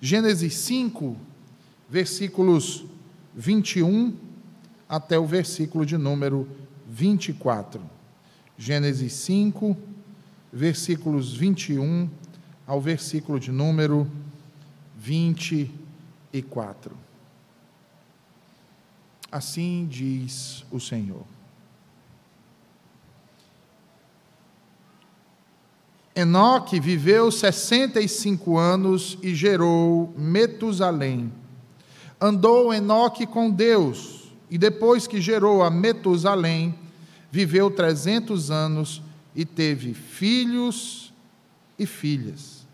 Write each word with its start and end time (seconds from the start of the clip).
Gênesis 0.00 0.54
5, 0.54 1.16
versículos 1.88 2.84
21 3.34 4.14
até 4.88 5.18
o 5.18 5.26
versículo 5.26 5.84
de 5.84 5.96
número 5.96 6.48
24. 6.88 7.80
Gênesis 8.56 9.12
5, 9.12 9.76
versículos 10.52 11.34
21 11.34 12.08
ao 12.66 12.80
versículo 12.80 13.40
de 13.40 13.50
número 13.50 14.08
24. 14.96 16.96
Assim 19.30 19.86
diz 19.90 20.64
o 20.70 20.78
Senhor. 20.78 21.37
Enoque 26.18 26.80
viveu 26.80 27.30
65 27.30 28.58
anos 28.58 29.16
e 29.22 29.36
gerou 29.36 30.12
Metusalém. 30.18 31.32
Andou 32.20 32.74
Enoque 32.74 33.24
com 33.24 33.48
Deus, 33.48 34.32
e 34.50 34.58
depois 34.58 35.06
que 35.06 35.20
gerou 35.20 35.62
a 35.62 35.70
Metusalém, 35.70 36.74
viveu 37.30 37.70
300 37.70 38.50
anos 38.50 39.00
e 39.32 39.44
teve 39.44 39.94
filhos 39.94 41.14
e 41.78 41.86
filhas. 41.86 42.66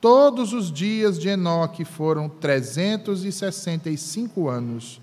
Todos 0.00 0.52
os 0.52 0.70
dias 0.70 1.18
de 1.18 1.28
Enoque 1.28 1.84
foram 1.84 2.28
365 2.28 4.48
anos. 4.48 5.00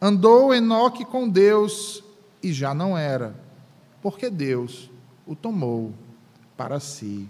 Andou 0.00 0.54
Enoque 0.54 1.04
com 1.04 1.28
Deus 1.28 2.04
e 2.40 2.52
já 2.52 2.72
não 2.72 2.96
era, 2.96 3.34
porque 4.00 4.30
Deus 4.30 4.88
o 5.26 5.34
tomou 5.34 5.92
para 6.56 6.80
si. 6.80 7.28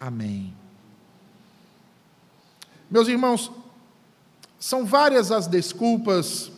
Amém. 0.00 0.54
Meus 2.90 3.08
irmãos, 3.08 3.50
são 4.58 4.84
várias 4.86 5.30
as 5.30 5.46
desculpas 5.46 6.50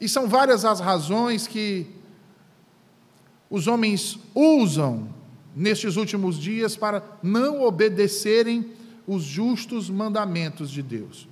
e 0.00 0.08
são 0.08 0.28
várias 0.28 0.64
as 0.64 0.80
razões 0.80 1.46
que 1.46 1.86
os 3.48 3.66
homens 3.66 4.18
usam 4.34 5.08
nestes 5.54 5.96
últimos 5.96 6.38
dias 6.38 6.76
para 6.76 7.02
não 7.22 7.62
obedecerem 7.62 8.72
os 9.06 9.22
justos 9.22 9.90
mandamentos 9.90 10.70
de 10.70 10.82
Deus. 10.82 11.28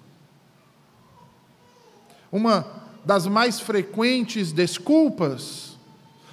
Uma 2.31 2.67
das 3.05 3.27
mais 3.27 3.59
frequentes 3.59 4.53
desculpas 4.53 5.68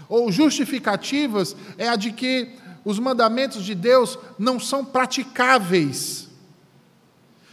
ou 0.08 0.32
justificativas 0.32 1.56
é 1.78 1.88
a 1.88 1.96
de 1.96 2.12
que 2.12 2.50
os 2.84 3.00
mandamentos 3.00 3.64
de 3.64 3.74
Deus 3.74 4.18
não 4.38 4.60
são 4.60 4.86
praticáveis. 4.86 6.30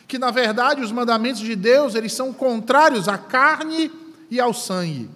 Que 0.07 0.19
na 0.19 0.31
verdade 0.31 0.83
os 0.83 0.93
mandamentos 0.93 1.41
de 1.41 1.57
Deus, 1.57 1.95
eles 1.95 2.13
são 2.13 2.33
contrários 2.33 3.09
à 3.09 3.17
carne 3.17 3.91
e 4.31 4.39
ao 4.39 4.53
sangue. 4.53 5.09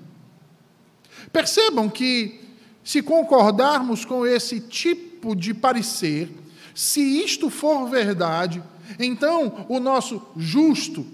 Percebam 1.33 1.89
que 1.89 2.41
se 2.83 3.03
concordarmos 3.03 4.05
com 4.05 4.27
esse 4.27 4.61
tipo 4.61 5.35
de 5.35 5.53
parecer, 5.53 6.31
se 6.75 7.01
isto 7.01 7.51
for 7.51 7.89
verdade, 7.89 8.63
então 8.99 9.67
o 9.69 9.81
nosso 9.81 10.23
justo, 10.37 11.07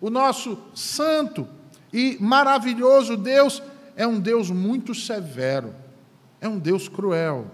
o 0.00 0.08
nosso 0.08 0.58
santo 0.74 1.46
e 1.92 2.16
maravilhoso 2.20 3.16
Deus 3.16 3.62
é 3.96 4.06
um 4.06 4.18
Deus 4.20 4.50
muito 4.50 4.94
severo, 4.94 5.74
é 6.40 6.48
um 6.48 6.58
Deus 6.58 6.88
cruel. 6.88 7.50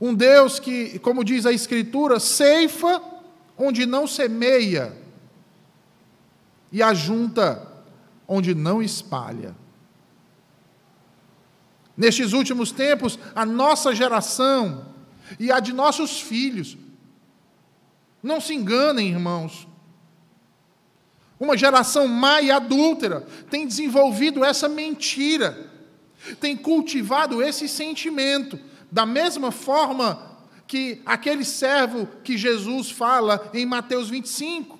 Um 0.00 0.14
Deus 0.14 0.58
que, 0.58 0.98
como 1.00 1.22
diz 1.22 1.44
a 1.44 1.52
Escritura, 1.52 2.18
ceifa 2.18 3.02
onde 3.56 3.84
não 3.84 4.06
semeia 4.06 4.96
e 6.72 6.82
ajunta 6.82 7.68
onde 8.26 8.54
não 8.54 8.80
espalha. 8.80 9.54
Nestes 11.96 12.32
últimos 12.32 12.72
tempos, 12.72 13.18
a 13.34 13.44
nossa 13.44 13.94
geração 13.94 14.86
e 15.38 15.52
a 15.52 15.60
de 15.60 15.72
nossos 15.72 16.20
filhos, 16.20 16.78
não 18.22 18.40
se 18.40 18.54
enganem, 18.54 19.10
irmãos, 19.10 19.68
uma 21.40 21.56
geração 21.56 22.06
má 22.06 22.42
e 22.42 22.50
adúltera 22.50 23.26
tem 23.48 23.66
desenvolvido 23.66 24.44
essa 24.44 24.68
mentira, 24.68 25.70
tem 26.38 26.54
cultivado 26.54 27.42
esse 27.42 27.66
sentimento, 27.66 28.60
da 28.92 29.06
mesma 29.06 29.50
forma 29.50 30.36
que 30.66 31.00
aquele 31.06 31.44
servo 31.44 32.06
que 32.22 32.36
Jesus 32.36 32.90
fala 32.90 33.50
em 33.54 33.64
Mateus 33.64 34.10
25, 34.10 34.78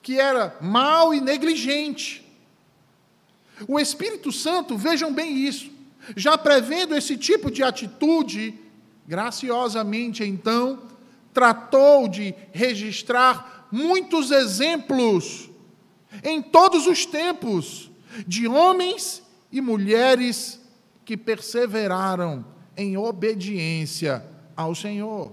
que 0.00 0.20
era 0.20 0.56
mau 0.60 1.12
e 1.12 1.20
negligente. 1.20 2.24
O 3.66 3.80
Espírito 3.80 4.30
Santo, 4.30 4.78
vejam 4.78 5.12
bem 5.12 5.36
isso, 5.36 5.68
já 6.16 6.38
prevendo 6.38 6.94
esse 6.94 7.16
tipo 7.16 7.50
de 7.50 7.64
atitude, 7.64 8.54
graciosamente 9.06 10.22
então, 10.22 10.80
tratou 11.34 12.06
de 12.06 12.32
registrar 12.52 13.66
muitos 13.72 14.30
exemplos 14.30 15.47
em 16.22 16.42
todos 16.42 16.86
os 16.86 17.04
tempos, 17.04 17.90
de 18.26 18.48
homens 18.48 19.22
e 19.52 19.60
mulheres 19.60 20.60
que 21.04 21.16
perseveraram 21.16 22.44
em 22.76 22.96
obediência 22.96 24.24
ao 24.56 24.74
Senhor. 24.74 25.32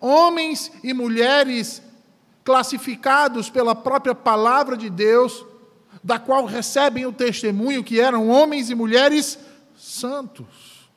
Homens 0.00 0.70
e 0.82 0.92
mulheres 0.92 1.82
classificados 2.44 3.50
pela 3.50 3.74
própria 3.74 4.14
palavra 4.14 4.76
de 4.76 4.88
Deus, 4.88 5.44
da 6.02 6.18
qual 6.18 6.44
recebem 6.44 7.06
o 7.06 7.12
testemunho 7.12 7.82
que 7.82 8.00
eram 8.00 8.28
homens 8.28 8.70
e 8.70 8.74
mulheres 8.74 9.38
santos, 9.74 10.88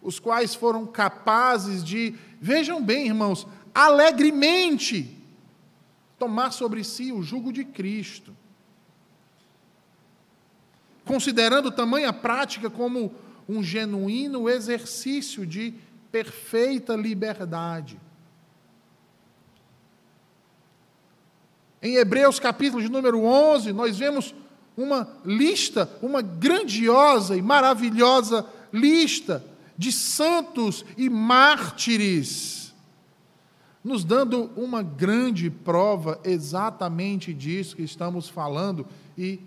os 0.00 0.18
quais 0.18 0.54
foram 0.54 0.86
capazes 0.86 1.82
de, 1.82 2.14
vejam 2.40 2.82
bem, 2.82 3.06
irmãos, 3.06 3.46
alegremente 3.74 5.21
tomar 6.22 6.52
sobre 6.52 6.84
si 6.84 7.10
o 7.10 7.20
jugo 7.20 7.52
de 7.52 7.64
Cristo. 7.64 8.32
Considerando 11.04 11.72
tamanha 11.72 12.12
prática 12.12 12.70
como 12.70 13.12
um 13.48 13.60
genuíno 13.60 14.48
exercício 14.48 15.44
de 15.44 15.74
perfeita 16.12 16.94
liberdade. 16.94 17.98
Em 21.82 21.96
Hebreus 21.96 22.38
capítulo 22.38 22.80
de 22.80 22.88
número 22.88 23.24
11, 23.24 23.72
nós 23.72 23.98
vemos 23.98 24.32
uma 24.76 25.08
lista, 25.24 25.90
uma 26.00 26.22
grandiosa 26.22 27.36
e 27.36 27.42
maravilhosa 27.42 28.46
lista 28.72 29.44
de 29.76 29.90
santos 29.90 30.84
e 30.96 31.10
mártires 31.10 32.61
nos 33.82 34.04
dando 34.04 34.44
uma 34.56 34.82
grande 34.82 35.50
prova 35.50 36.20
exatamente 36.24 37.34
disso 37.34 37.76
que 37.76 37.82
estamos 37.82 38.28
falando 38.28 38.86
e 39.18 39.40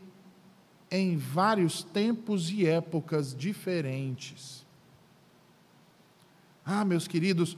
em 0.92 1.18
vários 1.18 1.84
tempos 1.84 2.50
e 2.50 2.66
épocas 2.66 3.34
diferentes. 3.34 4.66
Ah, 6.66 6.84
meus 6.84 7.08
queridos, 7.08 7.58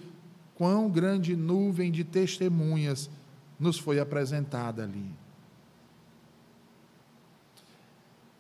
quão 0.56 0.90
grande 0.90 1.36
nuvem 1.36 1.92
de 1.92 2.04
testemunhas 2.04 3.10
nos 3.60 3.80
foi 3.80 4.00
apresentada 4.00 4.84
ali. 4.84 5.10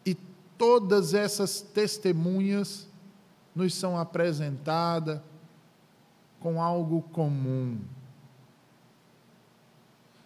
E 0.06 0.15
todas 0.57 1.13
essas 1.13 1.62
testemunhas 1.62 2.88
nos 3.56 3.73
são 3.73 3.97
apresentadas 3.97 5.19
com 6.39 6.62
algo 6.62 7.01
comum 7.01 7.79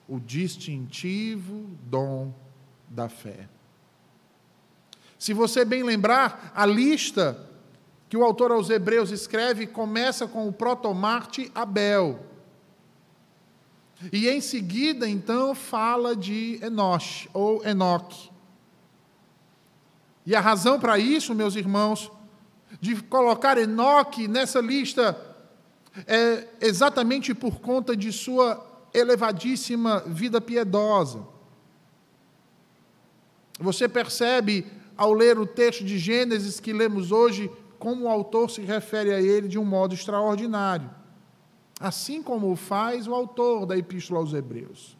o 0.07 0.19
distintivo 0.19 1.69
dom 1.83 2.33
da 2.89 3.07
fé. 3.07 3.47
Se 5.17 5.33
você 5.33 5.63
bem 5.63 5.83
lembrar, 5.83 6.51
a 6.55 6.65
lista 6.65 7.49
que 8.09 8.17
o 8.17 8.23
autor 8.23 8.51
aos 8.51 8.69
Hebreus 8.69 9.11
escreve 9.11 9.67
começa 9.67 10.27
com 10.27 10.47
o 10.47 10.51
protomarte 10.51 11.51
Abel. 11.53 12.25
E 14.11 14.27
em 14.27 14.41
seguida, 14.41 15.07
então, 15.07 15.53
fala 15.53 16.15
de 16.15 16.59
Enoch 16.61 17.29
ou 17.33 17.63
Enoque. 17.63 18.31
E 20.25 20.35
a 20.35 20.41
razão 20.41 20.79
para 20.79 20.97
isso, 20.97 21.35
meus 21.35 21.55
irmãos, 21.55 22.11
de 22.79 23.01
colocar 23.03 23.57
Enoque 23.57 24.27
nessa 24.27 24.59
lista 24.59 25.17
é 26.07 26.47
exatamente 26.61 27.33
por 27.33 27.59
conta 27.59 27.95
de 27.95 28.11
sua 28.11 28.70
elevadíssima 28.93 29.99
vida 30.05 30.41
piedosa. 30.41 31.25
Você 33.59 33.87
percebe, 33.87 34.65
ao 34.97 35.13
ler 35.13 35.39
o 35.39 35.45
texto 35.45 35.83
de 35.83 35.97
Gênesis 35.97 36.59
que 36.59 36.73
lemos 36.73 37.11
hoje, 37.11 37.51
como 37.79 38.05
o 38.05 38.09
autor 38.09 38.49
se 38.49 38.61
refere 38.61 39.11
a 39.13 39.19
ele 39.21 39.47
de 39.47 39.57
um 39.57 39.65
modo 39.65 39.93
extraordinário. 39.93 40.89
assim 41.81 42.21
como 42.21 42.51
o 42.51 42.55
faz 42.55 43.07
o 43.07 43.13
autor 43.13 43.65
da 43.65 43.75
Epístola 43.75 44.19
aos 44.19 44.33
Hebreus. 44.33 44.95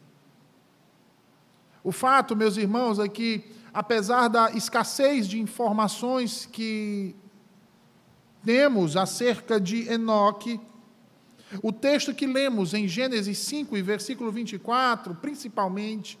O 1.84 1.92
fato, 1.92 2.36
meus 2.36 2.56
irmãos, 2.56 2.98
é 2.98 3.08
que, 3.08 3.44
apesar 3.72 4.28
da 4.28 4.50
escassez 4.50 5.28
de 5.28 5.40
informações 5.40 6.46
que 6.46 7.14
temos 8.44 8.96
acerca 8.96 9.60
de 9.60 9.88
Enoque, 9.88 10.60
o 11.60 11.72
texto 11.72 12.14
que 12.14 12.26
lemos 12.26 12.72
em 12.72 12.86
Gênesis 12.86 13.38
5 13.38 13.76
e 13.76 13.82
versículo 13.82 14.30
24, 14.30 15.14
principalmente, 15.16 16.18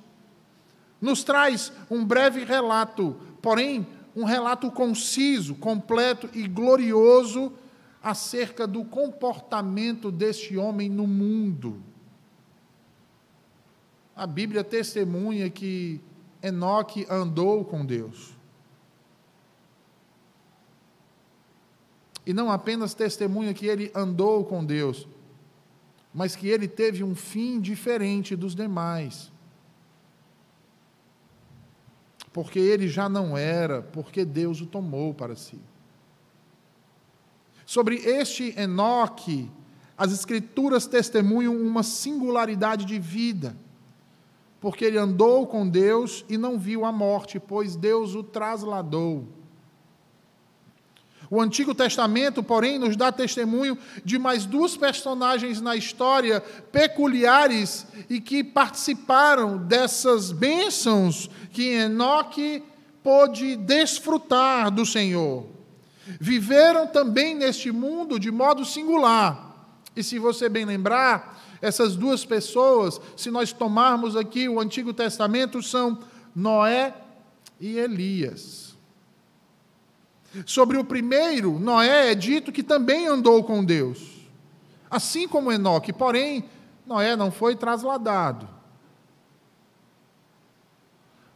nos 1.00 1.24
traz 1.24 1.72
um 1.90 2.04
breve 2.04 2.44
relato, 2.44 3.16
porém, 3.40 3.86
um 4.14 4.24
relato 4.24 4.70
conciso, 4.70 5.54
completo 5.54 6.28
e 6.34 6.46
glorioso 6.46 7.52
acerca 8.02 8.66
do 8.66 8.84
comportamento 8.84 10.10
deste 10.10 10.56
homem 10.56 10.88
no 10.88 11.06
mundo. 11.06 11.82
A 14.14 14.26
Bíblia 14.26 14.62
testemunha 14.62 15.48
que 15.48 16.00
Enoque 16.42 17.06
andou 17.08 17.64
com 17.64 17.86
Deus. 17.86 18.34
E 22.26 22.32
não 22.32 22.50
apenas 22.50 22.94
testemunha 22.94 23.54
que 23.54 23.66
ele 23.66 23.90
andou 23.94 24.44
com 24.44 24.64
Deus, 24.64 25.08
mas 26.12 26.36
que 26.36 26.48
ele 26.48 26.68
teve 26.68 27.02
um 27.02 27.14
fim 27.14 27.60
diferente 27.60 28.36
dos 28.36 28.54
demais. 28.54 29.32
Porque 32.32 32.58
ele 32.58 32.88
já 32.88 33.08
não 33.08 33.36
era, 33.36 33.82
porque 33.82 34.24
Deus 34.24 34.60
o 34.60 34.66
tomou 34.66 35.12
para 35.14 35.36
si. 35.36 35.58
Sobre 37.64 37.96
este 37.96 38.58
Enoque, 38.58 39.50
as 39.96 40.12
Escrituras 40.12 40.86
testemunham 40.86 41.56
uma 41.56 41.82
singularidade 41.82 42.84
de 42.84 42.98
vida, 42.98 43.56
porque 44.60 44.84
ele 44.84 44.98
andou 44.98 45.46
com 45.46 45.68
Deus 45.68 46.24
e 46.28 46.36
não 46.36 46.58
viu 46.58 46.84
a 46.84 46.92
morte, 46.92 47.40
pois 47.40 47.76
Deus 47.76 48.14
o 48.14 48.22
trasladou. 48.22 49.26
O 51.32 51.40
Antigo 51.40 51.74
Testamento, 51.74 52.42
porém, 52.42 52.78
nos 52.78 52.94
dá 52.94 53.10
testemunho 53.10 53.78
de 54.04 54.18
mais 54.18 54.44
duas 54.44 54.76
personagens 54.76 55.62
na 55.62 55.74
história 55.74 56.42
peculiares 56.70 57.86
e 58.10 58.20
que 58.20 58.44
participaram 58.44 59.56
dessas 59.56 60.30
bênçãos 60.30 61.30
que 61.50 61.70
Enoque 61.70 62.62
pôde 63.02 63.56
desfrutar 63.56 64.70
do 64.70 64.84
Senhor 64.84 65.46
viveram 66.20 66.86
também 66.86 67.34
neste 67.34 67.72
mundo 67.72 68.20
de 68.20 68.30
modo 68.30 68.62
singular. 68.62 69.72
E 69.96 70.02
se 70.02 70.18
você 70.18 70.50
bem 70.50 70.66
lembrar, 70.66 71.42
essas 71.62 71.96
duas 71.96 72.26
pessoas, 72.26 73.00
se 73.16 73.30
nós 73.30 73.54
tomarmos 73.54 74.16
aqui 74.16 74.50
o 74.50 74.60
Antigo 74.60 74.92
Testamento, 74.92 75.62
são 75.62 75.98
Noé 76.36 76.94
e 77.58 77.78
Elias. 77.78 78.71
Sobre 80.46 80.78
o 80.78 80.84
primeiro, 80.84 81.58
Noé 81.58 82.10
é 82.10 82.14
dito 82.14 82.52
que 82.52 82.62
também 82.62 83.06
andou 83.06 83.44
com 83.44 83.64
Deus, 83.64 84.28
assim 84.90 85.28
como 85.28 85.52
Enoque, 85.52 85.92
porém, 85.92 86.44
Noé 86.86 87.14
não 87.16 87.30
foi 87.30 87.54
trasladado. 87.54 88.48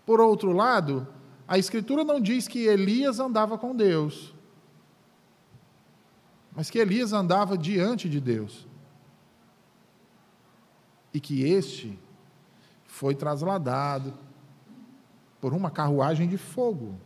Por 0.05 0.21
outro 0.21 0.53
lado, 0.53 1.07
a 1.47 1.59
Escritura 1.59 2.05
não 2.05 2.21
diz 2.21 2.49
que 2.49 2.67
Elias 2.67 3.21
andava 3.21 3.59
com 3.59 3.75
Deus 3.75 4.37
mas 6.57 6.71
que 6.71 6.79
Elias 6.79 7.13
andava 7.13 7.59
diante 7.59 8.09
de 8.09 8.19
Deus. 8.19 8.67
E 11.13 11.21
que 11.21 11.43
este 11.43 11.99
foi 12.87 13.15
trasladado 13.15 14.15
por 15.39 15.53
uma 15.53 15.71
carruagem 15.71 16.27
de 16.27 16.39
fogo. 16.39 16.99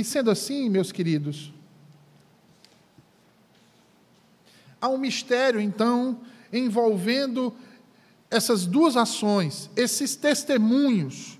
E 0.00 0.04
sendo 0.04 0.30
assim, 0.30 0.70
meus 0.70 0.90
queridos, 0.90 1.52
há 4.80 4.88
um 4.88 4.96
mistério, 4.96 5.60
então, 5.60 6.22
envolvendo 6.50 7.52
essas 8.30 8.64
duas 8.64 8.96
ações, 8.96 9.68
esses 9.76 10.16
testemunhos 10.16 11.38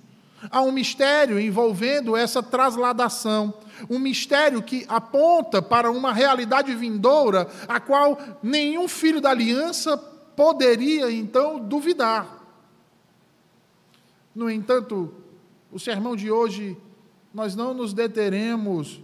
Há 0.50 0.62
um 0.62 0.72
mistério 0.72 1.38
envolvendo 1.38 2.16
essa 2.16 2.42
trasladação, 2.42 3.52
um 3.90 3.98
mistério 3.98 4.62
que 4.62 4.86
aponta 4.88 5.60
para 5.60 5.90
uma 5.90 6.14
realidade 6.14 6.74
vindoura, 6.74 7.46
a 7.68 7.78
qual 7.78 8.18
nenhum 8.42 8.88
filho 8.88 9.20
da 9.20 9.30
aliança 9.30 9.98
poderia 9.98 11.10
então 11.10 11.58
duvidar. 11.58 12.42
No 14.34 14.50
entanto, 14.50 15.12
o 15.70 15.78
sermão 15.78 16.16
de 16.16 16.30
hoje, 16.30 16.74
nós 17.32 17.54
não 17.54 17.72
nos 17.72 17.92
deteremos 17.92 19.00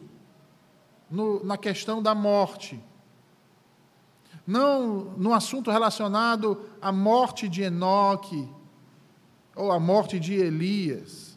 no, 1.11 1.45
na 1.45 1.57
questão 1.57 2.03
da 2.03 2.15
morte, 2.15 2.83
não 4.47 5.15
no 5.17 5.33
assunto 5.33 5.71
relacionado 5.71 6.69
à 6.81 6.91
morte 6.93 7.49
de 7.49 7.63
Enoque, 7.63 8.49
ou 9.55 9.73
à 9.73 9.81
morte 9.81 10.21
de 10.21 10.35
Elias 10.35 11.37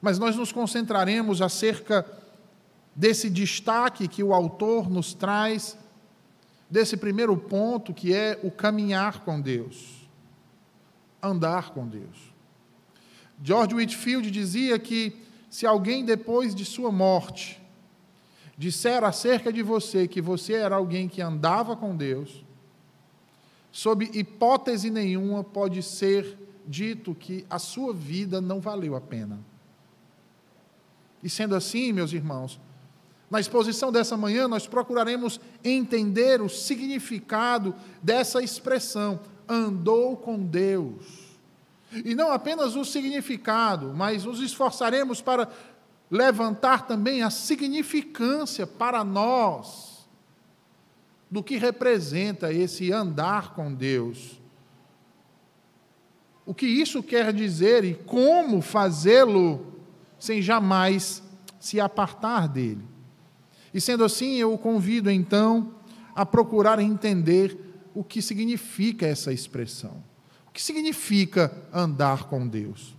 mas 0.00 0.18
nós 0.18 0.36
nos 0.36 0.52
concentraremos 0.52 1.42
acerca 1.42 2.06
desse 2.94 3.28
destaque 3.28 4.08
que 4.08 4.22
o 4.22 4.32
autor 4.32 4.88
nos 4.88 5.14
traz, 5.14 5.76
desse 6.70 6.96
primeiro 6.96 7.36
ponto 7.36 7.94
que 7.94 8.14
é 8.14 8.38
o 8.42 8.50
caminhar 8.50 9.20
com 9.20 9.40
Deus, 9.40 10.08
andar 11.22 11.70
com 11.70 11.86
Deus. 11.86 12.32
George 13.42 13.74
Whitfield 13.74 14.30
dizia 14.30 14.78
que 14.78 15.16
se 15.48 15.66
alguém 15.66 16.04
depois 16.04 16.54
de 16.54 16.64
sua 16.64 16.90
morte 16.92 17.60
disser 18.56 19.04
acerca 19.04 19.52
de 19.52 19.62
você 19.62 20.08
que 20.08 20.20
você 20.20 20.54
era 20.54 20.76
alguém 20.76 21.08
que 21.08 21.22
andava 21.22 21.76
com 21.76 21.96
Deus, 21.96 22.44
sob 23.70 24.10
hipótese 24.12 24.90
nenhuma 24.90 25.44
pode 25.44 25.82
ser 25.82 26.36
dito 26.66 27.14
que 27.14 27.46
a 27.48 27.58
sua 27.58 27.94
vida 27.94 28.40
não 28.40 28.60
valeu 28.60 28.96
a 28.96 29.00
pena. 29.00 29.38
E 31.22 31.30
sendo 31.30 31.54
assim, 31.54 31.92
meus 31.92 32.12
irmãos, 32.12 32.60
na 33.30 33.40
exposição 33.40 33.92
dessa 33.92 34.16
manhã, 34.16 34.48
nós 34.48 34.66
procuraremos 34.66 35.40
entender 35.62 36.40
o 36.40 36.48
significado 36.48 37.74
dessa 38.02 38.42
expressão, 38.42 39.20
andou 39.48 40.16
com 40.16 40.38
Deus. 40.38 41.27
E 41.92 42.14
não 42.14 42.30
apenas 42.30 42.76
o 42.76 42.84
significado, 42.84 43.94
mas 43.94 44.24
nos 44.24 44.40
esforçaremos 44.40 45.20
para 45.20 45.48
levantar 46.10 46.86
também 46.86 47.22
a 47.22 47.30
significância 47.30 48.66
para 48.66 49.02
nós 49.04 50.08
do 51.30 51.42
que 51.42 51.56
representa 51.56 52.52
esse 52.52 52.92
andar 52.92 53.54
com 53.54 53.72
Deus. 53.72 54.40
O 56.46 56.54
que 56.54 56.66
isso 56.66 57.02
quer 57.02 57.32
dizer 57.32 57.84
e 57.84 57.94
como 57.94 58.62
fazê-lo 58.62 59.74
sem 60.18 60.40
jamais 60.40 61.22
se 61.60 61.78
apartar 61.78 62.48
dele. 62.48 62.82
E 63.72 63.80
sendo 63.80 64.04
assim, 64.04 64.36
eu 64.36 64.54
o 64.54 64.58
convido 64.58 65.10
então 65.10 65.74
a 66.14 66.24
procurar 66.24 66.80
entender 66.80 67.56
o 67.94 68.02
que 68.02 68.22
significa 68.22 69.06
essa 69.06 69.32
expressão. 69.32 70.02
Que 70.58 70.64
significa 70.64 71.52
andar 71.72 72.24
com 72.24 72.44
Deus? 72.44 72.92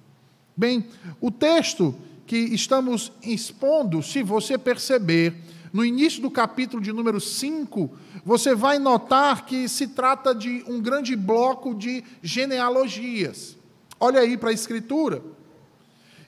Bem, 0.55 0.87
o 1.19 1.29
texto 1.29 1.93
que 2.25 2.37
estamos 2.37 3.11
expondo, 3.21 4.01
se 4.01 4.23
você 4.23 4.57
perceber, 4.57 5.35
no 5.73 5.83
início 5.83 6.21
do 6.21 6.31
capítulo 6.31 6.81
de 6.81 6.93
número 6.93 7.19
5, 7.19 7.91
você 8.23 8.55
vai 8.55 8.79
notar 8.79 9.45
que 9.45 9.67
se 9.67 9.87
trata 9.87 10.33
de 10.33 10.63
um 10.69 10.79
grande 10.79 11.17
bloco 11.17 11.75
de 11.75 12.01
genealogias. 12.23 13.57
Olha 13.99 14.21
aí 14.21 14.37
para 14.37 14.51
a 14.51 14.53
Escritura. 14.53 15.21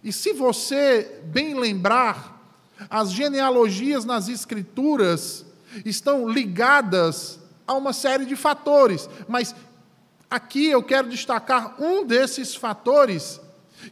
E 0.03 0.11
se 0.11 0.33
você 0.33 1.21
bem 1.27 1.57
lembrar, 1.57 2.59
as 2.89 3.09
genealogias 3.09 4.03
nas 4.03 4.27
Escrituras 4.27 5.45
estão 5.85 6.27
ligadas 6.27 7.39
a 7.65 7.73
uma 7.73 7.93
série 7.93 8.25
de 8.25 8.35
fatores, 8.35 9.09
mas 9.29 9.55
aqui 10.31 10.67
eu 10.67 10.81
quero 10.81 11.09
destacar 11.09 11.75
um 11.77 12.05
desses 12.05 12.55
fatores 12.55 13.41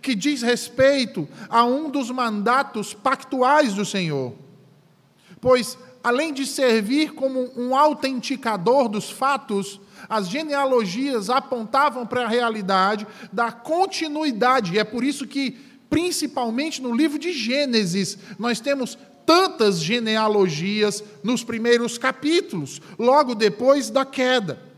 que 0.02 0.16
diz 0.16 0.42
respeito 0.42 1.28
a 1.50 1.66
um 1.66 1.90
dos 1.90 2.10
mandatos 2.10 2.94
pactuais 2.94 3.74
do 3.74 3.84
Senhor. 3.84 4.34
Pois, 5.42 5.78
além 6.02 6.34
de 6.34 6.46
servir 6.46 7.14
como 7.14 7.52
um 7.60 7.76
autenticador 7.76 8.88
dos 8.88 9.10
fatos, 9.10 9.82
as 10.08 10.30
genealogias 10.30 11.30
apontavam 11.30 12.06
para 12.06 12.24
a 12.24 12.28
realidade 12.28 13.06
da 13.34 13.52
continuidade, 13.52 14.74
e 14.74 14.80
é 14.80 14.84
por 14.84 15.04
isso 15.04 15.28
que 15.28 15.58
principalmente 15.90 16.82
no 16.82 16.96
livro 16.96 17.18
de 17.18 17.34
Gênesis, 17.34 18.18
nós 18.38 18.60
temos 18.60 18.98
tantas 19.26 19.80
genealogias 19.80 21.04
nos 21.24 21.44
primeiros 21.44 21.98
capítulos, 21.98 22.82
logo 22.98 23.36
depois 23.36 23.90
da 23.90 24.06
queda. 24.06 24.69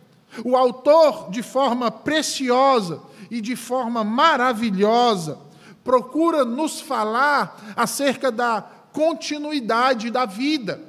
O 0.43 0.55
autor, 0.55 1.29
de 1.29 1.43
forma 1.43 1.91
preciosa 1.91 3.01
e 3.29 3.41
de 3.41 3.55
forma 3.55 4.03
maravilhosa, 4.03 5.37
procura 5.83 6.45
nos 6.45 6.79
falar 6.79 7.73
acerca 7.75 8.31
da 8.31 8.61
continuidade 8.93 10.09
da 10.09 10.25
vida, 10.25 10.81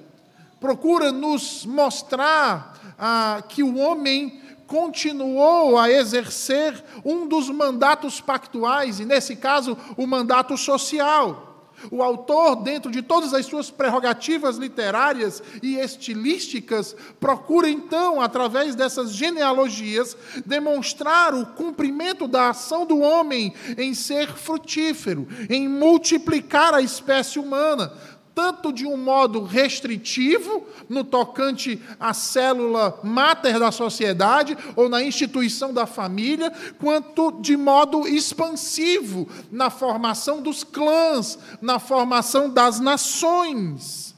procura 0.60 1.10
nos 1.10 1.64
mostrar 1.64 2.78
ah, 2.98 3.42
que 3.48 3.62
o 3.62 3.78
homem 3.78 4.40
continuou 4.66 5.76
a 5.76 5.90
exercer 5.90 6.82
um 7.04 7.26
dos 7.26 7.50
mandatos 7.50 8.20
pactuais, 8.20 9.00
e 9.00 9.04
nesse 9.04 9.36
caso, 9.36 9.76
o 9.96 10.06
mandato 10.06 10.56
social. 10.56 11.51
O 11.90 12.02
autor, 12.02 12.56
dentro 12.56 12.90
de 12.90 13.02
todas 13.02 13.34
as 13.34 13.46
suas 13.46 13.70
prerrogativas 13.70 14.56
literárias 14.56 15.42
e 15.62 15.76
estilísticas, 15.76 16.94
procura 17.18 17.68
então, 17.68 18.20
através 18.20 18.74
dessas 18.74 19.12
genealogias, 19.12 20.16
demonstrar 20.44 21.34
o 21.34 21.46
cumprimento 21.46 22.28
da 22.28 22.50
ação 22.50 22.86
do 22.86 23.00
homem 23.00 23.52
em 23.76 23.94
ser 23.94 24.28
frutífero, 24.28 25.26
em 25.48 25.68
multiplicar 25.68 26.74
a 26.74 26.82
espécie 26.82 27.38
humana, 27.38 27.92
tanto 28.34 28.72
de 28.72 28.86
um 28.86 28.96
modo 28.96 29.42
restritivo, 29.44 30.66
no 30.88 31.04
tocante 31.04 31.80
à 32.00 32.14
célula 32.14 32.98
máter 33.02 33.58
da 33.58 33.70
sociedade 33.70 34.56
ou 34.74 34.88
na 34.88 35.02
instituição 35.02 35.72
da 35.72 35.86
família, 35.86 36.50
quanto 36.78 37.32
de 37.40 37.56
modo 37.56 38.06
expansivo 38.06 39.28
na 39.50 39.70
formação 39.70 40.40
dos 40.40 40.64
clãs, 40.64 41.38
na 41.60 41.78
formação 41.78 42.48
das 42.48 42.80
nações. 42.80 44.14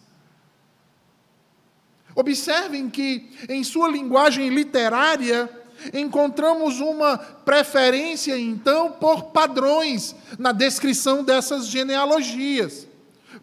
Observem 2.14 2.88
que, 2.88 3.28
em 3.49 3.64
sua 3.64 3.88
linguagem 3.88 4.49
literária, 4.49 5.50
encontramos 5.92 6.80
uma 6.80 7.18
preferência, 7.18 8.38
então, 8.38 8.92
por 8.92 9.25
padrões 9.25 10.14
na 10.38 10.52
descrição 10.52 11.25
dessas 11.25 11.66
genealogias. 11.66 12.87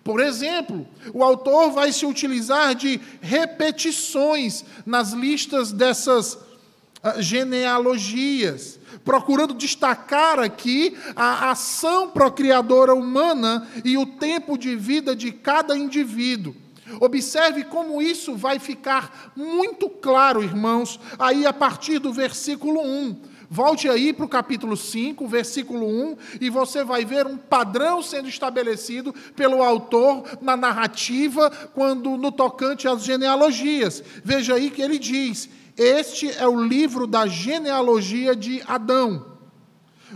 Por 0.03 0.19
exemplo, 0.19 0.87
o 1.13 1.23
autor 1.23 1.71
vai 1.71 1.91
se 1.91 2.05
utilizar 2.05 2.73
de 2.73 2.99
repetições 3.21 4.65
nas 4.85 5.11
listas 5.11 5.71
dessas 5.71 6.33
uh, 6.33 7.19
genealogias, 7.21 8.79
procurando 9.05 9.53
destacar 9.53 10.39
aqui 10.39 10.97
a 11.15 11.51
ação 11.51 12.09
procriadora 12.09 12.95
humana 12.95 13.67
e 13.85 13.97
o 13.97 14.05
tempo 14.05 14.57
de 14.57 14.75
vida 14.75 15.15
de 15.15 15.31
cada 15.31 15.77
indivíduo. 15.77 16.55
Observe 16.99 17.63
como 17.65 18.01
isso 18.01 18.35
vai 18.35 18.59
ficar 18.59 19.31
muito 19.35 19.87
claro, 19.87 20.43
irmãos, 20.43 20.99
aí 21.17 21.45
a 21.45 21.53
partir 21.53 21.99
do 21.99 22.11
versículo 22.11 22.81
1. 22.81 23.30
Volte 23.53 23.89
aí 23.89 24.13
para 24.13 24.23
o 24.23 24.29
capítulo 24.29 24.77
5, 24.77 25.27
versículo 25.27 25.85
1, 25.85 26.15
e 26.39 26.49
você 26.49 26.85
vai 26.85 27.03
ver 27.03 27.27
um 27.27 27.35
padrão 27.35 28.01
sendo 28.01 28.29
estabelecido 28.29 29.13
pelo 29.35 29.61
autor 29.61 30.23
na 30.39 30.55
narrativa, 30.55 31.51
quando 31.73 32.15
no 32.15 32.31
tocante 32.31 32.87
às 32.87 33.03
genealogias. 33.03 34.01
Veja 34.23 34.55
aí 34.55 34.71
que 34.71 34.81
ele 34.81 34.97
diz: 34.97 35.49
Este 35.75 36.31
é 36.31 36.47
o 36.47 36.63
livro 36.63 37.05
da 37.05 37.27
genealogia 37.27 38.33
de 38.33 38.63
Adão. 38.65 39.33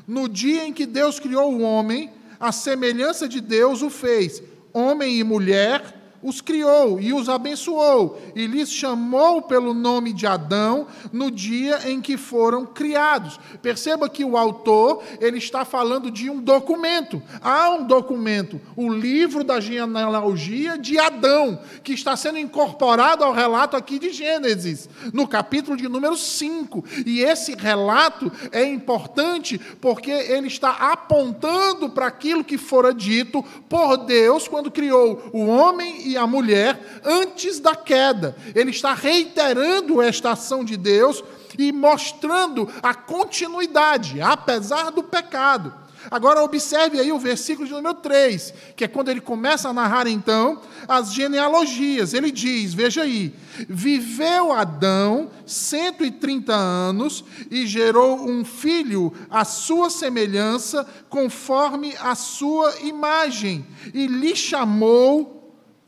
No 0.07 0.29
dia 0.29 0.65
em 0.65 0.71
que 0.71 0.85
Deus 0.85 1.19
criou 1.19 1.53
o 1.53 1.61
homem, 1.61 2.13
a 2.39 2.53
semelhança 2.53 3.27
de 3.27 3.41
Deus 3.41 3.81
o 3.81 3.89
fez, 3.89 4.41
homem 4.71 5.19
e 5.19 5.25
mulher 5.25 5.94
os 6.25 6.41
criou 6.41 6.99
e 6.99 7.13
os 7.13 7.29
abençoou, 7.29 8.19
e 8.35 8.47
lhes 8.47 8.71
chamou 8.71 9.43
pelo 9.43 9.75
nome 9.75 10.11
de 10.11 10.25
Adão 10.25 10.87
no 11.13 11.29
dia 11.29 11.87
em 11.87 12.01
que 12.01 12.17
foram 12.17 12.65
criados. 12.65 13.39
Perceba 13.61 14.09
que 14.09 14.25
o 14.25 14.35
autor, 14.35 15.03
ele 15.21 15.37
está 15.37 15.63
falando 15.63 16.09
de 16.09 16.27
um 16.27 16.41
documento. 16.41 17.21
Há 17.41 17.69
um 17.69 17.85
documento, 17.85 18.59
o 18.75 18.91
livro 18.91 19.43
da 19.43 19.59
genealogia 19.59 20.79
de 20.79 20.97
Adão, 20.97 21.59
que 21.83 21.93
está 21.93 22.17
sendo 22.17 22.39
incorporado 22.39 23.23
ao 23.23 23.31
relato 23.31 23.77
aqui 23.77 23.99
de 23.99 24.11
Gênesis, 24.11 24.89
no 25.13 25.27
capítulo 25.27 25.77
de 25.77 25.87
número 25.87 26.17
5. 26.17 26.83
E 27.05 27.21
esse 27.21 27.53
relato 27.53 28.31
é 28.51 28.65
importante 28.65 29.59
porque 29.79 30.09
ele 30.09 30.47
está 30.47 30.71
apontando 30.71 31.87
para 31.87 32.07
aquilo 32.07 32.43
que 32.43 32.57
fora 32.57 32.91
dito 32.91 33.43
por 33.69 33.97
Deus 33.97 34.47
quando 34.47 34.71
criou 34.71 35.29
o 35.31 35.45
homem 35.45 36.07
e 36.07 36.14
a 36.17 36.27
mulher 36.27 37.01
antes 37.03 37.59
da 37.59 37.75
queda. 37.75 38.35
Ele 38.53 38.71
está 38.71 38.93
reiterando 38.93 40.01
esta 40.01 40.31
ação 40.31 40.63
de 40.63 40.77
Deus 40.77 41.23
e 41.57 41.71
mostrando 41.71 42.69
a 42.81 42.93
continuidade, 42.93 44.21
apesar 44.21 44.91
do 44.91 45.03
pecado. 45.03 45.85
Agora 46.09 46.43
observe 46.43 46.99
aí 46.99 47.11
o 47.11 47.19
versículo 47.19 47.67
de 47.67 47.73
número 47.73 47.95
3, 47.95 48.53
que 48.75 48.83
é 48.83 48.87
quando 48.87 49.09
ele 49.09 49.21
começa 49.21 49.69
a 49.69 49.73
narrar 49.73 50.07
então 50.07 50.61
as 50.87 51.13
genealogias. 51.13 52.13
Ele 52.13 52.31
diz: 52.31 52.73
Veja 52.73 53.01
aí, 53.01 53.33
viveu 53.67 54.51
Adão 54.51 55.31
130 55.45 56.53
anos 56.53 57.23
e 57.49 57.65
gerou 57.65 58.29
um 58.29 58.45
filho 58.45 59.11
à 59.29 59.43
sua 59.43 59.89
semelhança, 59.89 60.85
conforme 61.09 61.95
a 61.99 62.13
sua 62.13 62.81
imagem, 62.81 63.65
e 63.93 64.05
lhe 64.05 64.35
chamou 64.35 65.35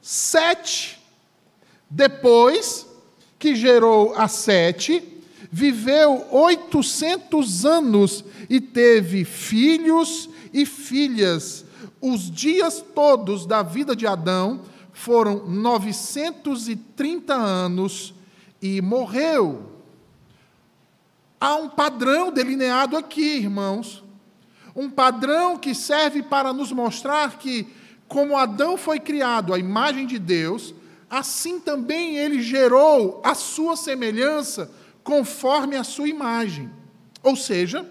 Sete. 0.10 0.98
Depois 1.90 2.88
que 3.38 3.54
gerou 3.54 4.16
a 4.16 4.30
Sete, 4.30 5.04
viveu 5.52 6.26
oitocentos 6.32 7.66
anos 7.66 8.24
e 8.50 8.62
teve 8.62 9.26
filhos 9.26 10.30
e 10.54 10.66
filhas. 10.66 11.66
Os 12.00 12.32
dias 12.32 12.82
todos 12.96 13.46
da 13.46 13.62
vida 13.62 13.94
de 13.94 14.08
Adão 14.08 14.62
foram 14.94 15.46
930 15.46 17.34
anos 17.34 18.14
e 18.62 18.82
morreu. 18.82 19.74
Há 21.38 21.56
um 21.56 21.68
padrão 21.68 22.32
delineado 22.32 22.96
aqui, 22.96 23.40
irmãos. 23.40 24.06
Um 24.74 24.90
padrão 24.90 25.58
que 25.58 25.76
serve 25.76 26.24
para 26.24 26.54
nos 26.54 26.72
mostrar 26.72 27.38
que 27.38 27.68
como 28.08 28.38
Adão 28.38 28.78
foi 28.78 29.00
criado 29.00 29.54
à 29.54 29.60
imagem 29.60 30.06
de 30.06 30.18
Deus, 30.18 30.74
assim 31.10 31.60
também 31.60 32.18
ele 32.18 32.42
gerou 32.42 33.22
a 33.24 33.36
sua 33.36 33.76
semelhança 33.76 34.72
conforme 35.04 35.76
a 35.76 35.84
sua 35.84 36.08
imagem. 36.08 36.70
Ou 37.24 37.36
seja, 37.36 37.90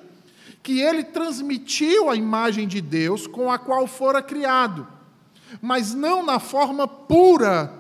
que 0.62 0.80
ele 0.80 1.04
transmitiu 1.04 2.10
a 2.10 2.16
imagem 2.16 2.66
de 2.66 2.80
Deus 2.80 3.26
com 3.26 3.50
a 3.50 3.58
qual 3.58 3.86
fora 3.86 4.22
criado, 4.22 4.86
mas 5.60 5.94
não 5.94 6.24
na 6.24 6.38
forma 6.38 6.88
pura 6.88 7.72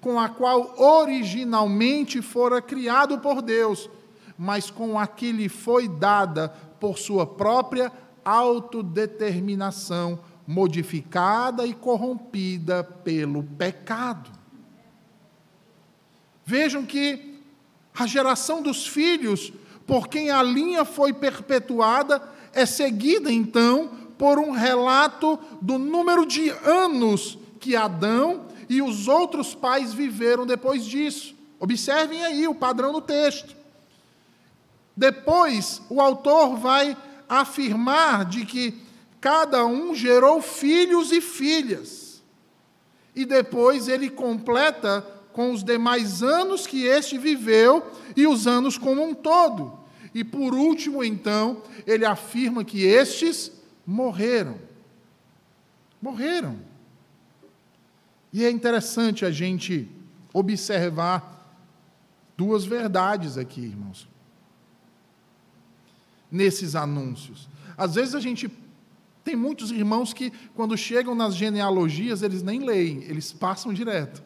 com 0.00 0.20
a 0.20 0.28
qual 0.28 0.74
originalmente 0.78 2.22
fora 2.22 2.62
criado 2.62 3.18
por 3.18 3.42
Deus, 3.42 3.90
mas 4.38 4.70
com 4.70 4.98
a 4.98 5.06
que 5.06 5.32
lhe 5.32 5.48
foi 5.48 5.88
dada 5.88 6.48
por 6.78 6.96
sua 6.96 7.26
própria 7.26 7.90
autodeterminação 8.24 10.20
modificada 10.48 11.66
e 11.66 11.74
corrompida 11.74 12.82
pelo 12.82 13.42
pecado. 13.42 14.30
Vejam 16.42 16.86
que 16.86 17.38
a 17.94 18.06
geração 18.06 18.62
dos 18.62 18.86
filhos, 18.86 19.52
por 19.86 20.08
quem 20.08 20.30
a 20.30 20.42
linha 20.42 20.86
foi 20.86 21.12
perpetuada, 21.12 22.22
é 22.54 22.64
seguida 22.64 23.30
então 23.30 23.90
por 24.16 24.38
um 24.38 24.52
relato 24.52 25.38
do 25.60 25.78
número 25.78 26.24
de 26.24 26.48
anos 26.48 27.38
que 27.60 27.76
Adão 27.76 28.46
e 28.70 28.80
os 28.80 29.06
outros 29.06 29.54
pais 29.54 29.92
viveram 29.92 30.46
depois 30.46 30.86
disso. 30.86 31.34
Observem 31.60 32.24
aí 32.24 32.48
o 32.48 32.54
padrão 32.54 32.90
do 32.90 33.02
texto. 33.02 33.54
Depois, 34.96 35.82
o 35.90 36.00
autor 36.00 36.56
vai 36.56 36.96
afirmar 37.28 38.24
de 38.24 38.46
que 38.46 38.87
Cada 39.20 39.66
um 39.66 39.94
gerou 39.94 40.40
filhos 40.40 41.10
e 41.12 41.20
filhas. 41.20 42.22
E 43.14 43.24
depois 43.24 43.88
ele 43.88 44.08
completa 44.08 45.00
com 45.32 45.52
os 45.52 45.62
demais 45.62 46.22
anos 46.22 46.66
que 46.66 46.84
este 46.84 47.18
viveu 47.18 47.84
e 48.16 48.26
os 48.26 48.46
anos 48.46 48.78
como 48.78 49.02
um 49.02 49.14
todo. 49.14 49.78
E 50.14 50.24
por 50.24 50.54
último, 50.54 51.04
então, 51.04 51.62
ele 51.86 52.04
afirma 52.04 52.64
que 52.64 52.84
estes 52.84 53.52
morreram. 53.86 54.58
Morreram. 56.00 56.58
E 58.32 58.44
é 58.44 58.50
interessante 58.50 59.24
a 59.24 59.30
gente 59.30 59.88
observar 60.32 61.36
duas 62.36 62.64
verdades 62.64 63.36
aqui, 63.36 63.60
irmãos, 63.62 64.08
nesses 66.30 66.74
anúncios. 66.76 67.48
Às 67.76 67.94
vezes 67.94 68.14
a 68.14 68.20
gente 68.20 68.48
Tem 69.28 69.36
muitos 69.36 69.70
irmãos 69.70 70.14
que, 70.14 70.32
quando 70.54 70.74
chegam 70.74 71.14
nas 71.14 71.34
genealogias, 71.34 72.22
eles 72.22 72.42
nem 72.42 72.60
leem, 72.60 73.02
eles 73.02 73.30
passam 73.30 73.74
direto. 73.74 74.22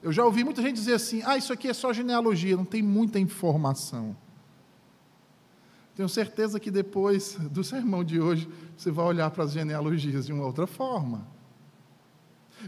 Eu 0.00 0.12
já 0.12 0.24
ouvi 0.24 0.44
muita 0.44 0.62
gente 0.62 0.76
dizer 0.76 0.94
assim: 0.94 1.20
ah, 1.24 1.36
isso 1.36 1.52
aqui 1.52 1.66
é 1.66 1.74
só 1.74 1.92
genealogia, 1.92 2.56
não 2.56 2.64
tem 2.64 2.80
muita 2.80 3.18
informação. 3.18 4.16
Tenho 5.96 6.08
certeza 6.08 6.60
que 6.60 6.70
depois 6.70 7.34
do 7.50 7.64
sermão 7.64 8.04
de 8.04 8.20
hoje, 8.20 8.48
você 8.76 8.88
vai 8.88 9.04
olhar 9.04 9.32
para 9.32 9.42
as 9.42 9.50
genealogias 9.50 10.26
de 10.26 10.32
uma 10.32 10.46
outra 10.46 10.68
forma. 10.68 11.26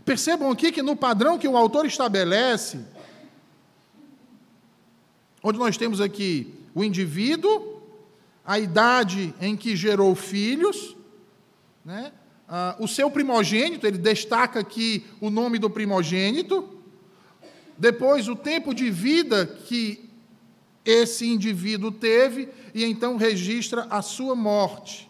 Percebam 0.04 0.50
aqui 0.50 0.72
que 0.72 0.82
no 0.82 0.96
padrão 0.96 1.38
que 1.38 1.46
o 1.46 1.56
autor 1.56 1.86
estabelece, 1.86 2.84
onde 5.44 5.60
nós 5.60 5.76
temos 5.76 6.00
aqui 6.00 6.52
o 6.74 6.82
indivíduo, 6.82 7.80
a 8.44 8.58
idade 8.58 9.32
em 9.40 9.56
que 9.56 9.76
gerou 9.76 10.12
filhos, 10.16 10.96
né? 11.84 12.12
Ah, 12.48 12.74
o 12.78 12.88
seu 12.88 13.10
primogênito, 13.10 13.86
ele 13.86 13.98
destaca 13.98 14.58
aqui 14.58 15.04
o 15.20 15.30
nome 15.30 15.58
do 15.58 15.70
primogênito, 15.70 16.68
depois 17.78 18.28
o 18.28 18.34
tempo 18.34 18.74
de 18.74 18.90
vida 18.90 19.46
que 19.46 20.10
esse 20.84 21.26
indivíduo 21.26 21.92
teve, 21.92 22.48
e 22.74 22.84
então 22.84 23.16
registra 23.16 23.86
a 23.88 24.02
sua 24.02 24.34
morte. 24.34 25.08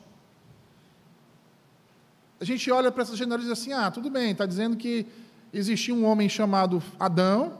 A 2.39 2.45
gente 2.45 2.71
olha 2.71 2.91
para 2.91 3.03
essa 3.03 3.17
genealogia 3.17 3.51
e 3.51 3.55
diz 3.55 3.61
assim: 3.61 3.73
ah, 3.73 3.91
tudo 3.91 4.11
bem, 4.11 4.33
está 4.33 4.47
dizendo 4.47 4.77
que 4.77 5.07
existia 5.53 5.95
um 5.95 6.05
homem 6.05 6.29
chamado 6.29 6.83
Adão, 6.99 7.59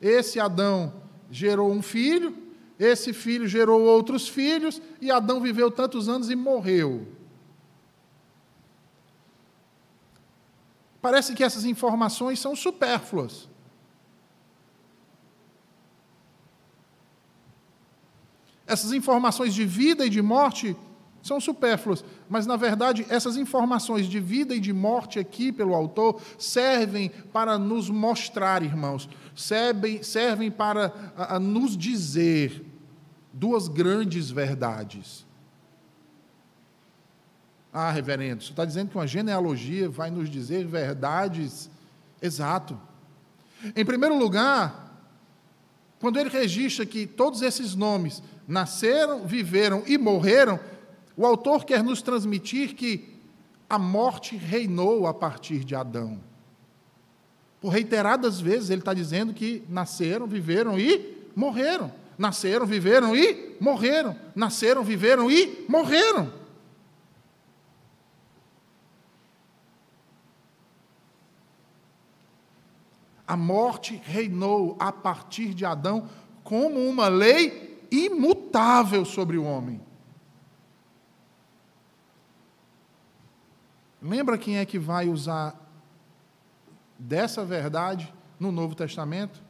esse 0.00 0.38
Adão 0.38 0.92
gerou 1.30 1.72
um 1.72 1.82
filho, 1.82 2.36
esse 2.78 3.12
filho 3.12 3.48
gerou 3.48 3.82
outros 3.82 4.28
filhos, 4.28 4.80
e 5.00 5.10
Adão 5.10 5.40
viveu 5.40 5.70
tantos 5.70 6.08
anos 6.08 6.30
e 6.30 6.36
morreu. 6.36 7.06
Parece 11.04 11.34
que 11.34 11.44
essas 11.44 11.66
informações 11.66 12.40
são 12.40 12.56
supérfluas. 12.56 13.46
Essas 18.66 18.90
informações 18.90 19.52
de 19.52 19.66
vida 19.66 20.06
e 20.06 20.08
de 20.08 20.22
morte 20.22 20.74
são 21.22 21.38
supérfluas, 21.38 22.02
mas 22.26 22.46
na 22.46 22.56
verdade 22.56 23.04
essas 23.10 23.36
informações 23.36 24.06
de 24.06 24.18
vida 24.18 24.54
e 24.54 24.60
de 24.60 24.72
morte 24.72 25.18
aqui 25.18 25.52
pelo 25.52 25.74
autor 25.74 26.22
servem 26.38 27.10
para 27.34 27.58
nos 27.58 27.90
mostrar, 27.90 28.62
irmãos, 28.62 29.06
servem, 29.36 30.02
servem 30.02 30.50
para 30.50 30.90
a, 31.14 31.36
a 31.36 31.38
nos 31.38 31.76
dizer 31.76 32.64
duas 33.30 33.68
grandes 33.68 34.30
verdades. 34.30 35.23
Ah, 37.76 37.90
reverendo, 37.90 38.40
você 38.40 38.50
está 38.50 38.64
dizendo 38.64 38.90
que 38.90 38.96
uma 38.96 39.06
genealogia 39.06 39.88
vai 39.88 40.08
nos 40.08 40.30
dizer 40.30 40.64
verdades? 40.64 41.68
Exato. 42.22 42.80
Em 43.74 43.84
primeiro 43.84 44.16
lugar, 44.16 44.96
quando 45.98 46.20
ele 46.20 46.30
registra 46.30 46.86
que 46.86 47.04
todos 47.04 47.42
esses 47.42 47.74
nomes 47.74 48.22
nasceram, 48.46 49.26
viveram 49.26 49.82
e 49.88 49.98
morreram, 49.98 50.60
o 51.16 51.26
autor 51.26 51.64
quer 51.64 51.82
nos 51.82 52.00
transmitir 52.00 52.76
que 52.76 53.12
a 53.68 53.76
morte 53.76 54.36
reinou 54.36 55.08
a 55.08 55.12
partir 55.12 55.64
de 55.64 55.74
Adão. 55.74 56.20
Por 57.60 57.70
reiteradas 57.70 58.40
vezes 58.40 58.70
ele 58.70 58.82
está 58.82 58.94
dizendo 58.94 59.34
que 59.34 59.64
nasceram, 59.68 60.28
viveram 60.28 60.78
e 60.78 61.28
morreram. 61.34 61.90
Nasceram, 62.16 62.66
viveram 62.66 63.16
e 63.16 63.56
morreram. 63.58 64.16
Nasceram, 64.32 64.84
viveram 64.84 65.28
e 65.28 65.64
morreram. 65.68 66.43
A 73.26 73.36
morte 73.36 74.00
reinou 74.04 74.76
a 74.78 74.92
partir 74.92 75.54
de 75.54 75.64
Adão 75.64 76.08
como 76.42 76.78
uma 76.86 77.08
lei 77.08 77.86
imutável 77.90 79.04
sobre 79.04 79.38
o 79.38 79.44
homem. 79.44 79.80
Lembra 84.02 84.36
quem 84.36 84.58
é 84.58 84.66
que 84.66 84.78
vai 84.78 85.08
usar 85.08 85.58
dessa 86.98 87.44
verdade 87.44 88.12
no 88.38 88.52
Novo 88.52 88.74
Testamento? 88.74 89.42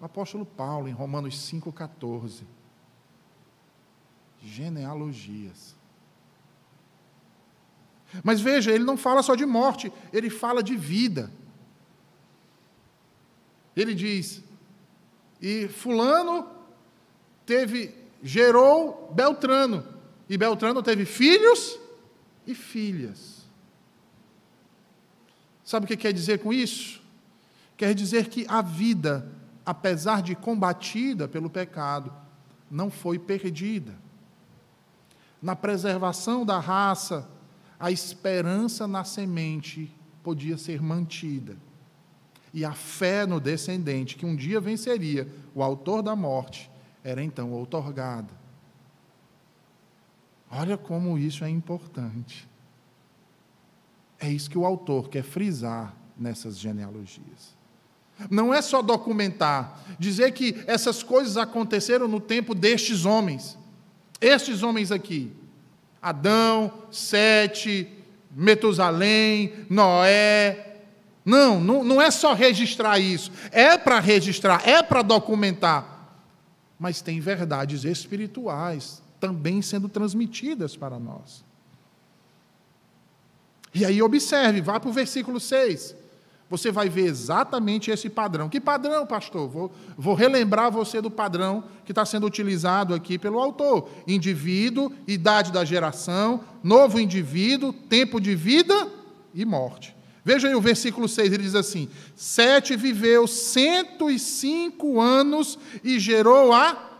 O 0.00 0.04
apóstolo 0.06 0.46
Paulo, 0.46 0.88
em 0.88 0.92
Romanos 0.92 1.34
5,14. 1.50 2.44
Genealogias. 4.40 5.76
Mas 8.22 8.40
veja, 8.40 8.70
ele 8.70 8.84
não 8.84 8.96
fala 8.96 9.22
só 9.22 9.34
de 9.34 9.44
morte, 9.44 9.92
ele 10.12 10.30
fala 10.30 10.62
de 10.62 10.76
vida. 10.76 11.30
Ele 13.76 13.94
diz: 13.94 14.42
e 15.40 15.68
Fulano 15.68 16.48
teve, 17.44 17.94
gerou 18.22 19.12
Beltrano, 19.14 19.84
e 20.28 20.38
Beltrano 20.38 20.82
teve 20.82 21.04
filhos 21.04 21.78
e 22.46 22.54
filhas. 22.54 23.44
Sabe 25.64 25.84
o 25.84 25.86
que 25.86 25.96
quer 25.96 26.12
dizer 26.12 26.38
com 26.38 26.52
isso? 26.52 27.02
Quer 27.76 27.94
dizer 27.94 28.28
que 28.28 28.46
a 28.48 28.62
vida, 28.62 29.30
apesar 29.66 30.22
de 30.22 30.34
combatida 30.34 31.26
pelo 31.26 31.50
pecado, 31.50 32.12
não 32.70 32.90
foi 32.90 33.18
perdida. 33.18 33.94
Na 35.42 35.54
preservação 35.54 36.44
da 36.44 36.58
raça, 36.58 37.28
a 37.78 37.90
esperança 37.90 38.86
na 38.86 39.04
semente 39.04 39.94
podia 40.22 40.56
ser 40.56 40.80
mantida. 40.80 41.56
E 42.54 42.64
a 42.64 42.72
fé 42.72 43.26
no 43.26 43.40
descendente, 43.40 44.14
que 44.14 44.24
um 44.24 44.36
dia 44.36 44.60
venceria 44.60 45.28
o 45.52 45.60
autor 45.60 46.02
da 46.02 46.14
morte, 46.14 46.70
era 47.02 47.20
então 47.20 47.50
outorgada. 47.50 48.32
Olha 50.48 50.78
como 50.78 51.18
isso 51.18 51.44
é 51.44 51.50
importante. 51.50 52.48
É 54.20 54.30
isso 54.30 54.48
que 54.48 54.56
o 54.56 54.64
autor 54.64 55.08
quer 55.08 55.24
frisar 55.24 55.96
nessas 56.16 56.56
genealogias. 56.56 57.56
Não 58.30 58.54
é 58.54 58.62
só 58.62 58.80
documentar, 58.80 59.84
dizer 59.98 60.30
que 60.30 60.62
essas 60.68 61.02
coisas 61.02 61.36
aconteceram 61.36 62.06
no 62.06 62.20
tempo 62.20 62.54
destes 62.54 63.04
homens. 63.04 63.58
Estes 64.20 64.62
homens 64.62 64.92
aqui: 64.92 65.32
Adão, 66.00 66.72
Sete, 66.92 67.88
Metusalém, 68.30 69.66
Noé. 69.68 70.73
Não, 71.24 71.60
não, 71.60 71.82
não 71.82 72.02
é 72.02 72.10
só 72.10 72.34
registrar 72.34 72.98
isso. 72.98 73.32
É 73.50 73.78
para 73.78 73.98
registrar, 74.00 74.66
é 74.68 74.82
para 74.82 75.02
documentar 75.02 75.94
mas 76.78 77.00
tem 77.00 77.20
verdades 77.20 77.84
espirituais 77.84 79.02
também 79.20 79.62
sendo 79.62 79.88
transmitidas 79.88 80.76
para 80.76 80.98
nós. 80.98 81.44
E 83.72 83.84
aí 83.84 84.02
observe, 84.02 84.60
vá 84.60 84.78
para 84.78 84.90
o 84.90 84.92
versículo 84.92 85.40
6. 85.40 85.96
Você 86.50 86.70
vai 86.70 86.88
ver 86.88 87.06
exatamente 87.06 87.90
esse 87.90 88.10
padrão. 88.10 88.48
Que 88.48 88.60
padrão, 88.60 89.06
pastor? 89.06 89.48
Vou, 89.48 89.72
vou 89.96 90.14
relembrar 90.14 90.70
você 90.70 91.00
do 91.00 91.10
padrão 91.10 91.64
que 91.84 91.92
está 91.92 92.04
sendo 92.04 92.26
utilizado 92.26 92.94
aqui 92.94 93.18
pelo 93.18 93.40
autor: 93.40 93.88
indivíduo, 94.06 94.92
idade 95.08 95.50
da 95.50 95.64
geração, 95.64 96.44
novo 96.62 97.00
indivíduo, 97.00 97.72
tempo 97.72 98.20
de 98.20 98.36
vida 98.36 98.88
e 99.32 99.44
morte. 99.44 99.96
Veja 100.24 100.48
aí 100.48 100.54
o 100.54 100.60
versículo 100.60 101.06
6, 101.06 101.32
ele 101.32 101.42
diz 101.42 101.54
assim: 101.54 101.88
Sete 102.16 102.76
viveu 102.76 103.26
105 103.26 105.00
anos 105.00 105.58
e 105.82 105.98
gerou 105.98 106.52
a 106.52 106.90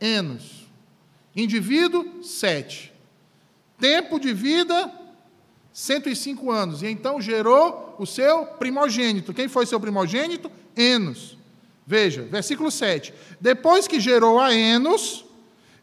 Enos. 0.00 0.68
Indivíduo, 1.34 2.22
sete. 2.22 2.92
Tempo 3.78 4.20
de 4.20 4.32
vida, 4.32 4.92
105 5.72 6.50
anos. 6.50 6.82
E 6.82 6.86
então 6.86 7.20
gerou 7.20 7.96
o 7.98 8.06
seu 8.06 8.46
primogênito. 8.46 9.32
Quem 9.32 9.48
foi 9.48 9.66
seu 9.66 9.80
primogênito? 9.80 10.50
Enos. 10.76 11.38
Veja, 11.86 12.22
versículo 12.22 12.70
7. 12.70 13.12
Depois 13.40 13.88
que 13.88 13.98
gerou 13.98 14.38
a 14.38 14.54
Enos, 14.54 15.24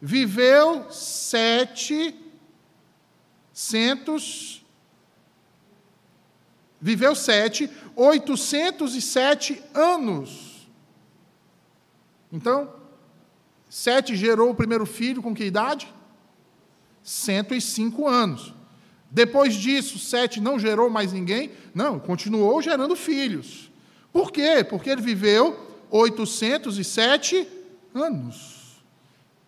viveu 0.02 0.90
sete 0.90 2.16
centos 3.54 4.61
Viveu 6.82 7.16
sete, 7.16 7.70
807 7.96 9.62
anos. 9.74 10.68
Então, 12.32 12.82
Sete 13.72 14.18
gerou 14.18 14.50
o 14.50 14.56
primeiro 14.56 14.86
filho 14.86 15.22
com 15.22 15.34
que 15.34 15.46
idade? 15.46 15.88
105 17.02 18.06
anos. 18.06 18.54
Depois 19.10 19.54
disso, 19.54 19.98
Sete 19.98 20.42
não 20.42 20.60
gerou 20.60 20.90
mais 20.90 21.14
ninguém? 21.14 21.52
Não, 21.74 21.98
continuou 21.98 22.62
gerando 22.62 22.98
filhos. 22.98 23.72
Por 24.12 24.30
quê? 24.30 24.62
Porque 24.70 24.90
ele 24.90 25.02
viveu 25.02 25.58
807 25.90 27.48
anos. 27.96 28.84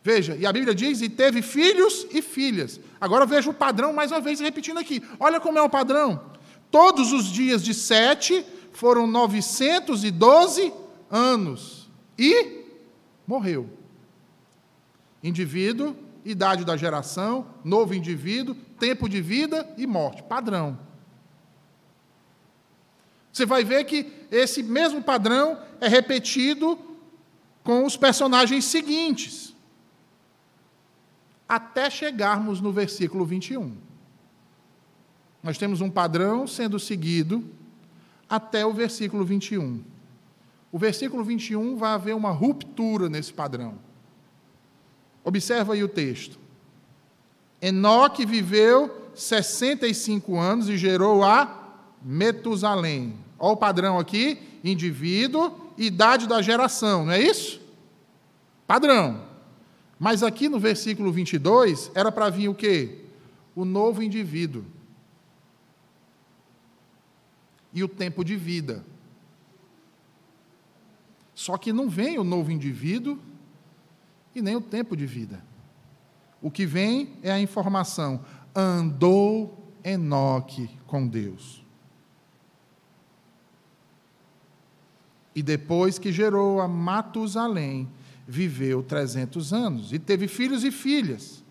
Veja, 0.02 0.38
e 0.38 0.46
a 0.46 0.54
Bíblia 0.54 0.74
diz: 0.74 1.02
e 1.02 1.10
teve 1.10 1.42
filhos 1.42 2.08
e 2.10 2.22
filhas. 2.22 2.80
Agora 3.02 3.26
veja 3.26 3.50
o 3.50 3.54
padrão 3.54 3.92
mais 3.92 4.10
uma 4.10 4.22
vez 4.22 4.40
repetindo 4.40 4.80
aqui. 4.80 5.04
Olha 5.20 5.42
como 5.42 5.60
é 5.60 5.62
o 5.62 5.70
padrão. 5.70 6.33
Todos 6.74 7.12
os 7.12 7.26
dias 7.26 7.64
de 7.64 7.72
sete 7.72 8.44
foram 8.72 9.06
912 9.06 10.74
anos. 11.08 11.88
E 12.18 12.66
morreu. 13.28 13.70
Indivíduo, 15.22 15.96
idade 16.26 16.66
da 16.66 16.76
geração, 16.76 17.46
novo 17.64 17.94
indivíduo, 17.94 18.56
tempo 18.80 19.08
de 19.08 19.22
vida 19.22 19.72
e 19.78 19.86
morte. 19.86 20.24
Padrão. 20.24 20.80
Você 23.32 23.46
vai 23.46 23.64
ver 23.64 23.84
que 23.84 24.12
esse 24.32 24.64
mesmo 24.64 25.04
padrão 25.04 25.60
é 25.80 25.88
repetido 25.88 26.80
com 27.64 27.86
os 27.86 27.96
personagens 27.96 28.66
seguintes, 28.66 29.56
até 31.48 31.88
chegarmos 31.92 32.60
no 32.60 32.72
versículo 32.72 33.24
21. 33.26 33.83
Nós 35.44 35.58
temos 35.58 35.82
um 35.82 35.90
padrão 35.90 36.48
sendo 36.48 36.80
seguido 36.80 37.44
até 38.30 38.66
o 38.66 38.72
versículo 38.72 39.26
21. 39.26 39.84
O 40.72 40.80
versículo 40.80 41.24
21 41.24 41.76
vai 41.76 41.92
haver 41.92 42.16
uma 42.16 42.32
ruptura 42.32 43.10
nesse 43.10 43.34
padrão. 43.34 43.76
Observa 45.24 45.74
aí 45.74 45.84
o 45.84 45.88
texto. 45.90 46.40
Enoque 47.62 48.26
viveu 48.26 49.10
65 49.14 50.38
anos 50.38 50.70
e 50.70 50.78
gerou 50.78 51.24
a 51.24 51.76
Metusalém. 52.02 53.16
Olha 53.38 53.54
o 53.54 53.58
padrão 53.58 54.00
aqui: 54.00 54.40
indivíduo, 54.64 55.54
idade 55.78 56.28
da 56.28 56.42
geração, 56.42 57.06
não 57.06 57.14
é 57.14 57.22
isso? 57.22 57.62
Padrão. 58.66 59.22
Mas 60.00 60.24
aqui 60.24 60.50
no 60.50 60.60
versículo 60.60 61.12
22 61.12 61.92
era 61.94 62.12
para 62.12 62.30
vir 62.30 62.50
o 62.50 62.56
quê? 62.56 63.04
O 63.56 63.64
novo 63.64 64.02
indivíduo. 64.02 64.66
E 67.74 67.84
o 67.84 67.88
tempo 67.88 68.24
de 68.24 68.36
vida. 68.36 68.86
Só 71.34 71.58
que 71.58 71.74
não 71.74 71.90
vem 71.90 72.20
o 72.20 72.24
novo 72.24 72.52
indivíduo 72.52 73.18
e 74.36 74.42
nem 74.42 74.56
o 74.56 74.62
tempo 74.62 74.96
de 74.96 75.06
vida. 75.06 75.44
O 76.42 76.52
que 76.52 76.66
vem 76.66 77.14
é 77.24 77.32
a 77.32 77.40
informação: 77.40 78.24
andou 78.56 79.74
Enoque 79.84 80.70
com 80.86 81.08
Deus. 81.08 81.64
E 85.36 85.42
depois 85.42 85.98
que 85.98 86.12
gerou 86.12 86.62
a 86.62 86.68
Matusalém, 86.68 87.90
viveu 88.28 88.84
300 88.84 89.52
anos 89.52 89.92
e 89.92 90.00
teve 90.00 90.28
filhos 90.28 90.64
e 90.64 90.72
filhas. 90.72 91.44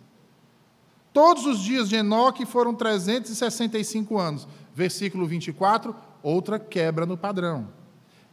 Todos 1.12 1.44
os 1.44 1.61
dias 1.61 1.88
de 1.88 1.96
Enoque 1.96 2.46
foram 2.46 2.74
365 2.74 4.18
anos. 4.18 4.48
Versículo 4.74 5.26
24, 5.26 5.94
outra 6.22 6.58
quebra 6.58 7.04
no 7.04 7.16
padrão. 7.16 7.68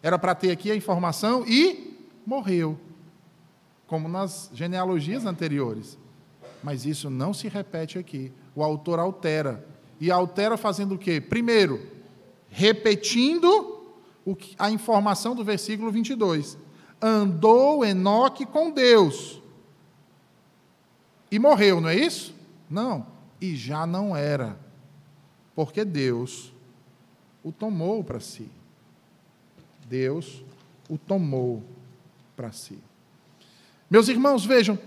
Era 0.02 0.17
para 0.17 0.36
ter 0.36 0.52
aqui 0.52 0.71
a 0.71 0.75
informação 0.75 1.45
e 1.45 2.08
morreu 2.25 2.80
como 3.88 4.08
nas 4.08 4.52
genealogias 4.54 5.25
anteriores. 5.25 5.97
Mas 6.63 6.86
isso 6.86 7.10
não 7.10 7.34
se 7.34 7.47
repete 7.47 7.97
aqui. 7.97 8.32
O 8.56 8.63
autor 8.63 8.99
altera. 8.99 9.65
E 9.99 10.12
altera 10.12 10.58
fazendo 10.58 10.95
o 10.95 10.97
quê? 10.97 11.19
Primeiro, 11.19 11.82
repetindo 12.49 13.88
a 14.58 14.69
informação 14.69 15.36
do 15.36 15.43
versículo 15.43 15.91
22. 15.91 16.58
Andou 17.02 17.84
Enoque 17.84 18.45
com 18.45 18.69
Deus. 18.71 19.41
E 21.32 21.39
morreu, 21.39 21.82
não 21.82 21.89
é 21.89 21.95
isso? 21.95 22.36
Não. 22.69 23.08
E 23.41 23.56
já 23.56 23.88
não 23.88 24.15
era. 24.15 24.60
Porque 25.56 25.84
Deus 25.84 26.54
o 27.50 27.52
tomou 27.52 28.04
para 28.04 28.20
si. 28.20 28.48
Deus 29.88 30.44
o 30.88 31.00
tomou 31.00 31.64
para 32.36 32.52
si. 32.52 32.78
Meus 33.90 34.08
irmãos, 34.08 34.46
vejam, 34.46 34.78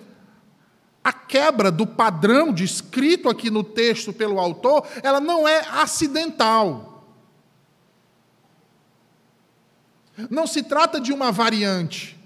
a 1.02 1.12
quebra 1.12 1.72
do 1.72 1.84
padrão 1.84 2.52
descrito 2.52 3.28
aqui 3.28 3.50
no 3.50 3.64
texto 3.64 4.12
pelo 4.12 4.38
autor, 4.38 4.86
ela 5.02 5.20
não 5.20 5.46
é 5.46 5.66
acidental. 5.70 7.04
Não 10.30 10.46
se 10.46 10.62
trata 10.62 11.00
de 11.00 11.12
uma 11.12 11.32
variante. 11.32 12.16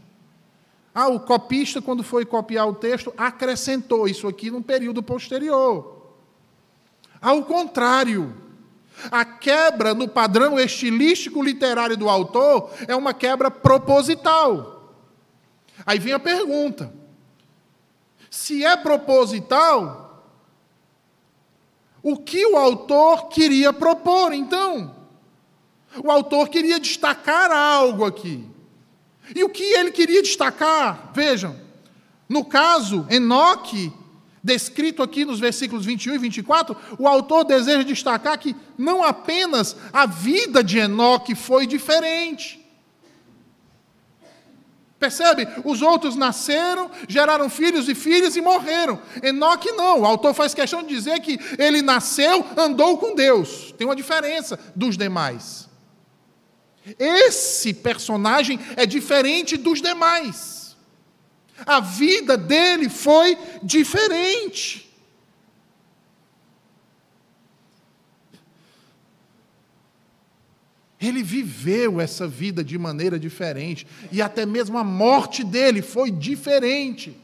Ah, 0.94 1.08
o 1.08 1.18
copista, 1.18 1.80
quando 1.80 2.02
foi 2.02 2.26
copiar 2.26 2.68
o 2.68 2.74
texto, 2.74 3.12
acrescentou 3.16 4.06
isso 4.06 4.28
aqui 4.28 4.50
num 4.50 4.62
período 4.62 5.02
posterior. 5.02 6.14
Ao 7.22 7.42
contrário, 7.44 8.45
a 9.10 9.24
quebra 9.24 9.94
no 9.94 10.08
padrão 10.08 10.58
estilístico 10.58 11.42
literário 11.42 11.96
do 11.96 12.08
autor 12.08 12.70
é 12.88 12.96
uma 12.96 13.12
quebra 13.12 13.50
proposital. 13.50 14.94
Aí 15.84 15.98
vem 15.98 16.12
a 16.12 16.18
pergunta: 16.18 16.92
se 18.30 18.64
é 18.64 18.76
proposital, 18.76 20.06
o 22.02 22.16
que 22.16 22.44
o 22.46 22.56
autor 22.56 23.28
queria 23.28 23.72
propor 23.72 24.32
então? 24.32 24.94
O 26.02 26.10
autor 26.10 26.48
queria 26.48 26.78
destacar 26.78 27.50
algo 27.50 28.04
aqui. 28.04 28.44
E 29.34 29.42
o 29.42 29.48
que 29.48 29.62
ele 29.62 29.90
queria 29.90 30.22
destacar? 30.22 31.10
Vejam, 31.12 31.56
no 32.28 32.44
caso, 32.44 33.06
Enoque, 33.10 33.92
descrito 34.46 35.02
aqui 35.02 35.24
nos 35.24 35.40
versículos 35.40 35.84
21 35.84 36.14
e 36.14 36.18
24, 36.18 36.76
o 36.98 37.08
autor 37.08 37.44
deseja 37.44 37.82
destacar 37.82 38.38
que 38.38 38.54
não 38.78 39.02
apenas 39.02 39.76
a 39.92 40.06
vida 40.06 40.62
de 40.62 40.78
Enoque 40.78 41.34
foi 41.34 41.66
diferente, 41.66 42.64
Percebe? 44.98 45.46
Os 45.62 45.82
outros 45.82 46.16
nasceram, 46.16 46.90
geraram 47.06 47.50
filhos 47.50 47.86
e 47.86 47.94
filhas 47.94 48.34
e 48.34 48.40
morreram. 48.40 48.98
Enoque 49.22 49.70
não. 49.72 50.00
O 50.00 50.06
autor 50.06 50.32
faz 50.32 50.54
questão 50.54 50.82
de 50.82 50.88
dizer 50.88 51.20
que 51.20 51.38
ele 51.58 51.82
nasceu, 51.82 52.42
andou 52.56 52.96
com 52.96 53.14
Deus. 53.14 53.74
Tem 53.76 53.86
uma 53.86 53.94
diferença 53.94 54.58
dos 54.74 54.96
demais. 54.96 55.68
Esse 56.98 57.74
personagem 57.74 58.58
é 58.74 58.86
diferente 58.86 59.58
dos 59.58 59.82
demais. 59.82 60.55
A 61.64 61.80
vida 61.80 62.36
dele 62.36 62.88
foi 62.88 63.38
diferente. 63.62 64.86
Ele 71.00 71.22
viveu 71.22 72.00
essa 72.00 72.26
vida 72.26 72.64
de 72.64 72.78
maneira 72.78 73.18
diferente, 73.18 73.86
e 74.10 74.20
até 74.22 74.44
mesmo 74.46 74.78
a 74.78 74.84
morte 74.84 75.44
dele 75.44 75.82
foi 75.82 76.10
diferente. 76.10 77.16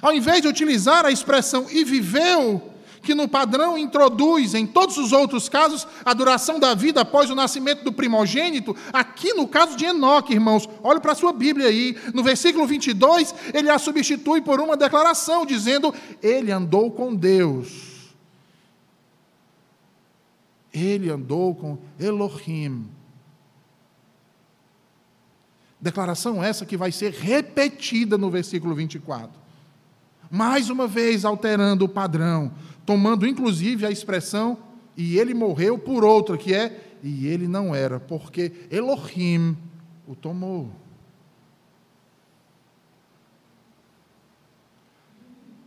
Ao 0.00 0.12
invés 0.12 0.42
de 0.42 0.48
utilizar 0.48 1.06
a 1.06 1.10
expressão 1.10 1.66
e 1.70 1.82
viveu, 1.82 2.73
que 3.04 3.14
no 3.14 3.28
padrão 3.28 3.78
introduz 3.78 4.54
em 4.54 4.66
todos 4.66 4.96
os 4.96 5.12
outros 5.12 5.48
casos 5.48 5.86
a 6.04 6.12
duração 6.12 6.58
da 6.58 6.74
vida 6.74 7.02
após 7.02 7.30
o 7.30 7.34
nascimento 7.34 7.84
do 7.84 7.92
primogênito, 7.92 8.74
aqui 8.92 9.34
no 9.34 9.46
caso 9.46 9.76
de 9.76 9.84
Enoque, 9.84 10.32
irmãos, 10.32 10.68
olhe 10.82 11.00
para 11.00 11.12
a 11.12 11.16
sua 11.16 11.32
Bíblia 11.32 11.68
aí, 11.68 11.96
no 12.12 12.22
versículo 12.22 12.66
22, 12.66 13.34
ele 13.52 13.70
a 13.70 13.78
substitui 13.78 14.40
por 14.40 14.60
uma 14.60 14.76
declaração 14.76 15.46
dizendo: 15.46 15.94
Ele 16.22 16.50
andou 16.50 16.90
com 16.90 17.14
Deus 17.14 17.94
ele 20.74 21.08
andou 21.08 21.54
com 21.54 21.78
Elohim. 22.00 22.86
Declaração 25.80 26.42
essa 26.42 26.66
que 26.66 26.76
vai 26.76 26.90
ser 26.90 27.12
repetida 27.12 28.18
no 28.18 28.28
versículo 28.28 28.74
24. 28.74 29.30
Mais 30.30 30.68
uma 30.68 30.88
vez 30.88 31.24
alterando 31.24 31.84
o 31.84 31.88
padrão, 31.88 32.50
tomando 32.84 33.26
inclusive 33.26 33.86
a 33.86 33.90
expressão 33.90 34.58
e 34.96 35.18
ele 35.18 35.34
morreu 35.34 35.78
por 35.78 36.04
outra, 36.04 36.36
que 36.36 36.54
é 36.54 36.96
e 37.02 37.26
ele 37.26 37.46
não 37.46 37.74
era, 37.74 38.00
porque 38.00 38.52
Elohim 38.70 39.56
o 40.06 40.14
tomou. 40.14 40.70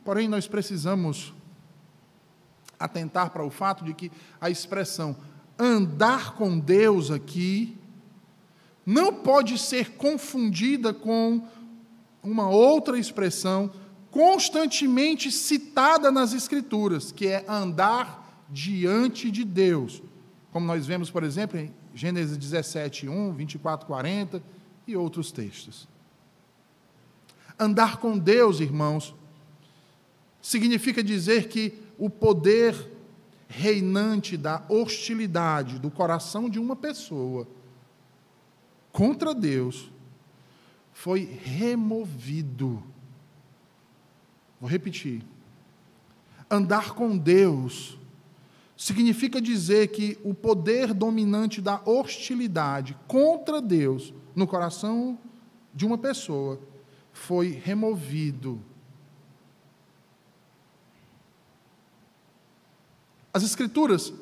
Porém, 0.03 0.27
nós 0.27 0.47
precisamos 0.47 1.34
atentar 2.80 3.30
para 3.32 3.43
o 3.43 3.49
fato 3.49 3.84
de 3.84 3.93
que 3.93 4.12
a 4.39 4.49
expressão 4.49 5.15
andar 5.60 6.34
com 6.36 6.58
Deus 6.58 7.12
aqui 7.12 7.77
não 8.86 9.13
pode 9.13 9.58
ser 9.58 9.91
confundida 9.91 10.93
com 10.93 11.45
uma 12.23 12.49
outra 12.49 12.97
expressão 12.97 13.69
constantemente 14.11 15.31
citada 15.31 16.11
nas 16.11 16.33
Escrituras, 16.33 17.11
que 17.11 17.27
é 17.27 17.45
andar 17.47 18.45
diante 18.49 19.29
de 19.29 19.43
Deus. 19.43 20.01
Como 20.51 20.65
nós 20.65 20.85
vemos, 20.85 21.09
por 21.09 21.23
exemplo, 21.23 21.59
em 21.59 21.73
Gênesis 21.93 22.37
17, 22.37 23.09
1, 23.09 23.33
24, 23.33 23.87
40, 23.87 24.41
e 24.87 24.95
outros 24.95 25.31
textos. 25.31 25.87
Andar 27.59 27.97
com 27.97 28.17
Deus, 28.17 28.59
irmãos, 28.59 29.13
significa 30.41 31.03
dizer 31.03 31.49
que 31.49 31.73
o 31.97 32.09
poder 32.09 32.91
reinante 33.47 34.37
da 34.37 34.63
hostilidade 34.69 35.79
do 35.79 35.89
coração 35.89 36.49
de 36.49 36.59
uma 36.59 36.75
pessoa 36.75 37.47
contra 38.91 39.33
Deus 39.33 39.91
foi 40.93 41.39
removido. 41.43 42.83
Vou 44.59 44.69
repetir. 44.69 45.23
Andar 46.49 46.93
com 46.93 47.17
Deus 47.17 47.97
significa 48.75 49.41
dizer 49.41 49.87
que 49.87 50.17
o 50.23 50.33
poder 50.33 50.93
dominante 50.93 51.61
da 51.61 51.81
hostilidade 51.83 52.95
contra 53.07 53.61
Deus 53.61 54.13
no 54.35 54.45
coração 54.45 55.17
de 55.73 55.85
uma 55.85 55.97
pessoa 55.97 56.59
foi 57.11 57.49
removido. 57.49 58.61
As 63.33 63.43
Escrituras, 63.43 64.13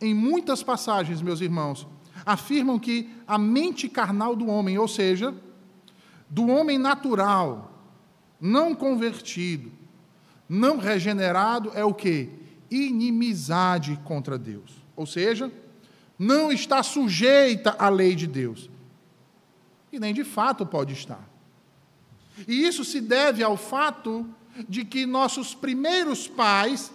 em 0.00 0.14
muitas 0.14 0.62
passagens, 0.62 1.20
meus 1.22 1.40
irmãos, 1.40 1.86
afirmam 2.24 2.78
que 2.78 3.08
a 3.26 3.38
mente 3.38 3.88
carnal 3.88 4.34
do 4.34 4.46
homem, 4.46 4.78
ou 4.78 4.88
seja, 4.88 5.34
do 6.28 6.48
homem 6.48 6.78
natural, 6.78 7.67
não 8.40 8.74
convertido, 8.74 9.70
não 10.48 10.78
regenerado, 10.78 11.72
é 11.74 11.84
o 11.84 11.92
que? 11.92 12.30
Inimizade 12.70 13.98
contra 14.04 14.38
Deus. 14.38 14.70
Ou 14.96 15.06
seja, 15.06 15.52
não 16.18 16.50
está 16.50 16.82
sujeita 16.82 17.76
à 17.78 17.88
lei 17.88 18.14
de 18.14 18.26
Deus. 18.26 18.70
E 19.92 19.98
nem 19.98 20.12
de 20.12 20.24
fato 20.24 20.66
pode 20.66 20.92
estar. 20.92 21.28
E 22.46 22.66
isso 22.66 22.84
se 22.84 23.00
deve 23.00 23.42
ao 23.42 23.56
fato 23.56 24.28
de 24.68 24.84
que 24.84 25.06
nossos 25.06 25.54
primeiros 25.54 26.28
pais 26.28 26.92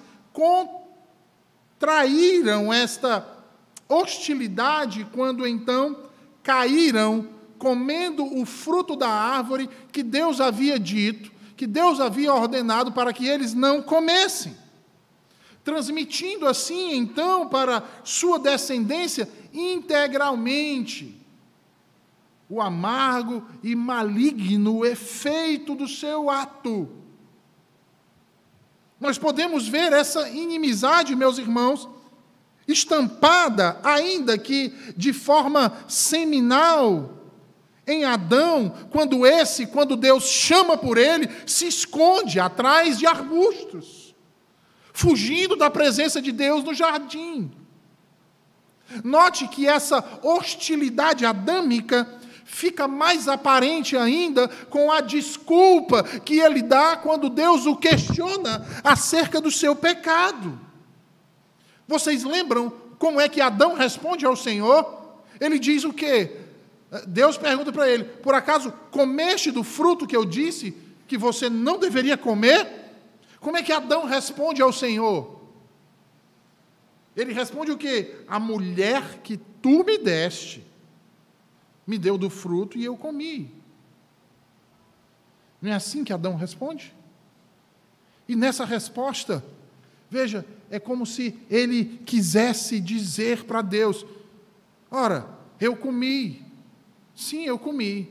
contraíram 1.79 2.71
esta 2.73 3.27
hostilidade 3.87 5.07
quando 5.11 5.47
então 5.47 5.97
caíram 6.41 7.29
comendo 7.57 8.25
o 8.25 8.45
fruto 8.45 8.95
da 8.95 9.07
árvore 9.07 9.69
que 9.91 10.03
Deus 10.03 10.41
havia 10.41 10.77
dito, 10.77 11.31
que 11.63 11.67
Deus 11.67 12.01
havia 12.01 12.33
ordenado 12.33 12.91
para 12.91 13.13
que 13.13 13.25
eles 13.25 13.53
não 13.53 13.81
comessem. 13.81 14.53
Transmitindo 15.63 16.45
assim 16.45 16.93
então 16.93 17.47
para 17.47 17.81
sua 18.03 18.37
descendência 18.37 19.29
integralmente 19.53 21.21
o 22.49 22.61
amargo 22.61 23.47
e 23.63 23.73
maligno 23.75 24.85
efeito 24.85 25.73
do 25.73 25.87
seu 25.87 26.29
ato. 26.29 26.89
Nós 28.99 29.17
podemos 29.17 29.65
ver 29.65 29.93
essa 29.93 30.29
inimizade, 30.29 31.15
meus 31.15 31.37
irmãos, 31.37 31.87
estampada, 32.67 33.79
ainda 33.85 34.37
que 34.37 34.73
de 34.97 35.13
forma 35.13 35.71
seminal, 35.87 37.22
em 37.85 38.05
Adão, 38.05 38.73
quando 38.89 39.25
esse, 39.25 39.67
quando 39.67 39.95
Deus 39.95 40.25
chama 40.25 40.77
por 40.77 40.97
ele, 40.97 41.29
se 41.45 41.67
esconde 41.67 42.39
atrás 42.39 42.97
de 42.97 43.05
arbustos, 43.05 44.15
fugindo 44.93 45.55
da 45.55 45.69
presença 45.69 46.21
de 46.21 46.31
Deus 46.31 46.63
no 46.63 46.73
jardim. 46.73 47.51
Note 49.03 49.47
que 49.47 49.67
essa 49.67 50.03
hostilidade 50.21 51.25
adâmica 51.25 52.07
fica 52.45 52.87
mais 52.87 53.27
aparente 53.27 53.97
ainda 53.97 54.47
com 54.69 54.91
a 54.91 55.01
desculpa 55.01 56.03
que 56.03 56.39
ele 56.39 56.61
dá 56.61 56.95
quando 56.95 57.29
Deus 57.29 57.65
o 57.65 57.75
questiona 57.75 58.65
acerca 58.83 59.41
do 59.41 59.49
seu 59.49 59.75
pecado. 59.75 60.59
Vocês 61.87 62.23
lembram 62.23 62.71
como 62.99 63.19
é 63.19 63.27
que 63.27 63.41
Adão 63.41 63.73
responde 63.73 64.25
ao 64.25 64.35
Senhor? 64.35 65.17
Ele 65.39 65.57
diz 65.59 65.83
o 65.83 65.91
quê? 65.91 66.42
Deus 67.07 67.37
pergunta 67.37 67.71
para 67.71 67.89
ele: 67.89 68.03
Por 68.03 68.33
acaso 68.35 68.71
comeste 68.91 69.51
do 69.51 69.63
fruto 69.63 70.05
que 70.05 70.15
eu 70.15 70.25
disse 70.25 70.75
que 71.07 71.17
você 71.17 71.49
não 71.49 71.79
deveria 71.79 72.17
comer? 72.17 72.67
Como 73.39 73.57
é 73.57 73.63
que 73.63 73.71
Adão 73.71 74.05
responde 74.05 74.61
ao 74.61 74.71
Senhor? 74.71 75.41
Ele 77.15 77.33
responde 77.33 77.71
o 77.71 77.77
quê? 77.77 78.15
A 78.27 78.39
mulher 78.39 79.19
que 79.21 79.37
tu 79.37 79.83
me 79.83 79.97
deste 79.97 80.63
me 81.85 81.97
deu 81.97 82.17
do 82.17 82.29
fruto 82.29 82.77
e 82.77 82.85
eu 82.85 82.95
comi. 82.95 83.51
Não 85.61 85.71
é 85.71 85.75
assim 85.75 86.03
que 86.03 86.13
Adão 86.13 86.35
responde? 86.35 86.93
E 88.27 88.35
nessa 88.35 88.65
resposta, 88.65 89.43
veja, 90.09 90.45
é 90.69 90.79
como 90.79 91.05
se 91.05 91.37
ele 91.49 91.99
quisesse 92.05 92.79
dizer 92.79 93.43
para 93.43 93.61
Deus: 93.61 94.05
Ora, 94.89 95.27
eu 95.59 95.75
comi, 95.75 96.42
sim, 97.15 97.45
eu 97.45 97.57
comi, 97.57 98.09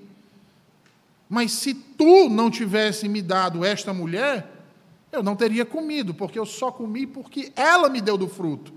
mas 1.29 1.53
se 1.53 1.73
tu 1.73 2.29
não 2.29 2.51
tivesse 2.51 3.09
me 3.09 3.23
dado 3.23 3.65
esta 3.65 3.93
mulher, 3.93 4.51
eu 5.11 5.23
não 5.23 5.35
teria 5.35 5.65
comido, 5.65 6.13
porque 6.13 6.39
eu 6.39 6.45
só 6.45 6.71
comi 6.71 7.07
porque 7.07 7.53
ela 7.57 7.89
me 7.89 8.01
deu 8.01 8.19
do 8.19 8.29
fruto. 8.29 8.73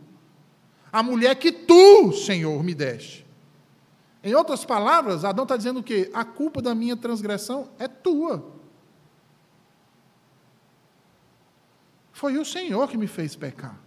A 0.92 1.04
mulher 1.04 1.36
que 1.36 1.52
tu, 1.52 2.14
Senhor, 2.14 2.64
me 2.64 2.74
deste. 2.74 3.26
Em 4.24 4.34
outras 4.34 4.64
palavras, 4.64 5.26
Adão 5.26 5.44
está 5.44 5.58
dizendo 5.58 5.82
o 5.82 5.84
quê? 5.84 6.10
A 6.14 6.24
culpa 6.24 6.62
da 6.62 6.74
minha 6.74 6.96
transgressão 6.96 7.70
é 7.78 7.88
tua. 7.88 8.54
Foi 12.12 12.38
o 12.38 12.46
Senhor 12.46 12.88
que 12.88 12.98
me 12.98 13.08
fez 13.08 13.36
pecar. 13.36 13.78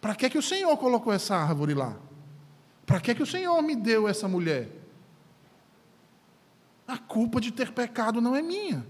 Para 0.00 0.14
que, 0.14 0.28
que 0.28 0.36
o 0.36 0.42
Senhor 0.42 0.76
colocou 0.76 1.12
essa 1.12 1.34
árvore 1.34 1.72
lá? 1.72 1.96
Para 2.86 3.00
que, 3.00 3.14
que 3.14 3.22
o 3.22 3.26
Senhor 3.26 3.60
me 3.60 3.74
deu 3.74 4.06
essa 4.06 4.28
mulher? 4.28 4.70
A 6.86 6.96
culpa 6.96 7.40
de 7.40 7.50
ter 7.50 7.72
pecado 7.72 8.20
não 8.20 8.34
é 8.36 8.40
minha. 8.40 8.86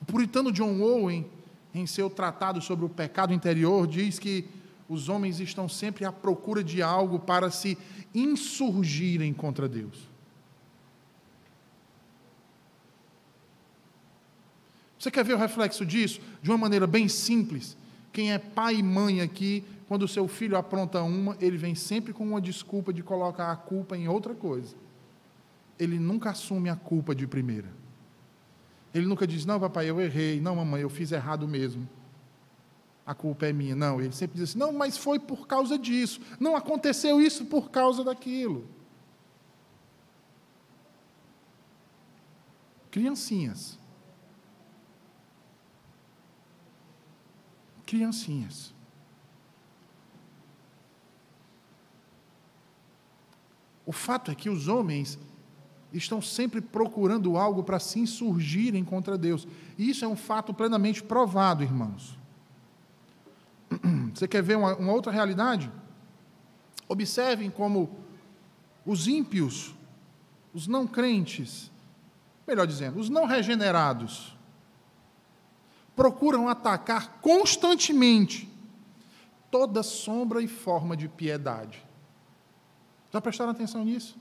O 0.00 0.04
puritano 0.06 0.50
John 0.50 0.80
Owen, 0.80 1.30
em 1.74 1.86
seu 1.86 2.08
tratado 2.08 2.60
sobre 2.62 2.86
o 2.86 2.88
pecado 2.88 3.34
interior, 3.34 3.86
diz 3.86 4.18
que 4.18 4.48
os 4.88 5.10
homens 5.10 5.40
estão 5.40 5.68
sempre 5.68 6.04
à 6.06 6.12
procura 6.12 6.64
de 6.64 6.82
algo 6.82 7.18
para 7.18 7.50
se 7.50 7.76
insurgirem 8.14 9.34
contra 9.34 9.68
Deus. 9.68 10.08
Você 14.98 15.10
quer 15.10 15.24
ver 15.24 15.34
o 15.34 15.38
reflexo 15.38 15.84
disso? 15.84 16.18
De 16.40 16.50
uma 16.50 16.56
maneira 16.56 16.86
bem 16.86 17.08
simples. 17.08 17.76
Quem 18.10 18.32
é 18.32 18.38
pai 18.38 18.76
e 18.76 18.82
mãe 18.82 19.20
aqui, 19.20 19.62
quando 19.86 20.02
o 20.02 20.08
seu 20.08 20.26
filho 20.26 20.56
apronta 20.56 21.02
uma, 21.02 21.36
ele 21.40 21.56
vem 21.56 21.74
sempre 21.74 22.12
com 22.12 22.24
uma 22.24 22.40
desculpa 22.40 22.92
de 22.92 23.02
colocar 23.02 23.52
a 23.52 23.56
culpa 23.56 23.96
em 23.96 24.08
outra 24.08 24.34
coisa. 24.34 24.74
Ele 25.78 25.98
nunca 25.98 26.30
assume 26.30 26.70
a 26.70 26.76
culpa 26.76 27.14
de 27.14 27.26
primeira. 27.26 27.68
Ele 28.94 29.06
nunca 29.06 29.26
diz: 29.26 29.44
Não, 29.44 29.58
papai, 29.58 29.90
eu 29.90 30.00
errei. 30.00 30.40
Não, 30.40 30.56
mamãe, 30.56 30.82
eu 30.82 30.90
fiz 30.90 31.12
errado 31.12 31.46
mesmo 31.48 31.88
a 33.06 33.14
culpa 33.14 33.46
é 33.46 33.52
minha. 33.52 33.76
Não, 33.76 34.00
ele 34.00 34.12
sempre 34.12 34.38
diz 34.38 34.50
assim: 34.50 34.58
não, 34.58 34.72
mas 34.72 34.96
foi 34.96 35.18
por 35.18 35.46
causa 35.46 35.78
disso. 35.78 36.20
Não 36.40 36.56
aconteceu 36.56 37.20
isso 37.20 37.44
por 37.46 37.70
causa 37.70 38.02
daquilo. 38.02 38.66
Criancinhas. 42.90 43.78
Criancinhas. 47.84 48.72
O 53.86 53.92
fato 53.92 54.30
é 54.30 54.34
que 54.34 54.48
os 54.48 54.68
homens 54.68 55.18
estão 55.92 56.20
sempre 56.20 56.60
procurando 56.60 57.36
algo 57.36 57.62
para 57.62 57.78
se 57.78 58.00
insurgirem 58.00 58.84
contra 58.84 59.16
Deus. 59.16 59.46
E 59.78 59.88
isso 59.88 60.04
é 60.04 60.08
um 60.08 60.16
fato 60.16 60.52
plenamente 60.52 61.02
provado, 61.02 61.62
irmãos. 61.62 62.18
Você 64.14 64.26
quer 64.26 64.42
ver 64.42 64.56
uma, 64.56 64.74
uma 64.76 64.92
outra 64.92 65.12
realidade? 65.12 65.70
Observem 66.88 67.50
como 67.50 67.90
os 68.84 69.06
ímpios, 69.06 69.74
os 70.52 70.66
não 70.66 70.86
crentes, 70.86 71.70
melhor 72.46 72.66
dizendo, 72.66 72.98
os 72.98 73.08
não 73.08 73.24
regenerados, 73.24 74.36
procuram 75.96 76.48
atacar 76.48 77.20
constantemente 77.20 78.52
toda 79.50 79.82
sombra 79.82 80.42
e 80.42 80.48
forma 80.48 80.96
de 80.96 81.08
piedade. 81.08 81.84
Já 83.14 83.20
prestaram 83.20 83.52
atenção 83.52 83.84
nisso? 83.84 84.18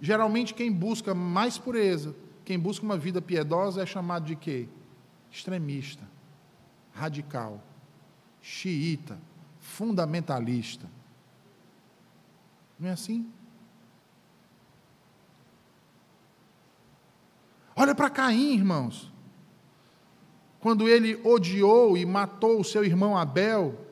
Geralmente, 0.00 0.54
quem 0.54 0.72
busca 0.72 1.14
mais 1.14 1.58
pureza, 1.58 2.16
quem 2.42 2.58
busca 2.58 2.82
uma 2.82 2.96
vida 2.96 3.20
piedosa, 3.20 3.82
é 3.82 3.84
chamado 3.86 4.24
de 4.24 4.34
quê? 4.34 4.66
Extremista, 5.30 6.08
radical 6.94 7.62
xiita, 8.40 9.18
fundamentalista. 9.60 10.88
Não 12.78 12.88
é 12.88 12.92
assim? 12.92 13.30
Olha 17.76 17.94
para 17.94 18.08
Caim, 18.08 18.54
irmãos. 18.54 19.12
Quando 20.58 20.88
ele 20.88 21.20
odiou 21.22 21.98
e 21.98 22.06
matou 22.06 22.60
o 22.60 22.64
seu 22.64 22.82
irmão 22.82 23.14
Abel. 23.14 23.87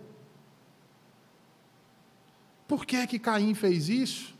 Por 2.67 2.85
que 2.85 2.97
é 2.97 3.07
que 3.07 3.19
Caim 3.19 3.55
fez 3.55 3.89
isso? 3.89 4.35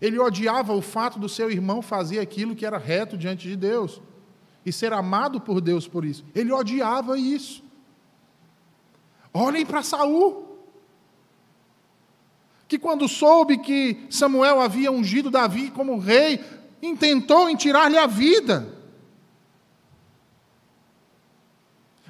Ele 0.00 0.18
odiava 0.18 0.72
o 0.72 0.82
fato 0.82 1.18
do 1.18 1.28
seu 1.28 1.50
irmão 1.50 1.82
fazer 1.82 2.20
aquilo 2.20 2.54
que 2.54 2.66
era 2.66 2.78
reto 2.78 3.16
diante 3.16 3.48
de 3.48 3.56
Deus 3.56 4.00
e 4.64 4.72
ser 4.72 4.92
amado 4.92 5.40
por 5.40 5.60
Deus 5.60 5.88
por 5.88 6.04
isso. 6.04 6.24
Ele 6.34 6.52
odiava 6.52 7.18
isso. 7.18 7.64
Olhem 9.32 9.64
para 9.64 9.82
Saul, 9.82 10.46
que 12.66 12.78
quando 12.78 13.08
soube 13.08 13.58
que 13.58 14.06
Samuel 14.10 14.60
havia 14.60 14.92
ungido 14.92 15.30
Davi 15.30 15.70
como 15.70 15.98
rei, 15.98 16.44
intentou 16.82 17.48
em 17.48 17.56
tirar-lhe 17.56 17.96
a 17.96 18.06
vida. 18.06 18.77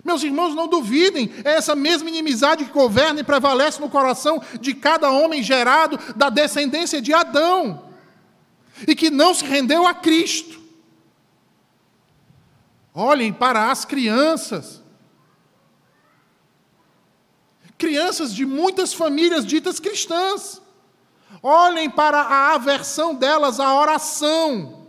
Meus 0.09 0.23
irmãos, 0.23 0.55
não 0.55 0.67
duvidem, 0.67 1.31
é 1.45 1.51
essa 1.51 1.77
mesma 1.77 2.09
inimizade 2.09 2.65
que 2.65 2.73
governa 2.73 3.21
e 3.21 3.23
prevalece 3.25 3.79
no 3.79 3.91
coração 3.91 4.43
de 4.59 4.73
cada 4.73 5.11
homem 5.11 5.43
gerado 5.43 5.99
da 6.17 6.31
descendência 6.31 7.03
de 7.03 7.13
Adão 7.13 7.93
e 8.87 8.95
que 8.95 9.11
não 9.11 9.35
se 9.35 9.45
rendeu 9.45 9.87
a 9.87 9.93
Cristo. 9.93 10.63
Olhem 12.95 13.35
para 13.35 13.71
as 13.71 13.85
crianças. 13.85 14.83
Crianças 17.77 18.35
de 18.35 18.47
muitas 18.47 18.95
famílias 18.95 19.45
ditas 19.45 19.79
cristãs. 19.79 20.63
Olhem 21.43 21.91
para 21.91 22.23
a 22.23 22.55
aversão 22.55 23.15
delas 23.15 23.61
à 23.61 23.79
oração. 23.79 24.87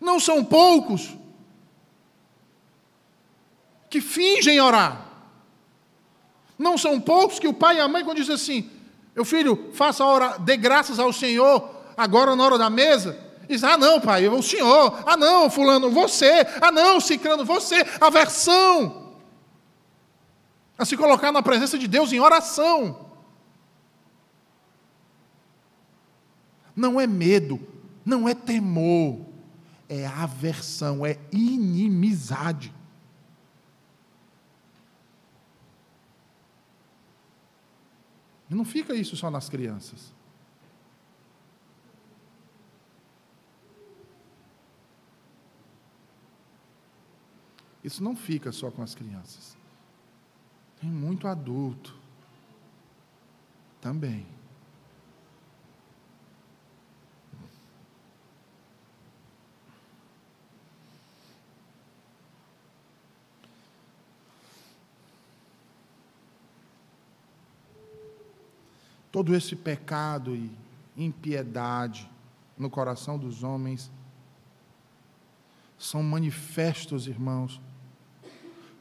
Não 0.00 0.20
são 0.20 0.44
poucos 0.44 1.18
que 3.90 4.00
fingem 4.00 4.60
orar. 4.60 5.08
Não 6.56 6.78
são 6.78 7.00
poucos 7.00 7.38
que 7.38 7.48
o 7.48 7.52
pai 7.52 7.76
e 7.76 7.80
a 7.80 7.88
mãe, 7.88 8.04
quando 8.04 8.18
dizem 8.18 8.34
assim: 8.34 8.70
meu 9.14 9.24
filho, 9.24 9.70
faça 9.74 10.04
a 10.04 10.06
hora, 10.06 10.38
dê 10.38 10.56
graças 10.56 10.98
ao 10.98 11.12
Senhor, 11.12 11.68
agora 11.96 12.36
na 12.36 12.44
hora 12.44 12.56
da 12.56 12.70
mesa. 12.70 13.28
Diz, 13.50 13.64
ah 13.64 13.76
não, 13.76 14.00
pai, 14.00 14.28
o 14.28 14.40
senhor, 14.40 15.02
ah 15.04 15.16
não, 15.16 15.50
fulano, 15.50 15.90
você, 15.90 16.46
ah 16.62 16.70
não, 16.70 17.00
ciclano, 17.00 17.44
você, 17.44 17.84
aversão. 18.00 19.16
A 20.78 20.84
se 20.84 20.96
colocar 20.96 21.32
na 21.32 21.42
presença 21.42 21.76
de 21.76 21.88
Deus 21.88 22.12
em 22.12 22.20
oração. 22.20 23.10
Não 26.76 27.00
é 27.00 27.08
medo, 27.08 27.58
não 28.04 28.28
é 28.28 28.36
temor, 28.36 29.18
é 29.88 30.06
aversão, 30.06 31.04
é 31.04 31.18
inimizade. 31.32 32.72
E 38.50 38.54
não 38.54 38.64
fica 38.64 38.94
isso 38.94 39.16
só 39.16 39.30
nas 39.30 39.48
crianças. 39.48 40.12
Isso 47.82 48.02
não 48.02 48.14
fica 48.16 48.50
só 48.52 48.70
com 48.70 48.82
as 48.82 48.94
crianças. 48.94 49.56
Tem 50.80 50.90
muito 50.90 51.28
adulto 51.28 51.96
também. 53.80 54.26
Todo 69.10 69.34
esse 69.34 69.56
pecado 69.56 70.34
e 70.34 70.50
impiedade 70.96 72.08
no 72.56 72.70
coração 72.70 73.18
dos 73.18 73.42
homens 73.42 73.90
são 75.78 76.02
manifestos, 76.02 77.06
irmãos, 77.06 77.60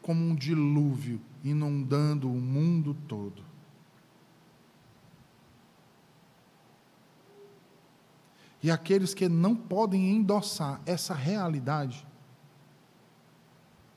como 0.02 0.22
um 0.22 0.36
dilúvio 0.36 1.22
inundando 1.44 2.30
o 2.30 2.36
mundo 2.36 2.94
todo. 3.08 3.42
E 8.62 8.70
aqueles 8.70 9.14
que 9.14 9.30
não 9.30 9.56
podem 9.56 10.12
endossar 10.12 10.82
essa 10.86 11.14
realidade, 11.14 12.06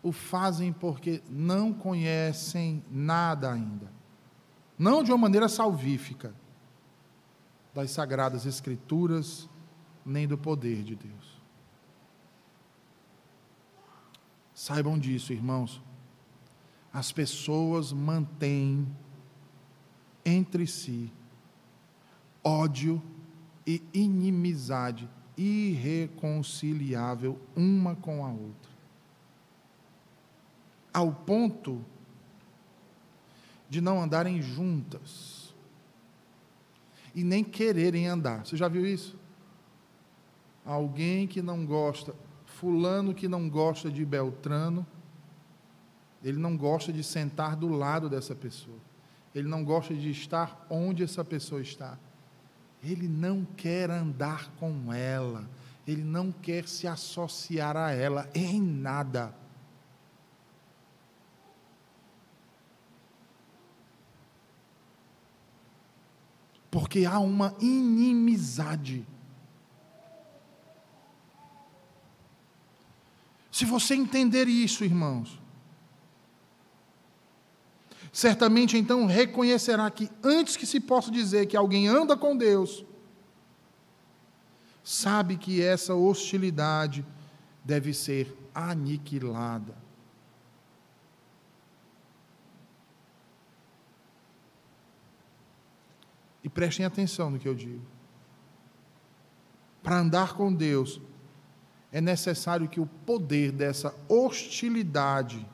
o 0.01 0.13
fazem 0.13 0.73
porque 0.73 1.21
não 1.29 1.73
conhecem 1.73 2.83
nada 2.89 3.51
ainda 3.51 3.92
não 4.83 5.03
de 5.05 5.13
uma 5.13 5.19
maneira 5.19 5.49
salvífica, 5.49 6.35
das 7.73 7.93
sagradas 7.93 8.47
Escrituras, 8.47 9.49
nem 10.05 10.27
do 10.27 10.37
poder 10.37 10.83
de 10.83 10.97
Deus. 10.97 11.41
Saibam 14.53 14.99
disso, 14.99 15.33
irmãos. 15.33 15.81
As 16.93 17.13
pessoas 17.13 17.93
mantêm 17.93 18.89
entre 20.25 20.67
si 20.67 21.13
ódio 22.43 23.01
e 23.65 23.81
inimizade 23.95 25.09
irreconciliável 25.37 27.41
uma 27.55 27.95
com 27.95 28.27
a 28.27 28.31
outra. 28.31 28.73
Ao 30.93 31.13
ponto 31.13 31.85
de 33.73 33.81
não 33.81 34.03
andarem 34.03 34.43
juntas 34.43 35.55
e 37.15 37.25
nem 37.25 37.43
quererem 37.43 38.07
andar. 38.07 38.45
Você 38.45 38.55
já 38.55 38.69
viu 38.69 38.85
isso? 38.85 39.19
Alguém 40.63 41.27
que 41.27 41.41
não 41.41 41.65
gosta, 41.65 42.15
fulano 42.45 43.15
que 43.15 43.27
não 43.27 43.49
gosta 43.49 43.91
de 43.91 44.05
Beltrano, 44.05 44.87
ele 46.23 46.39
não 46.39 46.55
gosta 46.55 46.93
de 46.93 47.03
sentar 47.03 47.57
do 47.57 47.67
lado 47.67 48.11
dessa 48.11 48.35
pessoa. 48.35 48.77
Ele 49.35 49.49
não 49.49 49.65
gosta 49.65 49.95
de 49.95 50.11
estar 50.11 50.67
onde 50.69 51.03
essa 51.03 51.25
pessoa 51.25 51.63
está. 51.63 51.99
Ele 52.85 53.09
não 53.09 53.43
quer 53.57 53.91
andar 53.91 54.53
com 54.61 54.93
ela. 54.93 55.49
Ele 55.89 56.05
não 56.05 56.31
quer 56.31 56.69
se 56.69 56.87
associar 56.87 57.75
a 57.75 57.91
ela 57.91 58.29
em 58.35 58.61
nada. 58.61 59.35
Porque 66.73 67.05
há 67.05 67.19
uma 67.19 67.55
inimizade. 67.61 69.07
Se 73.51 73.67
você 73.67 73.95
entender 73.95 74.49
isso, 74.49 74.83
irmãos, 74.83 75.39
certamente 78.11 78.79
então 78.79 79.05
reconhecerá 79.05 79.91
que 79.91 80.11
antes 80.25 80.57
que 80.57 80.65
se 80.65 80.81
possa 80.81 81.11
dizer 81.11 81.45
que 81.45 81.59
alguém 81.59 81.89
anda 81.89 82.17
com 82.17 82.35
Deus, 82.35 82.87
sabe 84.83 85.37
que 85.37 85.61
essa 85.61 85.95
hostilidade 85.95 87.05
deve 87.63 87.93
ser 87.93 88.35
aniquilada. 88.55 89.82
E 96.43 96.49
prestem 96.49 96.85
atenção 96.85 97.31
no 97.31 97.39
que 97.39 97.49
eu 97.49 97.55
digo. 97.55 97.85
Para 99.83 99.99
andar 99.99 100.35
com 100.35 100.53
Deus, 100.53 101.01
é 101.91 102.01
necessário 102.01 102.69
que 102.69 102.81
o 102.81 102.87
poder 102.87 103.53
dessa 103.53 103.95
hostilidade 104.09 105.47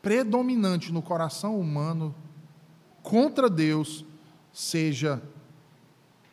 predominante 0.00 0.92
no 0.92 1.02
coração 1.02 1.58
humano 1.58 2.14
contra 3.02 3.50
Deus 3.50 4.04
seja 4.52 5.22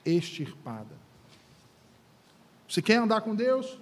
extirpada. 0.06 0.96
Você 2.68 2.82
quer 2.82 2.98
andar 2.98 3.22
com 3.22 3.36
Deus? 3.36 3.80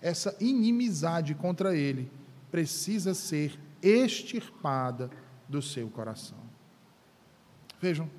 Essa 0.00 0.36
inimizade 0.40 1.34
contra 1.34 1.74
Ele 1.76 2.10
precisa 2.50 3.14
ser 3.14 3.58
extirpada 3.82 5.10
do 5.48 5.62
seu 5.62 5.88
coração. 5.88 6.47
Vejam, 7.80 8.10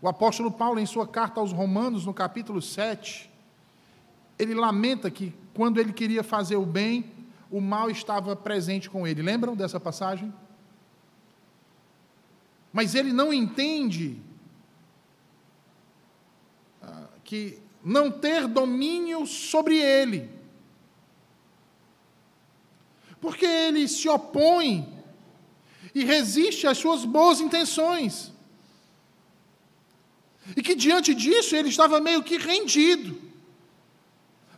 o 0.00 0.08
apóstolo 0.08 0.50
Paulo, 0.50 0.80
em 0.80 0.86
sua 0.86 1.06
carta 1.06 1.40
aos 1.40 1.52
Romanos, 1.52 2.06
no 2.06 2.14
capítulo 2.14 2.62
7, 2.62 3.30
ele 4.38 4.54
lamenta 4.54 5.10
que 5.10 5.34
quando 5.52 5.78
ele 5.78 5.92
queria 5.92 6.22
fazer 6.22 6.56
o 6.56 6.64
bem, 6.64 7.12
o 7.50 7.60
mal 7.60 7.90
estava 7.90 8.34
presente 8.34 8.88
com 8.88 9.06
ele. 9.06 9.20
Lembram 9.20 9.54
dessa 9.54 9.78
passagem? 9.78 10.32
Mas 12.72 12.94
ele 12.94 13.12
não 13.12 13.32
entende 13.32 14.16
ah, 16.80 17.08
que 17.22 17.58
não 17.84 18.10
ter 18.10 18.46
domínio 18.46 19.26
sobre 19.26 19.76
ele. 19.76 20.30
Porque 23.20 23.44
ele 23.44 23.86
se 23.86 24.08
opõe 24.08 24.88
e 25.94 26.04
resiste 26.04 26.66
às 26.66 26.78
suas 26.78 27.04
boas 27.04 27.40
intenções. 27.40 28.32
E 30.56 30.62
que 30.62 30.74
diante 30.74 31.14
disso 31.14 31.54
ele 31.54 31.68
estava 31.68 32.00
meio 32.00 32.22
que 32.22 32.36
rendido 32.36 33.30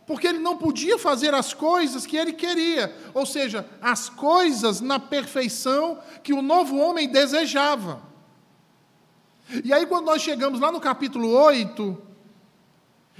porque 0.05 0.27
ele 0.27 0.39
não 0.39 0.57
podia 0.57 0.97
fazer 0.97 1.33
as 1.33 1.53
coisas 1.53 2.05
que 2.05 2.17
ele 2.17 2.33
queria, 2.33 2.95
ou 3.13 3.25
seja, 3.25 3.67
as 3.81 4.09
coisas 4.09 4.81
na 4.81 4.99
perfeição 4.99 5.97
que 6.21 6.33
o 6.33 6.41
novo 6.41 6.77
homem 6.77 7.07
desejava. 7.07 8.01
E 9.63 9.71
aí, 9.73 9.85
quando 9.85 10.05
nós 10.05 10.21
chegamos 10.21 10.59
lá 10.59 10.71
no 10.71 10.81
capítulo 10.81 11.29
8, 11.29 12.01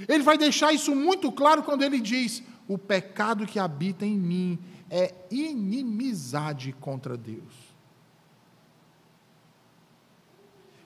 ele 0.08 0.22
vai 0.22 0.36
deixar 0.36 0.72
isso 0.72 0.94
muito 0.94 1.30
claro 1.30 1.62
quando 1.62 1.82
ele 1.82 2.00
diz: 2.00 2.42
O 2.66 2.76
pecado 2.76 3.46
que 3.46 3.58
habita 3.58 4.04
em 4.04 4.18
mim 4.18 4.58
é 4.90 5.14
inimizade 5.30 6.74
contra 6.80 7.16
Deus. 7.16 7.63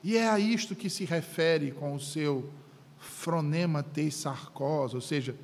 E 0.02 0.16
é 0.16 0.28
a 0.28 0.38
isto 0.38 0.76
que 0.76 0.88
se 0.88 1.04
refere 1.04 1.72
com 1.72 1.94
o 1.94 2.00
seu 2.00 2.50
fronema 2.98 3.84
sarcos, 4.10 4.94
ou 4.94 5.00
seja, 5.00 5.36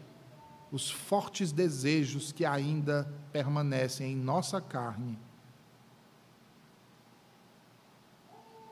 os 0.71 0.91
fortes 0.91 1.53
desejos 1.53 2.33
que 2.33 2.45
ainda 2.45 3.13
permanecem 3.33 4.13
em 4.13 4.17
nossa 4.17 4.61
carne, 4.61 5.19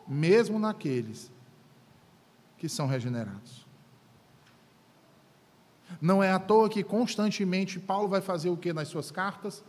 mesmo 0.07 0.59
naqueles 0.59 1.31
que 2.59 2.69
são 2.69 2.87
regenerados. 2.87 3.67
Não 6.01 6.23
é 6.23 6.33
à 6.33 6.39
toa 6.39 6.69
que 6.69 6.83
constantemente 6.83 7.79
Paulo 7.79 8.09
vai 8.09 8.21
fazer 8.21 8.51
o 8.51 8.57
que 8.57 8.73
nas 8.73 8.89
suas 8.89 9.11
cartas? 9.11 9.65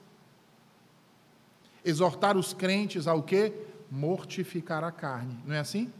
Exortar 1.86 2.38
os 2.38 2.54
crentes 2.54 3.08
ao 3.08 3.22
que? 3.22 3.54
Mortificar 3.92 4.84
a 4.84 4.92
carne. 4.92 5.38
Não 5.46 5.54
é 5.54 5.60
assim? 5.60 5.92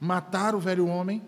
Matar 0.00 0.54
o 0.54 0.60
velho 0.60 0.86
homem, 0.86 1.22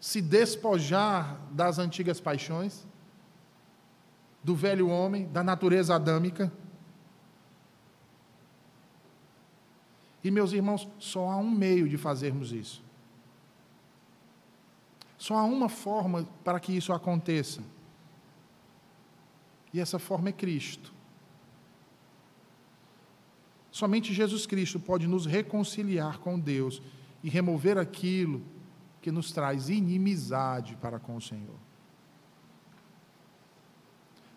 se 0.00 0.22
despojar 0.22 1.38
das 1.50 1.78
antigas 1.78 2.20
paixões, 2.20 2.86
do 4.42 4.54
velho 4.54 4.88
homem, 4.88 5.26
da 5.28 5.42
natureza 5.42 5.94
adâmica. 5.94 6.52
E, 10.22 10.30
meus 10.30 10.52
irmãos, 10.52 10.88
só 10.98 11.30
há 11.30 11.36
um 11.36 11.50
meio 11.50 11.88
de 11.88 11.96
fazermos 11.96 12.52
isso. 12.52 12.82
Só 15.16 15.36
há 15.36 15.44
uma 15.44 15.68
forma 15.68 16.28
para 16.44 16.60
que 16.60 16.76
isso 16.76 16.92
aconteça. 16.92 17.62
E 19.72 19.80
essa 19.80 19.98
forma 19.98 20.28
é 20.28 20.32
Cristo. 20.32 20.92
Somente 23.70 24.14
Jesus 24.14 24.46
Cristo 24.46 24.80
pode 24.80 25.06
nos 25.06 25.26
reconciliar 25.26 26.18
com 26.18 26.38
Deus 26.38 26.82
e 27.22 27.28
remover 27.28 27.78
aquilo 27.78 28.42
que 29.00 29.10
nos 29.10 29.32
traz 29.32 29.68
inimizade 29.68 30.76
para 30.76 30.98
com 30.98 31.16
o 31.16 31.20
Senhor. 31.20 31.56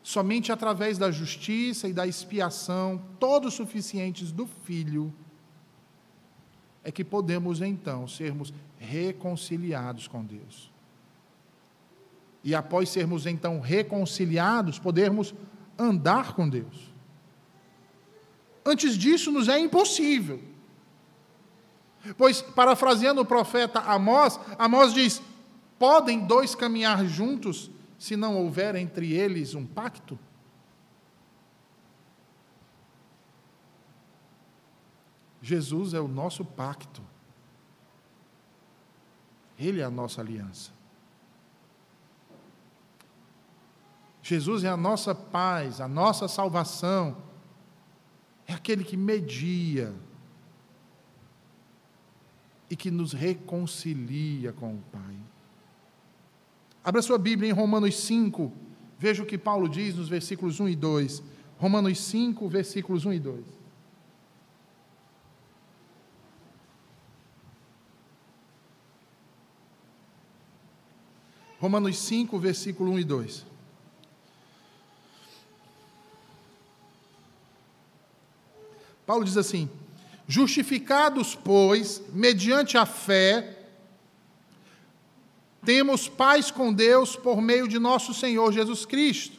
Somente 0.04 0.52
através 0.52 0.98
da 0.98 1.12
justiça 1.12 1.88
e 1.88 1.94
da 1.94 2.08
expiação, 2.08 3.02
todos 3.20 3.54
suficientes 3.54 4.32
do 4.32 4.48
Filho, 4.48 5.14
é 6.84 6.92
que 6.92 7.04
podemos 7.04 7.62
então 7.62 8.08
sermos 8.08 8.52
reconciliados 8.80 10.08
com 10.08 10.24
Deus. 10.24 10.72
E 12.44 12.56
após 12.56 12.90
sermos 12.90 13.28
então 13.28 13.60
reconciliados, 13.60 14.80
podermos 14.80 15.36
andar 15.78 16.34
com 16.34 16.50
Deus. 16.50 16.91
Antes 18.66 18.97
disso, 18.97 19.32
nos 19.32 19.47
é 19.47 19.59
impossível. 19.59 20.41
Pois, 22.18 22.41
parafraseando 22.41 23.22
o 23.22 23.26
profeta 23.26 23.80
Amós, 23.80 24.39
Amós 24.57 24.93
diz: 24.93 25.22
podem 25.78 26.26
dois 26.26 26.55
caminhar 26.55 27.05
juntos 27.05 27.70
se 27.97 28.16
não 28.16 28.38
houver 28.38 28.76
entre 28.76 29.14
eles 29.14 29.53
um 29.53 29.66
pacto? 29.66 30.18
Jesus 35.41 35.93
é 35.93 35.99
o 35.99 36.07
nosso 36.07 36.45
pacto. 36.45 37.01
Ele 39.57 39.82
é 39.82 39.84
a 39.84 39.89
nossa 39.89 40.22
aliança. 40.22 40.72
Jesus 44.22 44.64
é 44.64 44.70
a 44.70 44.78
nossa 44.78 45.14
paz, 45.14 45.82
a 45.82 45.88
nossa 45.88 46.28
salvação 46.28 47.31
é 48.52 48.56
aquele 48.56 48.84
que 48.84 48.97
media 48.97 49.93
e 52.70 52.76
que 52.76 52.91
nos 52.91 53.14
reconcilia 53.14 54.54
com 54.54 54.76
o 54.76 54.84
Pai. 54.91 55.16
Abra 56.84 57.02
sua 57.02 57.18
Bíblia 57.18 57.49
em 57.49 57.54
Romanos 57.54 57.95
5, 58.02 58.52
veja 58.97 59.24
o 59.24 59.26
que 59.26 59.38
Paulo 59.38 59.70
diz 59.70 59.95
nos 59.95 60.10
versículos 60.10 60.60
1 60.60 60.70
e 60.70 60.76
2. 60.76 61.24
Romanos 61.58 61.99
5, 61.99 62.47
versículos 62.49 63.06
1 63.06 63.14
e 63.14 63.20
2. 63.20 63.45
Romanos 71.60 71.99
5, 71.99 72.39
versículo 72.39 72.91
1 72.93 72.99
e 72.99 73.04
2. 73.04 73.51
Paulo 79.12 79.26
diz 79.26 79.36
assim: 79.36 79.70
Justificados, 80.26 81.36
pois, 81.36 82.01
mediante 82.14 82.78
a 82.78 82.86
fé, 82.86 83.57
temos 85.66 86.07
paz 86.07 86.49
com 86.49 86.72
Deus 86.72 87.18
por 87.18 87.41
meio 87.41 87.68
de 87.68 87.78
nosso 87.78 88.14
Senhor 88.14 88.53
Jesus 88.53 88.86
Cristo, 88.86 89.38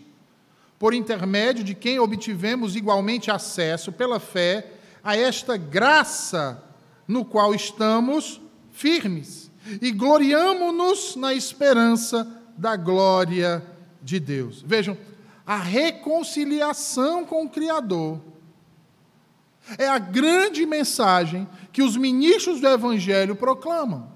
por 0.78 0.92
intermédio 0.92 1.64
de 1.64 1.74
quem 1.74 1.98
obtivemos 1.98 2.76
igualmente 2.76 3.30
acesso 3.30 3.90
pela 3.90 4.20
fé 4.20 4.74
a 5.02 5.16
esta 5.16 5.56
graça 5.56 6.62
no 7.08 7.24
qual 7.24 7.54
estamos 7.54 8.42
firmes 8.72 9.50
e 9.80 9.90
gloriamo-nos 9.90 11.16
na 11.16 11.32
esperança 11.32 12.30
da 12.58 12.76
glória 12.76 13.64
de 14.02 14.20
Deus. 14.20 14.60
Vejam, 14.60 14.98
a 15.46 15.56
reconciliação 15.56 17.24
com 17.24 17.46
o 17.46 17.48
Criador 17.48 18.31
é 19.78 19.88
a 19.88 19.98
grande 19.98 20.64
mensagem 20.66 21.48
que 21.72 21.82
os 21.82 21.96
ministros 21.96 22.60
do 22.60 22.68
Evangelho 22.68 23.36
proclamam. 23.36 24.12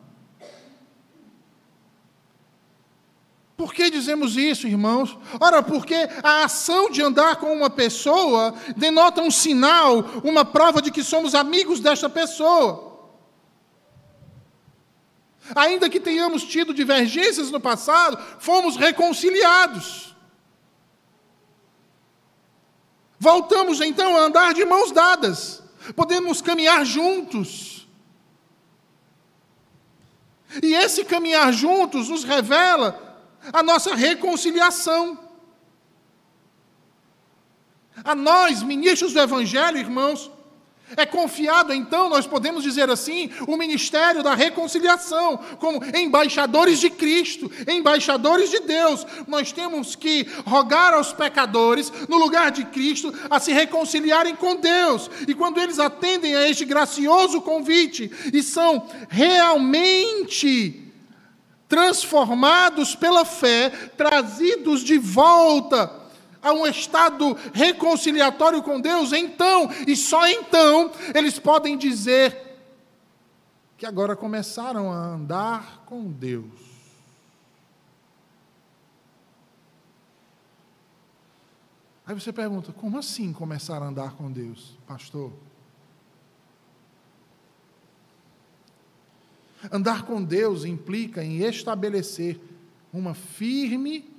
Por 3.57 3.73
que 3.73 3.91
dizemos 3.91 4.37
isso, 4.37 4.67
irmãos? 4.67 5.17
Ora, 5.41 5.63
porque 5.63 5.95
a 6.23 6.45
ação 6.45 6.91
de 6.91 7.01
andar 7.01 7.37
com 7.37 7.53
uma 7.57 7.71
pessoa 7.71 8.55
denota 8.77 9.23
um 9.23 9.31
sinal, 9.31 10.05
uma 10.23 10.45
prova 10.45 10.83
de 10.83 10.91
que 10.91 11.03
somos 11.03 11.35
amigos 11.35 11.81
desta 11.81 12.09
pessoa. 12.09 12.87
Ainda 15.55 15.89
que 15.89 16.01
tenhamos 16.01 16.45
tido 16.45 16.75
divergências 16.75 17.51
no 17.51 17.61
passado, 17.61 18.19
fomos 18.39 18.77
reconciliados. 18.77 20.16
Voltamos 23.19 23.81
então 23.81 24.17
a 24.17 24.21
andar 24.21 24.55
de 24.55 24.65
mãos 24.65 24.93
dadas, 24.93 25.63
podemos 25.95 26.43
caminhar 26.43 26.85
juntos. 26.85 27.87
E 30.63 30.75
esse 30.75 31.05
caminhar 31.05 31.53
juntos 31.53 32.09
nos 32.09 32.25
revela 32.25 33.25
a 33.53 33.63
nossa 33.63 33.95
reconciliação. 33.95 35.19
A 38.05 38.15
nós, 38.15 38.63
ministros 38.63 39.13
do 39.13 39.21
Evangelho, 39.21 39.79
irmãos, 39.79 40.31
é 40.95 41.05
confiado, 41.05 41.73
então, 41.73 42.09
nós 42.09 42.27
podemos 42.27 42.63
dizer 42.63 42.89
assim, 42.89 43.31
o 43.49 43.57
ministério 43.57 44.23
da 44.23 44.35
reconciliação, 44.35 45.39
como 45.59 45.83
embaixadores 45.97 46.79
de 46.79 46.91
Cristo, 46.91 47.51
embaixadores 47.67 48.51
de 48.51 48.61
Deus. 48.61 49.05
Nós 49.27 49.51
temos 49.51 49.97
que 49.97 50.27
rogar 50.47 50.95
aos 50.95 51.13
pecadores, 51.13 51.93
no 52.09 52.17
lugar 52.17 52.53
de 52.53 52.65
Cristo, 52.67 53.13
a 53.29 53.41
se 53.41 53.53
reconciliarem 53.53 54.37
com 54.37 54.55
Deus. 54.55 55.11
E 55.27 55.35
quando 55.35 55.59
eles 55.59 55.81
atendem 55.81 56.37
a 56.37 56.49
este 56.49 56.65
gracioso 56.65 57.41
convite 57.41 58.11
e 58.33 58.41
são 58.43 58.87
realmente 59.09 60.85
transformados 61.69 62.95
pela 62.95 63.25
fé, 63.25 63.71
trazidos 63.97 64.85
de 64.85 64.99
volta 64.99 66.06
a 66.47 66.53
um 66.53 66.67
estado 66.67 67.37
reconciliatório 67.53 68.63
com 68.63 68.81
Deus, 68.81 69.13
então, 69.13 69.69
e 69.87 69.97
só 69.97 70.29
então, 70.29 70.93
eles 71.15 71.39
podem 71.39 71.77
dizer 71.77 72.47
que 73.77 73.85
agora 73.85 74.17
começaram 74.17 74.93
a 74.93 74.97
andar 74.97 75.83
com 75.87 76.11
Deus. 76.11 76.77
Aí 82.07 82.15
você 82.15 82.33
pergunta: 82.33 82.73
como 82.73 82.99
assim 82.99 83.33
começar 83.33 83.83
a 83.83 83.87
andar 83.87 84.13
com 84.13 84.31
Deus, 84.31 84.79
pastor? 84.87 85.33
Andar 89.73 90.05
com 90.05 90.23
Deus 90.23 90.65
implica 90.65 91.25
em 91.25 91.39
estabelecer 91.39 92.39
uma 92.93 93.15
firme 93.15 94.16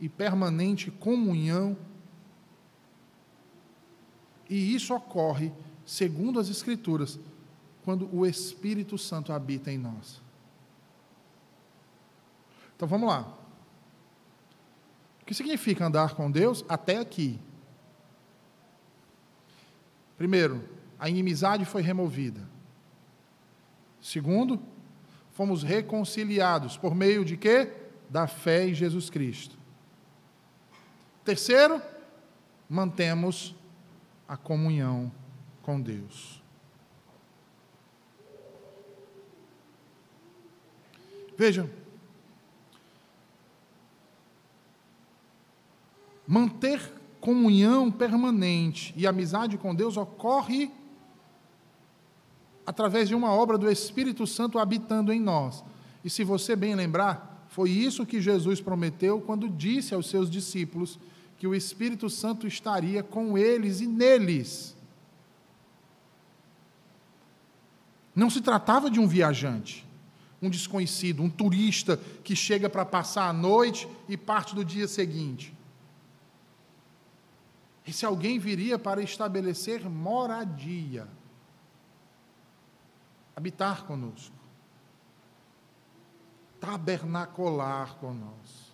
e 0.00 0.08
permanente 0.08 0.90
comunhão, 0.90 1.76
e 4.48 4.74
isso 4.74 4.94
ocorre, 4.94 5.52
segundo 5.84 6.40
as 6.40 6.48
Escrituras, 6.48 7.18
quando 7.84 8.08
o 8.14 8.24
Espírito 8.24 8.96
Santo 8.96 9.32
habita 9.32 9.70
em 9.70 9.78
nós. 9.78 10.22
Então 12.74 12.86
vamos 12.88 13.08
lá 13.08 13.38
que 15.28 15.34
significa 15.34 15.84
andar 15.84 16.14
com 16.14 16.30
Deus 16.30 16.64
até 16.66 16.96
aqui? 16.96 17.38
Primeiro, 20.16 20.66
a 20.98 21.06
inimizade 21.06 21.66
foi 21.66 21.82
removida. 21.82 22.48
Segundo, 24.00 24.58
fomos 25.32 25.62
reconciliados 25.62 26.78
por 26.78 26.94
meio 26.94 27.26
de 27.26 27.36
quê? 27.36 27.70
Da 28.08 28.26
fé 28.26 28.68
em 28.68 28.74
Jesus 28.74 29.10
Cristo. 29.10 29.57
Terceiro, 31.28 31.82
mantemos 32.70 33.54
a 34.26 34.34
comunhão 34.34 35.12
com 35.60 35.78
Deus. 35.78 36.42
Vejam, 41.36 41.68
Manter 46.26 46.80
comunhão 47.20 47.90
permanente 47.90 48.94
e 48.96 49.06
amizade 49.06 49.58
com 49.58 49.74
Deus 49.74 49.98
ocorre 49.98 50.70
através 52.64 53.06
de 53.06 53.14
uma 53.14 53.34
obra 53.34 53.58
do 53.58 53.70
Espírito 53.70 54.26
Santo 54.26 54.58
habitando 54.58 55.12
em 55.12 55.20
nós. 55.20 55.62
E 56.02 56.08
se 56.08 56.24
você 56.24 56.56
bem 56.56 56.74
lembrar, 56.74 57.44
foi 57.50 57.68
isso 57.68 58.06
que 58.06 58.18
Jesus 58.18 58.62
prometeu 58.62 59.20
quando 59.20 59.46
disse 59.46 59.92
aos 59.92 60.08
seus 60.08 60.30
discípulos 60.30 60.98
que 61.38 61.46
o 61.46 61.54
Espírito 61.54 62.10
Santo 62.10 62.46
estaria 62.46 63.02
com 63.02 63.38
eles 63.38 63.80
e 63.80 63.86
neles. 63.86 64.76
Não 68.14 68.28
se 68.28 68.40
tratava 68.40 68.90
de 68.90 68.98
um 68.98 69.06
viajante, 69.06 69.86
um 70.42 70.50
desconhecido, 70.50 71.22
um 71.22 71.30
turista 71.30 71.96
que 72.24 72.34
chega 72.34 72.68
para 72.68 72.84
passar 72.84 73.28
a 73.28 73.32
noite 73.32 73.88
e 74.08 74.16
parte 74.16 74.54
do 74.54 74.64
dia 74.64 74.88
seguinte. 74.88 75.56
Esse 77.86 78.04
alguém 78.04 78.38
viria 78.38 78.78
para 78.78 79.00
estabelecer 79.00 79.88
moradia, 79.88 81.06
habitar 83.34 83.84
conosco, 83.84 84.34
tabernacular 86.60 87.94
conosco, 87.94 88.67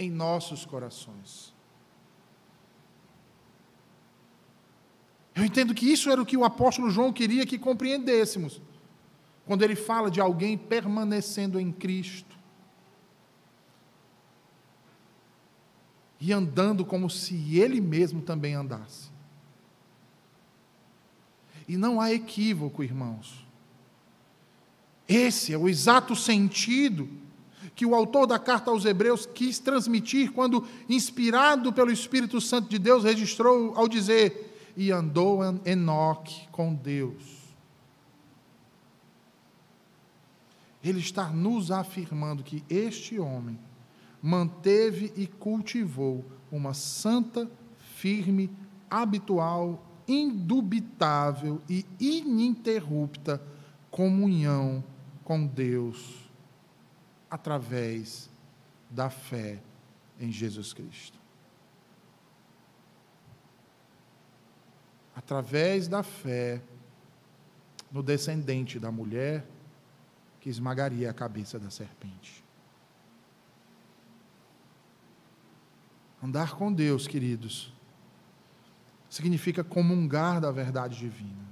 em 0.00 0.10
nossos 0.10 0.64
corações. 0.64 1.54
Eu 5.34 5.44
entendo 5.44 5.74
que 5.74 5.90
isso 5.90 6.10
era 6.10 6.20
o 6.20 6.26
que 6.26 6.36
o 6.36 6.44
apóstolo 6.44 6.90
João 6.90 7.12
queria 7.12 7.46
que 7.46 7.58
compreendêssemos, 7.58 8.60
quando 9.46 9.62
ele 9.62 9.76
fala 9.76 10.10
de 10.10 10.20
alguém 10.20 10.58
permanecendo 10.58 11.60
em 11.60 11.70
Cristo. 11.70 12.40
e 16.20 16.32
andando 16.32 16.84
como 16.84 17.08
se 17.08 17.58
ele 17.58 17.80
mesmo 17.80 18.20
também 18.20 18.54
andasse. 18.54 19.08
E 21.66 21.76
não 21.76 22.00
há 22.00 22.12
equívoco, 22.12 22.84
irmãos. 22.84 23.46
Esse 25.08 25.52
é 25.52 25.58
o 25.58 25.68
exato 25.68 26.14
sentido 26.14 27.08
que 27.80 27.86
o 27.86 27.94
autor 27.94 28.26
da 28.26 28.38
carta 28.38 28.70
aos 28.70 28.84
Hebreus 28.84 29.24
quis 29.24 29.58
transmitir 29.58 30.32
quando, 30.32 30.66
inspirado 30.86 31.72
pelo 31.72 31.90
Espírito 31.90 32.38
Santo 32.38 32.68
de 32.68 32.78
Deus, 32.78 33.04
registrou 33.04 33.72
ao 33.74 33.88
dizer: 33.88 34.54
E 34.76 34.92
andou 34.92 35.40
Enoque 35.64 36.46
com 36.52 36.74
Deus. 36.74 37.40
Ele 40.84 40.98
está 40.98 41.30
nos 41.30 41.70
afirmando 41.70 42.42
que 42.42 42.62
este 42.68 43.18
homem 43.18 43.58
manteve 44.20 45.10
e 45.16 45.26
cultivou 45.26 46.22
uma 46.52 46.74
santa, 46.74 47.50
firme, 47.96 48.50
habitual, 48.90 49.82
indubitável 50.06 51.62
e 51.66 51.86
ininterrupta 51.98 53.42
comunhão 53.90 54.84
com 55.24 55.46
Deus 55.46 56.19
através 57.30 58.28
da 58.90 59.08
fé 59.08 59.62
em 60.18 60.32
Jesus 60.32 60.72
Cristo. 60.72 61.18
Através 65.14 65.86
da 65.86 66.02
fé 66.02 66.60
no 67.90 68.02
descendente 68.02 68.78
da 68.78 68.90
mulher 68.90 69.46
que 70.40 70.48
esmagaria 70.48 71.10
a 71.10 71.14
cabeça 71.14 71.58
da 71.58 71.70
serpente. 71.70 72.42
Andar 76.22 76.54
com 76.54 76.72
Deus, 76.72 77.06
queridos, 77.06 77.72
significa 79.08 79.64
comungar 79.64 80.40
da 80.40 80.50
verdade 80.50 80.98
divina, 80.98 81.48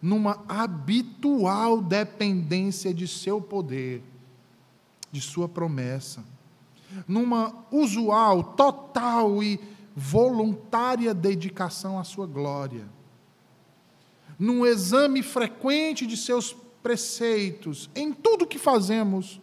numa 0.00 0.44
habitual 0.48 1.82
dependência 1.82 2.94
de 2.94 3.06
seu 3.08 3.40
poder, 3.40 4.02
de 5.10 5.20
sua 5.20 5.48
promessa, 5.48 6.24
numa 7.06 7.54
usual, 7.70 8.42
total 8.54 9.42
e 9.42 9.60
voluntária 9.94 11.12
dedicação 11.12 11.98
à 11.98 12.04
sua 12.04 12.26
glória, 12.26 12.86
num 14.38 14.64
exame 14.64 15.22
frequente 15.22 16.06
de 16.06 16.16
seus 16.16 16.56
preceitos, 16.82 17.90
em 17.94 18.12
tudo 18.12 18.46
que 18.46 18.58
fazemos 18.58 19.40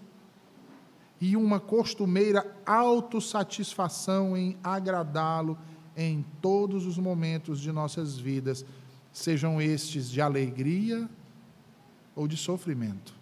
e 1.19 1.35
uma 1.35 1.59
costumeira 1.59 2.55
autossatisfação 2.65 4.35
em 4.37 4.57
agradá-lo 4.63 5.57
em 5.95 6.23
todos 6.41 6.85
os 6.85 6.97
momentos 6.97 7.59
de 7.59 7.71
nossas 7.71 8.17
vidas, 8.17 8.63
sejam 9.11 9.59
estes 9.59 10.09
de 10.09 10.21
alegria 10.21 11.09
ou 12.15 12.27
de 12.27 12.37
sofrimento. 12.37 13.16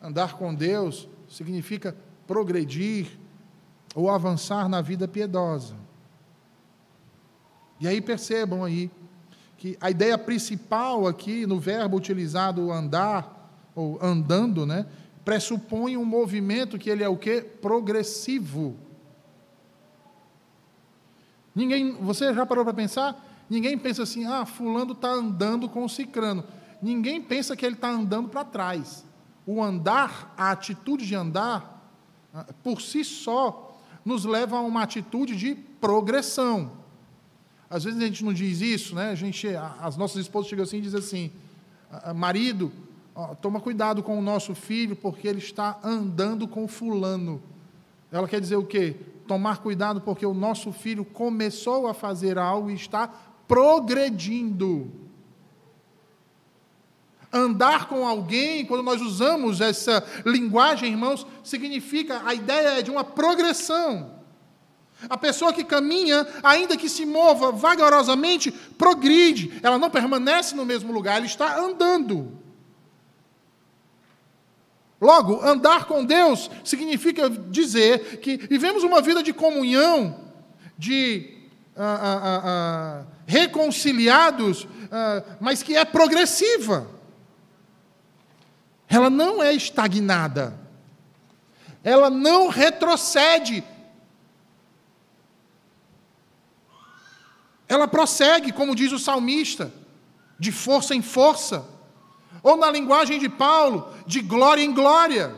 Andar 0.00 0.36
com 0.36 0.54
Deus 0.54 1.08
significa 1.28 1.96
progredir 2.26 3.18
ou 3.94 4.08
avançar 4.08 4.68
na 4.68 4.80
vida 4.80 5.06
piedosa. 5.06 5.74
E 7.78 7.88
aí 7.88 8.00
percebam 8.00 8.64
aí 8.64 8.90
que 9.56 9.76
a 9.80 9.90
ideia 9.90 10.16
principal 10.16 11.06
aqui 11.06 11.46
no 11.46 11.58
verbo 11.58 11.96
utilizado 11.96 12.70
andar 12.72 13.70
ou 13.74 13.98
andando, 14.02 14.64
né, 14.64 14.86
pressupõe 15.24 15.96
um 15.96 16.04
movimento 16.04 16.78
que 16.78 16.88
ele 16.88 17.02
é 17.02 17.08
o 17.08 17.16
quê? 17.16 17.42
Progressivo. 17.42 18.76
Ninguém, 21.54 21.92
você 21.92 22.32
já 22.32 22.46
parou 22.46 22.64
para 22.64 22.74
pensar? 22.74 23.44
Ninguém 23.48 23.76
pensa 23.76 24.04
assim, 24.04 24.24
ah, 24.24 24.46
fulano 24.46 24.92
está 24.92 25.10
andando 25.10 25.68
com 25.68 25.84
o 25.84 25.88
cicrano. 25.88 26.44
Ninguém 26.80 27.20
pensa 27.20 27.56
que 27.56 27.66
ele 27.66 27.74
está 27.74 27.90
andando 27.90 28.28
para 28.28 28.44
trás. 28.44 29.04
O 29.50 29.60
andar, 29.60 30.32
a 30.36 30.52
atitude 30.52 31.04
de 31.04 31.16
andar, 31.16 31.92
ah, 32.32 32.46
por 32.62 32.80
si 32.80 33.02
só, 33.04 33.76
nos 34.04 34.24
leva 34.24 34.58
a 34.58 34.60
uma 34.60 34.84
atitude 34.84 35.34
de 35.34 35.56
progressão. 35.56 36.70
Às 37.68 37.82
vezes 37.82 38.00
a 38.00 38.06
gente 38.06 38.24
não 38.24 38.32
diz 38.32 38.60
isso, 38.60 38.94
né? 38.94 39.10
A 39.10 39.14
gente, 39.16 39.48
as 39.80 39.96
nossas 39.96 40.18
esposas 40.18 40.48
chegam 40.48 40.62
assim 40.62 40.78
e 40.78 40.82
dizem 40.82 41.00
assim, 41.00 41.32
ah, 41.90 42.14
marido, 42.14 42.70
toma 43.40 43.60
cuidado 43.60 44.04
com 44.04 44.16
o 44.16 44.22
nosso 44.22 44.54
filho, 44.54 44.94
porque 44.94 45.26
ele 45.26 45.40
está 45.40 45.80
andando 45.82 46.46
com 46.46 46.68
fulano. 46.68 47.42
Ela 48.12 48.28
quer 48.28 48.40
dizer 48.40 48.54
o 48.54 48.64
quê? 48.64 48.94
Tomar 49.26 49.58
cuidado 49.58 50.00
porque 50.00 50.24
o 50.24 50.32
nosso 50.32 50.70
filho 50.70 51.04
começou 51.04 51.88
a 51.88 51.94
fazer 51.94 52.38
algo 52.38 52.70
e 52.70 52.74
está 52.74 53.08
progredindo. 53.48 55.09
Andar 57.32 57.86
com 57.86 58.06
alguém, 58.06 58.66
quando 58.66 58.82
nós 58.82 59.00
usamos 59.00 59.60
essa 59.60 60.04
linguagem, 60.26 60.90
irmãos, 60.90 61.26
significa, 61.44 62.22
a 62.24 62.34
ideia 62.34 62.78
é 62.78 62.82
de 62.82 62.90
uma 62.90 63.04
progressão. 63.04 64.18
A 65.08 65.16
pessoa 65.16 65.52
que 65.52 65.64
caminha, 65.64 66.26
ainda 66.42 66.76
que 66.76 66.88
se 66.88 67.06
mova 67.06 67.52
vagarosamente, 67.52 68.50
progride. 68.50 69.58
Ela 69.62 69.78
não 69.78 69.88
permanece 69.88 70.54
no 70.54 70.66
mesmo 70.66 70.92
lugar, 70.92 71.16
ela 71.16 71.26
está 71.26 71.58
andando. 71.58 72.38
Logo, 75.00 75.40
andar 75.42 75.86
com 75.86 76.04
Deus 76.04 76.50
significa 76.62 77.30
dizer 77.30 78.18
que 78.18 78.36
vivemos 78.36 78.82
uma 78.82 79.00
vida 79.00 79.22
de 79.22 79.32
comunhão, 79.32 80.20
de 80.76 81.38
ah, 81.74 81.98
ah, 82.02 82.42
ah, 82.44 83.04
reconciliados, 83.26 84.68
mas 85.40 85.62
que 85.62 85.74
é 85.74 85.84
progressiva. 85.84 86.99
Ela 88.90 89.08
não 89.08 89.40
é 89.40 89.54
estagnada. 89.54 90.58
Ela 91.84 92.10
não 92.10 92.48
retrocede. 92.48 93.62
Ela 97.68 97.86
prossegue, 97.86 98.50
como 98.50 98.74
diz 98.74 98.90
o 98.90 98.98
salmista, 98.98 99.72
de 100.40 100.50
força 100.50 100.92
em 100.92 101.00
força. 101.00 101.64
Ou 102.42 102.56
na 102.56 102.68
linguagem 102.68 103.20
de 103.20 103.28
Paulo, 103.28 103.94
de 104.08 104.20
glória 104.20 104.62
em 104.62 104.74
glória. 104.74 105.36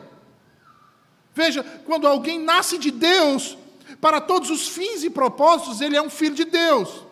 Veja, 1.34 1.62
quando 1.84 2.08
alguém 2.08 2.38
nasce 2.38 2.78
de 2.78 2.90
Deus, 2.90 3.58
para 4.00 4.18
todos 4.18 4.48
os 4.48 4.66
fins 4.66 5.04
e 5.04 5.10
propósitos, 5.10 5.82
ele 5.82 5.96
é 5.96 6.02
um 6.02 6.10
filho 6.10 6.34
de 6.34 6.46
Deus. 6.46 7.04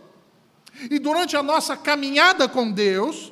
E 0.91 0.99
durante 0.99 1.37
a 1.37 1.43
nossa 1.43 1.77
caminhada 1.77 2.49
com 2.49 2.71
Deus, 2.71 3.31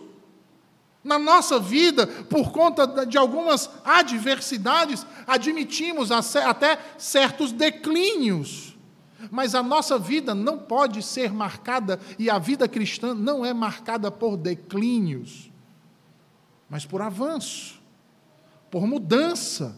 na 1.03 1.19
nossa 1.19 1.59
vida, 1.59 2.07
por 2.07 2.51
conta 2.51 3.07
de 3.07 3.17
algumas 3.17 3.71
adversidades, 3.85 5.07
admitimos 5.27 6.11
até 6.11 6.79
certos 6.99 7.53
declínios. 7.53 8.77
Mas 9.31 9.55
a 9.55 9.63
nossa 9.63 9.99
vida 9.99 10.35
não 10.35 10.59
pode 10.59 11.03
ser 11.03 11.33
marcada, 11.33 12.01
e 12.19 12.29
a 12.31 12.39
vida 12.39 12.69
cristã 12.69 13.15
não 13.15 13.45
é 13.45 13.53
marcada 13.53 14.11
por 14.11 14.37
declínios, 14.37 15.51
mas 16.69 16.85
por 16.85 17.03
avanço, 17.03 17.81
por 18.71 18.87
mudança, 18.87 19.77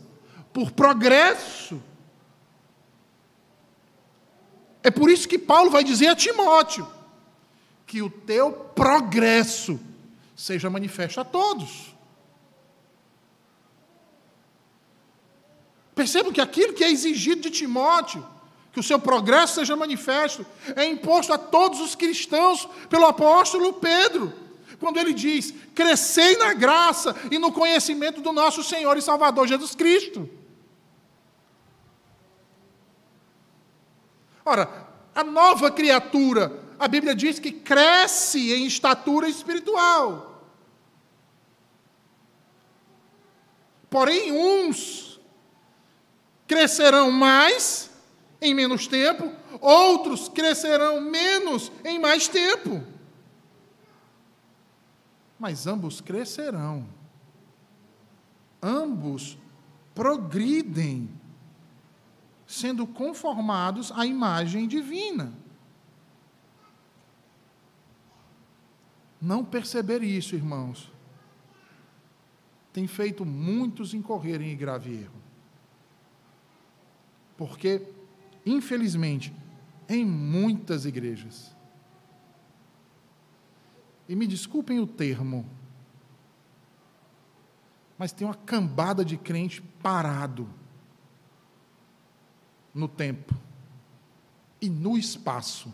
por 0.53 0.73
progresso. 0.73 1.83
É 4.83 4.91
por 4.91 5.11
isso 5.11 5.29
que 5.29 5.39
Paulo 5.39 5.71
vai 5.71 5.85
dizer 5.85 6.09
a 6.09 6.17
Timóteo 6.17 6.87
que 7.87 8.03
o 8.03 8.11
teu 8.11 8.53
progresso 8.53 9.81
seja 10.41 10.71
manifesto 10.71 11.21
a 11.21 11.25
todos. 11.25 11.95
Percebam 15.95 16.33
que 16.33 16.41
aquilo 16.41 16.73
que 16.73 16.83
é 16.83 16.91
exigido 16.91 17.43
de 17.43 17.51
Timóteo, 17.51 18.27
que 18.73 18.81
o 18.81 18.83
seu 18.83 18.99
progresso 18.99 19.57
seja 19.57 19.77
manifesto, 19.77 20.47
é 20.75 20.87
imposto 20.87 21.31
a 21.31 21.37
todos 21.37 21.79
os 21.81 21.95
cristãos 21.95 22.67
pelo 22.89 23.05
apóstolo 23.05 23.75
Pedro, 23.75 24.33
quando 24.79 24.97
ele 24.97 25.13
diz: 25.13 25.53
crescei 25.75 26.39
na 26.39 26.55
graça 26.55 27.15
e 27.31 27.39
no 27.39 27.53
conhecimento 27.53 28.23
do 28.23 28.33
nosso 28.33 28.65
Senhor 28.65 28.97
e 28.97 29.03
Salvador 29.03 29.47
Jesus 29.47 29.75
Cristo. 29.75 30.27
Ora, 34.43 34.89
a 35.15 35.23
nova 35.23 35.71
criatura, 35.71 36.65
a 36.79 36.89
Bíblia 36.89 37.15
diz 37.15 37.39
que 37.39 37.53
cresce 37.53 38.55
em 38.55 38.65
estatura 38.65 39.29
espiritual. 39.29 40.30
Porém, 43.91 44.31
uns 44.31 45.21
crescerão 46.47 47.11
mais 47.11 47.91
em 48.41 48.55
menos 48.55 48.87
tempo, 48.87 49.31
outros 49.61 50.29
crescerão 50.29 51.01
menos 51.01 51.71
em 51.85 51.99
mais 51.99 52.27
tempo. 52.29 52.83
Mas 55.39 55.67
ambos 55.67 56.01
crescerão. 56.01 56.87
Ambos 58.63 59.37
progridem 59.95 61.11
sendo 62.47 62.87
conformados 62.87 63.93
à 63.93 64.07
imagem 64.07 64.67
divina. 64.67 65.33
Não 69.21 69.45
perceber 69.45 70.03
isso, 70.03 70.35
irmãos, 70.35 70.90
tem 72.73 72.87
feito 72.87 73.25
muitos 73.25 73.95
incorrerem 73.95 74.53
em 74.53 74.57
grave 74.57 74.93
erro. 74.93 75.21
Porque, 77.37 77.87
infelizmente, 78.45 79.35
em 79.89 80.05
muitas 80.05 80.85
igrejas, 80.85 81.55
e 84.09 84.15
me 84.15 84.27
desculpem 84.27 84.79
o 84.81 84.87
termo, 84.87 85.49
mas 87.97 88.13
tem 88.13 88.27
uma 88.27 88.35
cambada 88.35 89.05
de 89.05 89.17
crente 89.17 89.61
parado 89.61 90.49
no 92.75 92.89
tempo 92.89 93.35
e 94.61 94.69
no 94.69 94.97
espaço. 94.97 95.73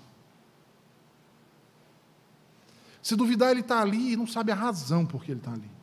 Se 3.03 3.15
duvidar, 3.15 3.53
ele 3.53 3.61
está 3.61 3.81
ali 3.81 4.13
e 4.13 4.17
não 4.17 4.27
sabe 4.27 4.51
a 4.51 4.55
razão 4.55 5.07
por 5.07 5.23
que 5.23 5.31
ele 5.31 5.41
está 5.41 5.53
ali. 5.53 5.76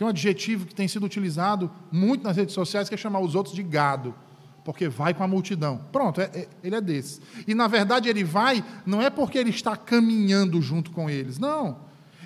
Tem 0.00 0.06
um 0.06 0.08
adjetivo 0.08 0.64
que 0.64 0.74
tem 0.74 0.88
sido 0.88 1.04
utilizado 1.04 1.70
muito 1.92 2.24
nas 2.24 2.34
redes 2.34 2.54
sociais 2.54 2.88
que 2.88 2.94
é 2.94 2.96
chamar 2.96 3.20
os 3.20 3.34
outros 3.34 3.54
de 3.54 3.62
gado, 3.62 4.14
porque 4.64 4.88
vai 4.88 5.12
com 5.12 5.22
a 5.22 5.28
multidão. 5.28 5.84
Pronto, 5.92 6.22
é, 6.22 6.30
é, 6.32 6.48
ele 6.64 6.74
é 6.74 6.80
desse. 6.80 7.20
E 7.46 7.54
na 7.54 7.68
verdade 7.68 8.08
ele 8.08 8.24
vai, 8.24 8.64
não 8.86 9.02
é 9.02 9.10
porque 9.10 9.36
ele 9.36 9.50
está 9.50 9.76
caminhando 9.76 10.62
junto 10.62 10.90
com 10.90 11.10
eles, 11.10 11.38
não. 11.38 11.80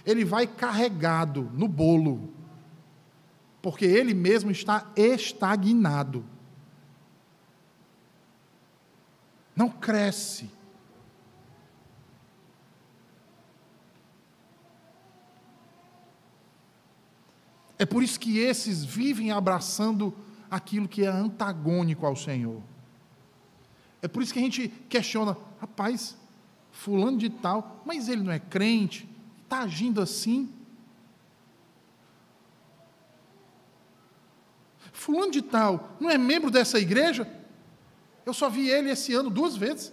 Ele 0.07 0.25
vai 0.25 0.47
carregado 0.47 1.51
no 1.53 1.67
bolo 1.67 2.33
porque 3.61 3.85
ele 3.85 4.15
mesmo 4.15 4.53
está 4.53 4.89
estagnado. 4.95 6.25
Não 9.57 9.69
cresce. 9.69 10.49
É 17.85 17.87
por 17.87 18.03
isso 18.03 18.19
que 18.19 18.39
esses 18.39 18.83
vivem 18.83 19.31
abraçando 19.31 20.17
aquilo 20.51 20.89
que 20.89 21.05
é 21.05 21.07
antagônico 21.07 22.07
ao 22.07 22.17
Senhor. 22.17 22.63
É 24.01 24.09
por 24.09 24.23
isso 24.23 24.33
que 24.33 24.39
a 24.39 24.43
gente 24.43 24.69
questiona, 24.89 25.37
rapaz, 25.61 26.17
fulano 26.73 27.19
de 27.19 27.29
tal, 27.29 27.83
mas 27.85 28.09
ele 28.09 28.23
não 28.23 28.33
é 28.33 28.39
crente, 28.39 29.07
está 29.43 29.59
agindo 29.59 30.01
assim. 30.01 30.51
Fulano 34.91 35.31
de 35.31 35.43
tal 35.43 35.95
não 36.01 36.09
é 36.09 36.17
membro 36.17 36.51
dessa 36.51 36.79
igreja? 36.79 37.31
Eu 38.25 38.33
só 38.33 38.49
vi 38.49 38.67
ele 38.67 38.89
esse 38.89 39.13
ano 39.13 39.29
duas 39.29 39.59
vezes. 39.59 39.93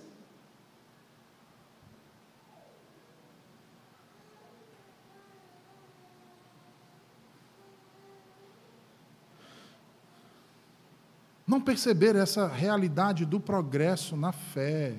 Não 11.51 11.59
perceber 11.59 12.15
essa 12.15 12.47
realidade 12.47 13.25
do 13.25 13.37
progresso 13.37 14.15
na 14.15 14.31
fé, 14.31 14.95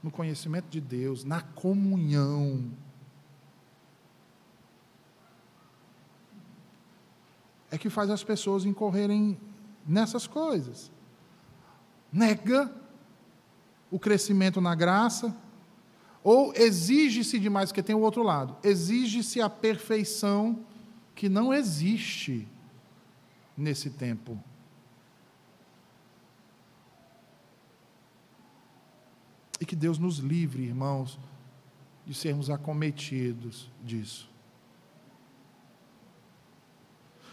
no 0.00 0.12
conhecimento 0.12 0.68
de 0.68 0.80
Deus, 0.80 1.24
na 1.24 1.40
comunhão. 1.40 2.70
é 7.68 7.76
que 7.76 7.90
faz 7.90 8.10
as 8.10 8.22
pessoas 8.22 8.64
incorrerem 8.64 9.36
nessas 9.84 10.24
coisas. 10.24 10.88
Nega 12.12 12.72
o 13.90 13.98
crescimento 13.98 14.60
na 14.60 14.72
graça, 14.76 15.36
ou 16.22 16.54
exige-se 16.54 17.40
demais, 17.40 17.70
porque 17.70 17.82
tem 17.82 17.96
o 17.96 18.02
outro 18.02 18.22
lado, 18.22 18.56
exige-se 18.62 19.40
a 19.40 19.50
perfeição 19.50 20.64
que 21.12 21.28
não 21.28 21.52
existe 21.52 22.46
nesse 23.56 23.90
tempo. 23.90 24.40
E 29.60 29.64
que 29.64 29.76
Deus 29.76 29.98
nos 29.98 30.18
livre, 30.18 30.62
irmãos, 30.62 31.18
de 32.06 32.14
sermos 32.14 32.50
acometidos 32.50 33.70
disso. 33.84 34.28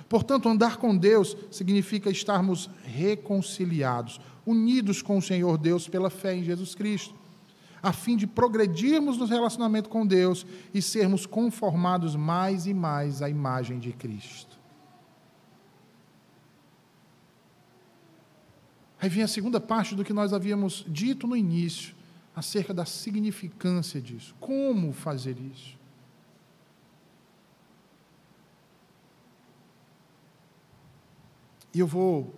Portanto, 0.09 0.47
andar 0.47 0.78
com 0.78 0.95
Deus 0.95 1.36
significa 1.49 2.09
estarmos 2.09 2.69
reconciliados, 2.84 4.19
unidos 4.45 5.01
com 5.01 5.17
o 5.17 5.21
Senhor 5.21 5.57
Deus 5.57 5.88
pela 5.88 6.09
fé 6.09 6.36
em 6.36 6.43
Jesus 6.43 6.76
Cristo. 6.76 7.15
a 7.84 7.91
fim 7.91 8.15
de 8.15 8.26
progredirmos 8.26 9.17
no 9.17 9.26
relacionamento 9.26 9.89
com 9.89 10.07
Deus 10.07 10.45
e 10.74 10.82
sermos 10.82 11.26
conformados 11.26 12.15
mais 12.15 12.65
e 12.65 12.74
mais 12.74 13.21
à 13.21 13.30
imagem 13.30 13.78
de 13.78 13.91
Cristo. 13.91 14.57
Aí 19.01 19.09
vem 19.09 19.21
a 19.21 19.28
segunda 19.28 19.59
parte 19.59 19.95
do 19.95 20.05
que 20.05 20.13
nós 20.13 20.32
havíamos 20.32 20.86
dito 20.88 21.28
no 21.28 21.36
início, 21.36 21.93
acerca 22.36 22.74
da 22.74 22.86
significância 22.86 24.02
disso. 24.02 24.36
Como 24.40 24.92
fazer 24.92 25.38
isso? 25.40 25.78
E 31.74 31.80
eu 31.80 31.88
vou 31.88 32.34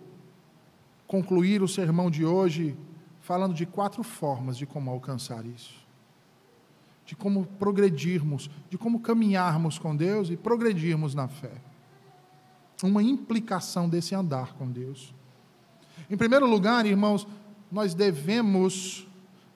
concluir 1.06 1.62
o 1.62 1.68
sermão 1.68 2.10
de 2.10 2.24
hoje 2.24 2.76
falando 3.20 3.54
de 3.54 3.66
quatro 3.66 4.02
formas 4.02 4.56
de 4.56 4.66
como 4.66 4.90
alcançar 4.90 5.44
isso. 5.44 5.74
De 7.04 7.14
como 7.14 7.46
progredirmos, 7.58 8.50
de 8.70 8.78
como 8.78 9.00
caminharmos 9.00 9.78
com 9.78 9.94
Deus 9.94 10.30
e 10.30 10.36
progredirmos 10.36 11.14
na 11.14 11.28
fé. 11.28 11.52
Uma 12.82 13.02
implicação 13.02 13.88
desse 13.88 14.14
andar 14.14 14.54
com 14.54 14.70
Deus. 14.70 15.14
Em 16.10 16.16
primeiro 16.16 16.46
lugar, 16.46 16.86
irmãos, 16.86 17.26
nós 17.70 17.94
devemos 17.94 19.05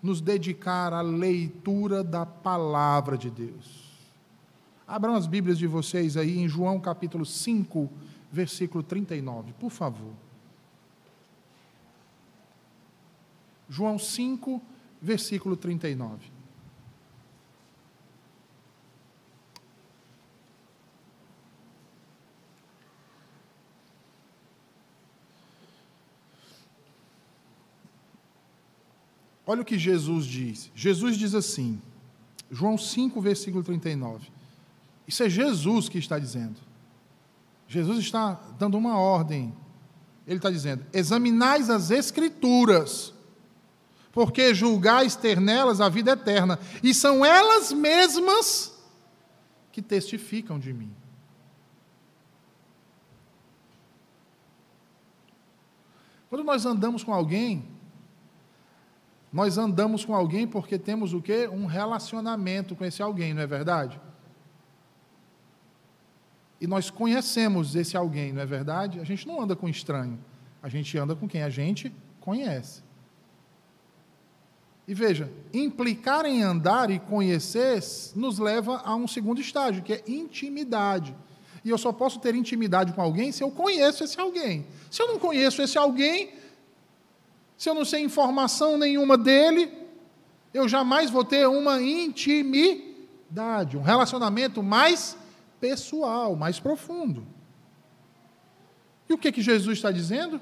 nos 0.02 0.20
dedicar 0.20 0.92
à 0.92 1.00
leitura 1.00 2.02
da 2.02 2.24
palavra 2.24 3.18
de 3.18 3.30
Deus. 3.30 3.90
Abram 4.86 5.14
as 5.14 5.26
Bíblias 5.26 5.58
de 5.58 5.66
vocês 5.66 6.16
aí 6.16 6.38
em 6.38 6.48
João 6.48 6.80
capítulo 6.80 7.24
5, 7.24 7.88
versículo 8.32 8.82
39, 8.82 9.52
por 9.52 9.70
favor. 9.70 10.12
João 13.68 13.98
5, 13.98 14.60
versículo 15.00 15.56
39. 15.56 16.39
Olha 29.50 29.62
o 29.62 29.64
que 29.64 29.76
Jesus 29.76 30.26
diz. 30.26 30.70
Jesus 30.76 31.18
diz 31.18 31.34
assim, 31.34 31.82
João 32.52 32.78
5, 32.78 33.20
versículo 33.20 33.64
39. 33.64 34.30
Isso 35.08 35.24
é 35.24 35.28
Jesus 35.28 35.88
que 35.88 35.98
está 35.98 36.20
dizendo. 36.20 36.54
Jesus 37.66 37.98
está 37.98 38.34
dando 38.56 38.78
uma 38.78 38.96
ordem. 38.96 39.52
Ele 40.24 40.36
está 40.36 40.52
dizendo: 40.52 40.86
examinais 40.92 41.68
as 41.68 41.90
Escrituras, 41.90 43.12
porque 44.12 44.54
julgais 44.54 45.16
ter 45.16 45.40
nelas 45.40 45.80
a 45.80 45.88
vida 45.88 46.12
eterna, 46.12 46.56
e 46.80 46.94
são 46.94 47.24
elas 47.24 47.72
mesmas 47.72 48.72
que 49.72 49.82
testificam 49.82 50.60
de 50.60 50.72
mim. 50.72 50.94
Quando 56.28 56.44
nós 56.44 56.64
andamos 56.64 57.02
com 57.02 57.12
alguém, 57.12 57.68
nós 59.32 59.58
andamos 59.58 60.04
com 60.04 60.14
alguém 60.14 60.46
porque 60.46 60.78
temos 60.78 61.12
o 61.12 61.22
quê? 61.22 61.48
Um 61.50 61.66
relacionamento 61.66 62.74
com 62.74 62.84
esse 62.84 63.02
alguém, 63.02 63.32
não 63.32 63.42
é 63.42 63.46
verdade? 63.46 64.00
E 66.60 66.66
nós 66.66 66.90
conhecemos 66.90 67.74
esse 67.74 67.96
alguém, 67.96 68.32
não 68.32 68.42
é 68.42 68.46
verdade? 68.46 69.00
A 69.00 69.04
gente 69.04 69.26
não 69.26 69.40
anda 69.40 69.54
com 69.54 69.68
estranho, 69.68 70.18
a 70.62 70.68
gente 70.68 70.96
anda 70.98 71.14
com 71.14 71.28
quem 71.28 71.42
a 71.42 71.48
gente 71.48 71.94
conhece. 72.20 72.82
E 74.86 74.92
veja, 74.92 75.32
implicar 75.54 76.26
em 76.26 76.42
andar 76.42 76.90
e 76.90 76.98
conhecer 76.98 77.80
nos 78.16 78.40
leva 78.40 78.78
a 78.84 78.94
um 78.96 79.06
segundo 79.06 79.40
estágio, 79.40 79.84
que 79.84 79.92
é 79.92 80.02
intimidade. 80.08 81.16
E 81.64 81.70
eu 81.70 81.78
só 81.78 81.92
posso 81.92 82.18
ter 82.18 82.34
intimidade 82.34 82.92
com 82.92 83.00
alguém 83.00 83.30
se 83.30 83.42
eu 83.42 83.50
conheço 83.50 84.02
esse 84.02 84.18
alguém. 84.20 84.66
Se 84.90 85.00
eu 85.00 85.06
não 85.06 85.18
conheço 85.18 85.62
esse 85.62 85.78
alguém, 85.78 86.30
se 87.60 87.68
eu 87.68 87.74
não 87.74 87.84
sei 87.84 88.02
informação 88.02 88.78
nenhuma 88.78 89.18
dele, 89.18 89.70
eu 90.54 90.66
jamais 90.66 91.10
vou 91.10 91.22
ter 91.22 91.46
uma 91.46 91.82
intimidade, 91.82 93.76
um 93.76 93.82
relacionamento 93.82 94.62
mais 94.62 95.14
pessoal, 95.60 96.34
mais 96.34 96.58
profundo. 96.58 97.26
E 99.06 99.12
o 99.12 99.18
que, 99.18 99.30
que 99.30 99.42
Jesus 99.42 99.76
está 99.76 99.90
dizendo? 99.90 100.40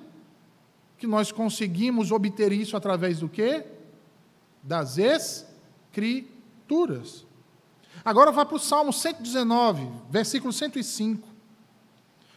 Que 0.96 1.08
nós 1.08 1.32
conseguimos 1.32 2.12
obter 2.12 2.52
isso 2.52 2.76
através 2.76 3.18
do 3.18 3.28
quê? 3.28 3.66
Das 4.62 4.96
Escrituras. 4.96 7.26
Agora 8.04 8.30
vá 8.30 8.46
para 8.46 8.54
o 8.54 8.60
Salmo 8.60 8.92
119, 8.92 9.88
versículo 10.08 10.52
105. 10.52 11.26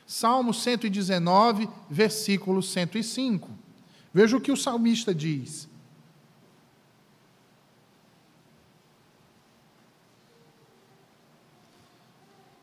Salmo 0.08 0.52
119, 0.52 1.70
versículo 1.88 2.64
105. 2.64 3.61
Veja 4.14 4.36
o 4.36 4.42
que 4.42 4.52
o 4.52 4.58
salmista 4.58 5.16
diz. 5.16 5.70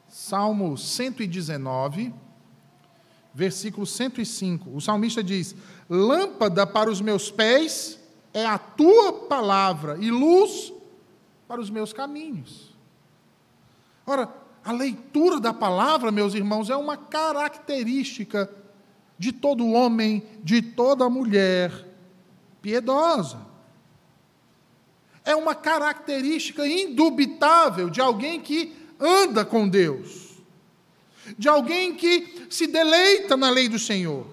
Salmo 0.08 0.76
119, 0.76 2.12
versículo 3.32 3.86
105. 3.86 4.76
O 4.76 4.80
salmista 4.80 5.22
diz: 5.22 5.54
Lâmpada 5.88 6.66
para 6.66 6.90
os 6.90 7.00
meus 7.00 7.30
pés 7.30 7.98
é 8.34 8.44
a 8.44 8.58
tua 8.58 9.12
palavra 9.26 9.96
e 9.98 10.10
luz 10.10 10.72
para 11.46 11.60
os 11.60 11.70
meus 11.70 11.94
caminhos. 11.94 12.76
Ora, 14.04 14.28
a 14.62 14.72
leitura 14.72 15.40
da 15.40 15.54
palavra, 15.54 16.12
meus 16.12 16.34
irmãos, 16.34 16.68
é 16.68 16.76
uma 16.76 16.96
característica 16.96 18.46
de 19.18 19.32
todo 19.32 19.72
homem, 19.72 20.22
de 20.42 20.62
toda 20.62 21.10
mulher 21.10 21.86
piedosa. 22.62 23.46
É 25.24 25.34
uma 25.34 25.54
característica 25.54 26.66
indubitável 26.66 27.90
de 27.90 28.00
alguém 28.00 28.40
que 28.40 28.74
anda 28.98 29.44
com 29.44 29.68
Deus, 29.68 30.38
de 31.36 31.48
alguém 31.48 31.94
que 31.94 32.46
se 32.48 32.66
deleita 32.66 33.36
na 33.36 33.50
lei 33.50 33.68
do 33.68 33.78
Senhor, 33.78 34.26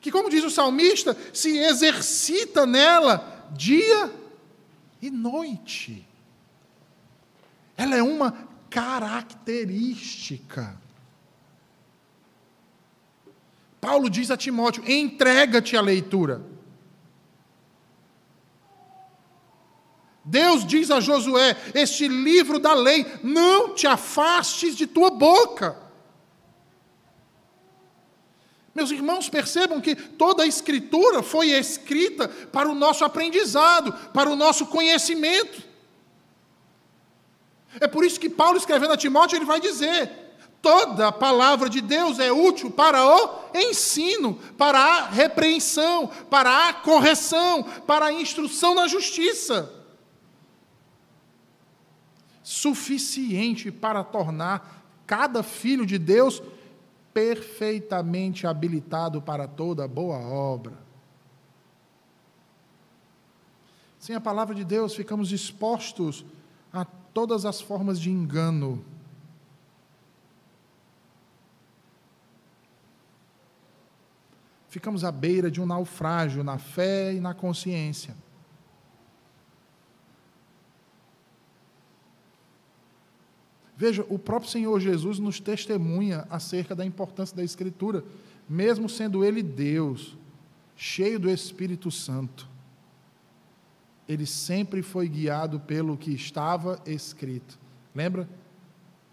que, 0.00 0.10
como 0.10 0.28
diz 0.30 0.44
o 0.44 0.50
salmista, 0.50 1.16
se 1.32 1.56
exercita 1.58 2.66
nela 2.66 3.48
dia 3.52 4.12
e 5.00 5.10
noite. 5.10 6.06
Ela 7.76 7.96
é 7.96 8.02
uma 8.02 8.48
característica. 8.68 10.79
Paulo 13.80 14.10
diz 14.10 14.30
a 14.30 14.36
Timóteo: 14.36 14.84
entrega-te 14.90 15.76
à 15.76 15.80
leitura. 15.80 16.42
Deus 20.24 20.66
diz 20.66 20.90
a 20.90 21.00
Josué: 21.00 21.56
este 21.74 22.06
livro 22.06 22.58
da 22.58 22.74
lei, 22.74 23.06
não 23.22 23.74
te 23.74 23.86
afastes 23.86 24.76
de 24.76 24.86
tua 24.86 25.10
boca. 25.10 25.76
Meus 28.74 28.90
irmãos, 28.90 29.28
percebam 29.28 29.80
que 29.80 29.96
toda 29.96 30.44
a 30.44 30.46
Escritura 30.46 31.22
foi 31.22 31.50
escrita 31.50 32.28
para 32.28 32.68
o 32.68 32.74
nosso 32.74 33.04
aprendizado, 33.04 33.92
para 34.12 34.30
o 34.30 34.36
nosso 34.36 34.66
conhecimento. 34.66 35.62
É 37.80 37.88
por 37.88 38.04
isso 38.04 38.20
que 38.20 38.28
Paulo, 38.28 38.56
escrevendo 38.56 38.92
a 38.92 38.96
Timóteo, 38.96 39.36
ele 39.36 39.44
vai 39.44 39.60
dizer: 39.60 40.10
Toda 40.62 41.08
a 41.08 41.12
palavra 41.12 41.70
de 41.70 41.80
Deus 41.80 42.18
é 42.18 42.30
útil 42.30 42.70
para 42.70 43.02
o 43.06 43.50
ensino, 43.54 44.34
para 44.58 44.78
a 44.78 45.06
repreensão, 45.08 46.08
para 46.28 46.68
a 46.68 46.74
correção, 46.74 47.62
para 47.62 48.06
a 48.06 48.12
instrução 48.12 48.74
na 48.74 48.86
justiça. 48.86 49.72
Suficiente 52.42 53.70
para 53.70 54.04
tornar 54.04 54.84
cada 55.06 55.42
filho 55.42 55.86
de 55.86 55.98
Deus 55.98 56.42
perfeitamente 57.14 58.46
habilitado 58.46 59.22
para 59.22 59.48
toda 59.48 59.88
boa 59.88 60.18
obra. 60.18 60.78
Sem 63.98 64.14
a 64.14 64.20
palavra 64.20 64.54
de 64.54 64.64
Deus, 64.64 64.94
ficamos 64.94 65.32
expostos 65.32 66.24
a 66.72 66.84
todas 66.84 67.44
as 67.46 67.60
formas 67.60 67.98
de 67.98 68.10
engano 68.10 68.84
ficamos 74.70 75.02
à 75.02 75.10
beira 75.10 75.50
de 75.50 75.60
um 75.60 75.66
naufrágio 75.66 76.44
na 76.44 76.56
fé 76.56 77.12
e 77.12 77.20
na 77.20 77.34
consciência. 77.34 78.14
Veja, 83.76 84.06
o 84.08 84.18
próprio 84.18 84.50
Senhor 84.50 84.78
Jesus 84.78 85.18
nos 85.18 85.40
testemunha 85.40 86.24
acerca 86.30 86.74
da 86.74 86.86
importância 86.86 87.36
da 87.36 87.42
Escritura, 87.42 88.04
mesmo 88.48 88.88
sendo 88.88 89.24
Ele 89.24 89.42
Deus, 89.42 90.16
cheio 90.76 91.18
do 91.18 91.28
Espírito 91.28 91.90
Santo. 91.90 92.48
ele 94.08 94.26
sempre 94.26 94.82
foi 94.82 95.08
guiado 95.08 95.60
pelo 95.60 95.96
que 95.96 96.12
estava 96.12 96.80
escrito. 96.84 97.58
Lembra? 97.94 98.28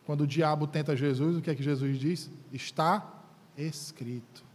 Quando 0.05 0.21
o 0.21 0.27
diabo 0.27 0.65
tenta 0.65 0.95
Jesus, 0.95 1.37
o 1.37 1.41
que 1.41 1.51
é 1.51 1.55
que 1.55 1.61
Jesus 1.61 1.99
diz? 1.99 2.31
Está 2.51 3.23
escrito. 3.55 4.46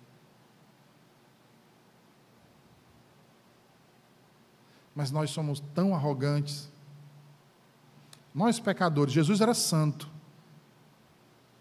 Mas 4.95 5.11
nós 5.11 5.31
somos 5.31 5.61
tão 5.75 5.95
arrogantes. 5.95 6.71
Nós 8.35 8.59
pecadores, 8.59 9.13
Jesus 9.13 9.41
era 9.41 9.55
santo, 9.55 10.11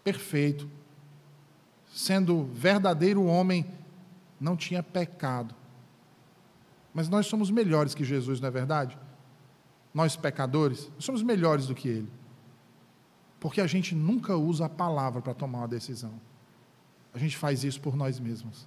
perfeito, 0.02 0.68
sendo 1.92 2.44
verdadeiro 2.44 3.24
homem, 3.24 3.66
não 4.40 4.56
tinha 4.56 4.82
pecado. 4.82 5.54
Mas 6.94 7.08
nós 7.08 7.26
somos 7.26 7.50
melhores 7.50 7.94
que 7.94 8.04
Jesus, 8.04 8.40
não 8.40 8.48
é 8.48 8.50
verdade? 8.50 8.98
Nós 9.94 10.16
pecadores, 10.16 10.90
somos 10.98 11.22
melhores 11.22 11.66
do 11.66 11.74
que 11.74 11.88
ele. 11.88 12.10
Porque 13.38 13.60
a 13.60 13.66
gente 13.66 13.94
nunca 13.94 14.36
usa 14.36 14.66
a 14.66 14.68
palavra 14.68 15.20
para 15.20 15.34
tomar 15.34 15.58
uma 15.58 15.68
decisão. 15.68 16.12
A 17.12 17.18
gente 17.18 17.36
faz 17.36 17.64
isso 17.64 17.80
por 17.80 17.94
nós 17.94 18.18
mesmos. 18.18 18.66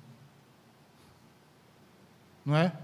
Não 2.46 2.56
é? 2.56 2.78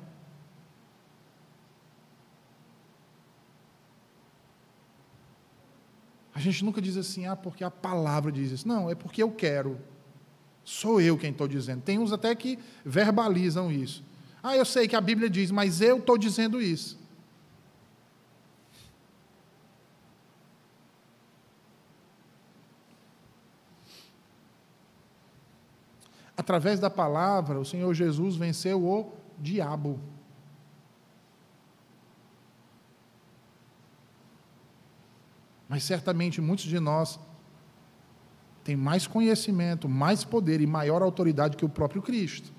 A 6.34 6.40
gente 6.40 6.64
nunca 6.64 6.82
diz 6.82 6.96
assim, 6.96 7.26
ah, 7.26 7.36
porque 7.36 7.64
a 7.64 7.72
palavra 7.72 8.32
diz 8.32 8.52
isso. 8.52 8.68
Não, 8.68 8.90
é 8.90 8.96
porque 8.96 9.22
eu 9.22 9.32
quero. 9.32 9.78
Sou 10.64 11.02
eu 11.02 11.18
quem 11.18 11.32
estou 11.32 11.48
dizendo. 11.48 11.82
Tem 11.82 12.00
uns 12.00 12.12
até 12.12 12.34
que 12.34 12.58
verbalizam 12.86 13.72
isso. 13.72 14.04
Ah, 14.42 14.56
eu 14.56 14.66
sei 14.66 14.88
que 14.88 14.96
a 14.96 15.02
Bíblia 15.02 15.30
diz, 15.30 15.52
mas 15.52 15.82
eu 15.82 15.98
estou 15.98 16.18
dizendo 16.18 16.62
isso. 16.62 17.00
Através 26.36 26.80
da 26.80 26.90
palavra, 26.90 27.60
o 27.60 27.66
Senhor 27.66 27.94
Jesus 27.94 28.36
venceu 28.36 28.84
o 28.84 29.14
diabo. 29.38 30.00
Mas 35.72 35.86
certamente 35.86 36.41
muitos 36.41 36.65
de 36.65 36.82
nós 36.82 37.17
têm 38.61 38.76
mais 38.76 39.07
conhecimento, 39.07 39.88
mais 39.88 40.22
poder 40.22 40.59
e 40.59 40.67
maior 40.67 41.01
autoridade 41.01 41.55
que 41.55 41.63
o 41.63 41.69
próprio 41.69 42.01
Cristo. 42.01 42.51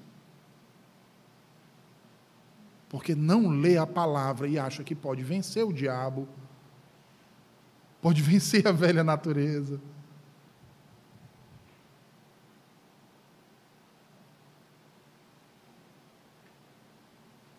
Porque 2.88 3.14
não 3.14 3.50
lê 3.50 3.76
a 3.76 3.86
palavra 3.86 4.48
e 4.48 4.58
acha 4.58 4.82
que 4.82 4.94
pode 4.94 5.22
vencer 5.22 5.62
o 5.62 5.74
diabo, 5.74 6.26
pode 8.00 8.22
vencer 8.24 8.66
a 8.66 8.72
velha 8.72 9.04
natureza. 9.04 9.78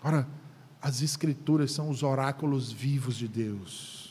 Ora, 0.04 0.28
as 0.82 1.04
Escrituras 1.04 1.72
são 1.72 1.92
os 1.92 2.02
oráculos 2.02 2.72
vivos 2.72 3.16
de 3.16 3.28
Deus. 3.28 4.03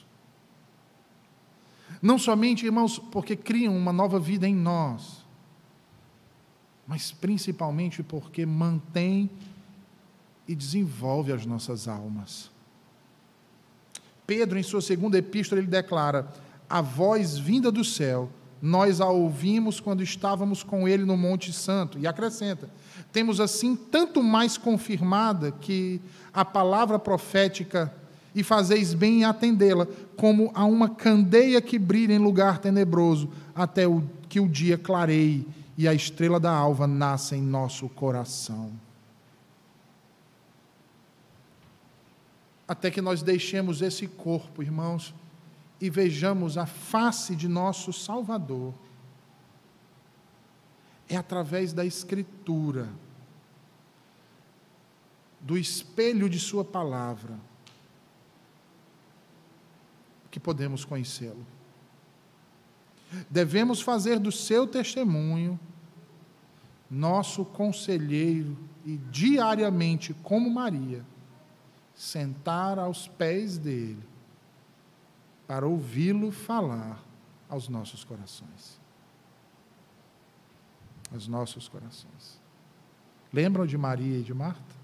Não 2.00 2.18
somente, 2.18 2.64
irmãos, 2.64 2.98
porque 2.98 3.36
criam 3.36 3.76
uma 3.76 3.92
nova 3.92 4.18
vida 4.18 4.48
em 4.48 4.54
nós, 4.54 5.24
mas 6.86 7.12
principalmente 7.12 8.02
porque 8.02 8.46
mantém 8.46 9.30
e 10.46 10.54
desenvolve 10.54 11.32
as 11.32 11.46
nossas 11.46 11.86
almas. 11.86 12.50
Pedro, 14.26 14.58
em 14.58 14.62
sua 14.62 14.80
segunda 14.80 15.18
epístola, 15.18 15.60
ele 15.60 15.68
declara: 15.68 16.28
A 16.68 16.80
voz 16.80 17.38
vinda 17.38 17.70
do 17.70 17.84
céu, 17.84 18.30
nós 18.60 19.00
a 19.00 19.08
ouvimos 19.08 19.80
quando 19.80 20.02
estávamos 20.02 20.62
com 20.62 20.86
ele 20.86 21.04
no 21.04 21.16
Monte 21.16 21.52
Santo. 21.52 21.98
E 21.98 22.06
acrescenta: 22.06 22.70
Temos 23.12 23.40
assim 23.40 23.74
tanto 23.74 24.22
mais 24.22 24.56
confirmada 24.56 25.50
que 25.50 26.00
a 26.32 26.44
palavra 26.44 26.98
profética 26.98 27.92
e 28.34 28.42
fazeis 28.42 28.94
bem 28.94 29.20
em 29.20 29.24
atendê-la, 29.24 29.86
como 30.16 30.50
a 30.54 30.64
uma 30.64 30.88
candeia 30.88 31.60
que 31.60 31.78
brilha 31.78 32.14
em 32.14 32.18
lugar 32.18 32.58
tenebroso, 32.58 33.30
até 33.54 33.86
o, 33.86 34.02
que 34.28 34.40
o 34.40 34.48
dia 34.48 34.78
clareie 34.78 35.46
e 35.76 35.86
a 35.86 35.94
estrela 35.94 36.40
da 36.40 36.52
alva 36.52 36.86
nasça 36.86 37.36
em 37.36 37.42
nosso 37.42 37.88
coração. 37.88 38.72
Até 42.66 42.90
que 42.90 43.02
nós 43.02 43.22
deixemos 43.22 43.82
esse 43.82 44.06
corpo, 44.06 44.62
irmãos, 44.62 45.14
e 45.80 45.90
vejamos 45.90 46.56
a 46.56 46.64
face 46.64 47.36
de 47.36 47.48
nosso 47.48 47.92
Salvador. 47.92 48.72
É 51.08 51.16
através 51.16 51.72
da 51.72 51.84
Escritura, 51.84 52.88
do 55.38 55.58
espelho 55.58 56.30
de 56.30 56.38
Sua 56.38 56.64
palavra 56.64 57.51
que 60.32 60.40
podemos 60.40 60.84
conhecê-lo. 60.84 61.46
Devemos 63.30 63.82
fazer 63.82 64.18
do 64.18 64.32
seu 64.32 64.66
testemunho 64.66 65.60
nosso 66.90 67.44
conselheiro 67.44 68.56
e 68.84 68.96
diariamente, 68.96 70.14
como 70.22 70.50
Maria, 70.50 71.04
sentar 71.94 72.78
aos 72.78 73.06
pés 73.06 73.58
dele 73.58 74.02
para 75.46 75.66
ouvi-lo 75.66 76.32
falar 76.32 76.98
aos 77.48 77.68
nossos 77.68 78.02
corações. 78.02 78.80
Aos 81.12 81.28
nossos 81.28 81.68
corações. 81.68 82.40
Lembram 83.30 83.66
de 83.66 83.76
Maria 83.76 84.18
e 84.18 84.22
de 84.22 84.32
Marta? 84.32 84.74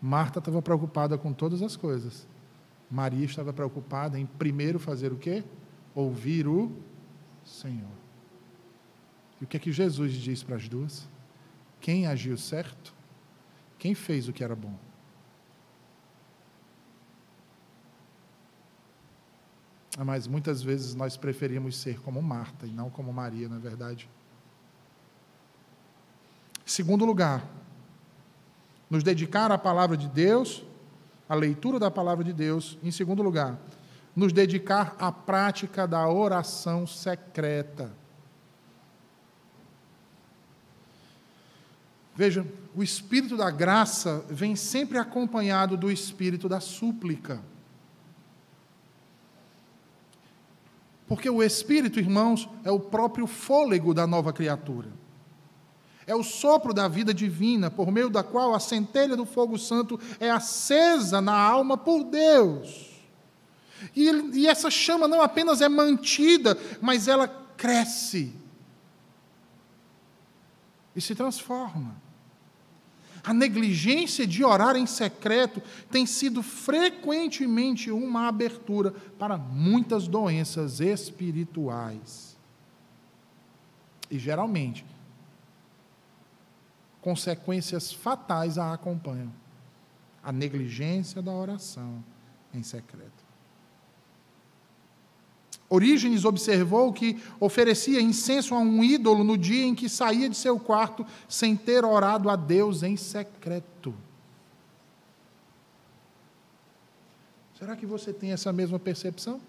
Marta 0.00 0.38
estava 0.38 0.62
preocupada 0.62 1.18
com 1.18 1.34
todas 1.34 1.60
as 1.60 1.76
coisas. 1.76 2.26
Maria 2.92 3.24
estava 3.24 3.54
preocupada 3.54 4.18
em 4.18 4.26
primeiro 4.26 4.78
fazer 4.78 5.14
o 5.14 5.16
quê? 5.16 5.42
Ouvir 5.94 6.46
o 6.46 6.70
Senhor. 7.42 7.88
E 9.40 9.44
o 9.44 9.46
que 9.46 9.56
é 9.56 9.60
que 9.60 9.72
Jesus 9.72 10.12
diz 10.12 10.42
para 10.42 10.56
as 10.56 10.68
duas? 10.68 11.08
Quem 11.80 12.06
agiu 12.06 12.36
certo? 12.36 12.94
Quem 13.78 13.94
fez 13.94 14.28
o 14.28 14.32
que 14.32 14.44
era 14.44 14.54
bom? 14.54 14.78
Mas 20.04 20.26
muitas 20.26 20.62
vezes 20.62 20.94
nós 20.94 21.16
preferimos 21.16 21.78
ser 21.78 21.98
como 22.00 22.20
Marta 22.20 22.66
e 22.66 22.70
não 22.70 22.90
como 22.90 23.10
Maria, 23.10 23.48
na 23.48 23.56
é 23.56 23.58
verdade. 23.58 24.08
Segundo 26.66 27.06
lugar, 27.06 27.42
nos 28.90 29.02
dedicar 29.02 29.50
à 29.50 29.56
palavra 29.56 29.96
de 29.96 30.08
Deus 30.08 30.62
a 31.32 31.34
leitura 31.34 31.78
da 31.78 31.90
palavra 31.90 32.22
de 32.22 32.30
Deus. 32.30 32.76
Em 32.82 32.90
segundo 32.90 33.22
lugar, 33.22 33.58
nos 34.14 34.34
dedicar 34.34 34.94
à 34.98 35.10
prática 35.10 35.88
da 35.88 36.06
oração 36.06 36.86
secreta. 36.86 37.90
Veja, 42.14 42.46
o 42.74 42.82
espírito 42.82 43.34
da 43.34 43.50
graça 43.50 44.22
vem 44.28 44.54
sempre 44.54 44.98
acompanhado 44.98 45.74
do 45.74 45.90
espírito 45.90 46.50
da 46.50 46.60
súplica. 46.60 47.40
Porque 51.08 51.30
o 51.30 51.42
espírito, 51.42 51.98
irmãos, 51.98 52.46
é 52.62 52.70
o 52.70 52.78
próprio 52.78 53.26
fôlego 53.26 53.94
da 53.94 54.06
nova 54.06 54.34
criatura. 54.34 54.90
É 56.06 56.14
o 56.14 56.22
sopro 56.22 56.74
da 56.74 56.88
vida 56.88 57.14
divina, 57.14 57.70
por 57.70 57.90
meio 57.90 58.10
da 58.10 58.22
qual 58.22 58.54
a 58.54 58.60
centelha 58.60 59.16
do 59.16 59.24
fogo 59.24 59.58
santo 59.58 59.98
é 60.18 60.30
acesa 60.30 61.20
na 61.20 61.34
alma 61.34 61.76
por 61.76 62.04
Deus. 62.04 62.90
E, 63.94 64.08
e 64.34 64.46
essa 64.46 64.70
chama 64.70 65.06
não 65.06 65.20
apenas 65.20 65.60
é 65.60 65.68
mantida, 65.68 66.58
mas 66.80 67.08
ela 67.08 67.28
cresce 67.56 68.32
e 70.94 71.00
se 71.00 71.14
transforma. 71.14 72.00
A 73.24 73.32
negligência 73.32 74.26
de 74.26 74.44
orar 74.44 74.76
em 74.76 74.86
secreto 74.86 75.62
tem 75.90 76.04
sido 76.04 76.42
frequentemente 76.42 77.90
uma 77.90 78.26
abertura 78.26 78.92
para 79.16 79.38
muitas 79.38 80.08
doenças 80.08 80.80
espirituais. 80.80 82.36
E 84.10 84.18
geralmente 84.18 84.84
consequências 87.02 87.92
fatais 87.92 88.56
a 88.56 88.72
acompanham. 88.72 89.30
A 90.22 90.32
negligência 90.32 91.20
da 91.20 91.32
oração 91.32 92.02
em 92.54 92.62
secreto. 92.62 93.22
Orígenes 95.68 96.24
observou 96.24 96.92
que 96.92 97.20
oferecia 97.40 98.00
incenso 98.00 98.54
a 98.54 98.58
um 98.58 98.84
ídolo 98.84 99.24
no 99.24 99.36
dia 99.36 99.64
em 99.64 99.74
que 99.74 99.88
saía 99.88 100.28
de 100.28 100.36
seu 100.36 100.60
quarto 100.60 101.04
sem 101.28 101.56
ter 101.56 101.84
orado 101.84 102.30
a 102.30 102.36
Deus 102.36 102.82
em 102.82 102.96
secreto. 102.96 103.94
Será 107.58 107.74
que 107.74 107.86
você 107.86 108.12
tem 108.12 108.32
essa 108.32 108.52
mesma 108.52 108.78
percepção? 108.78 109.40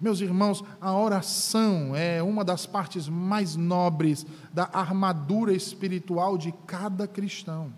Meus 0.00 0.20
irmãos, 0.20 0.62
a 0.80 0.96
oração 0.96 1.94
é 1.96 2.22
uma 2.22 2.44
das 2.44 2.66
partes 2.66 3.08
mais 3.08 3.56
nobres 3.56 4.24
da 4.52 4.70
armadura 4.72 5.52
espiritual 5.52 6.38
de 6.38 6.52
cada 6.66 7.08
cristão. 7.08 7.72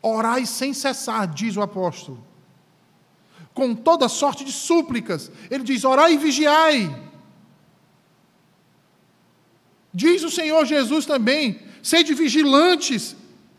Orai 0.00 0.46
sem 0.46 0.72
cessar, 0.72 1.26
diz 1.26 1.56
o 1.56 1.62
apóstolo, 1.62 2.24
com 3.52 3.74
toda 3.74 4.08
sorte 4.08 4.44
de 4.44 4.52
súplicas. 4.52 5.32
Ele 5.50 5.64
diz: 5.64 5.82
orai 5.82 6.14
e 6.14 6.18
vigiai. 6.18 7.08
Diz 9.92 10.22
o 10.22 10.30
Senhor 10.30 10.64
Jesus 10.64 11.04
também: 11.06 11.60
sede 11.82 12.14
vigilantes, 12.14 13.16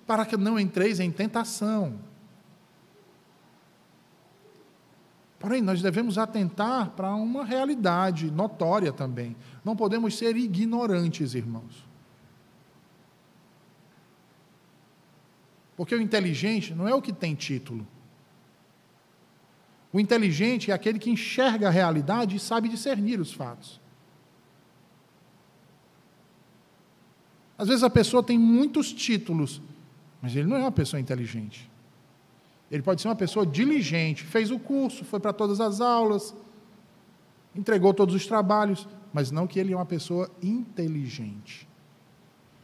para 0.07 0.25
que 0.25 0.37
não 0.37 0.57
entreis 0.57 1.01
em 1.01 1.11
tentação. 1.11 1.99
Porém, 5.39 5.61
nós 5.61 5.81
devemos 5.81 6.17
atentar 6.17 6.91
para 6.91 7.15
uma 7.15 7.45
realidade 7.45 8.29
notória 8.29 8.91
também. 8.91 9.37
Não 9.63 9.75
podemos 9.75 10.17
ser 10.17 10.35
ignorantes, 10.35 11.33
irmãos. 11.33 11.87
Porque 15.77 15.95
o 15.95 16.01
inteligente 16.01 16.75
não 16.75 16.89
é 16.89 16.93
o 16.93 17.01
que 17.01 17.13
tem 17.13 17.33
título. 17.35 17.87
O 19.93 19.99
inteligente 19.99 20.71
é 20.71 20.73
aquele 20.73 20.99
que 20.99 21.09
enxerga 21.09 21.69
a 21.69 21.71
realidade 21.71 22.35
e 22.35 22.39
sabe 22.39 22.67
discernir 22.67 23.19
os 23.19 23.31
fatos. 23.31 23.79
Às 27.57 27.69
vezes 27.69 27.83
a 27.83 27.89
pessoa 27.89 28.21
tem 28.21 28.37
muitos 28.37 28.91
títulos, 28.91 29.61
mas 30.21 30.35
ele 30.35 30.47
não 30.47 30.57
é 30.57 30.61
uma 30.61 30.71
pessoa 30.71 30.99
inteligente. 30.99 31.69
Ele 32.71 32.83
pode 32.83 33.01
ser 33.01 33.07
uma 33.07 33.15
pessoa 33.15 33.45
diligente, 33.45 34.23
fez 34.23 34.51
o 34.51 34.59
curso, 34.59 35.03
foi 35.03 35.19
para 35.19 35.33
todas 35.33 35.59
as 35.59 35.81
aulas, 35.81 36.35
entregou 37.55 37.93
todos 37.93 38.13
os 38.13 38.25
trabalhos, 38.27 38.87
mas 39.11 39.31
não 39.31 39.47
que 39.47 39.59
ele 39.59 39.73
é 39.73 39.75
uma 39.75 39.85
pessoa 39.85 40.29
inteligente. 40.41 41.67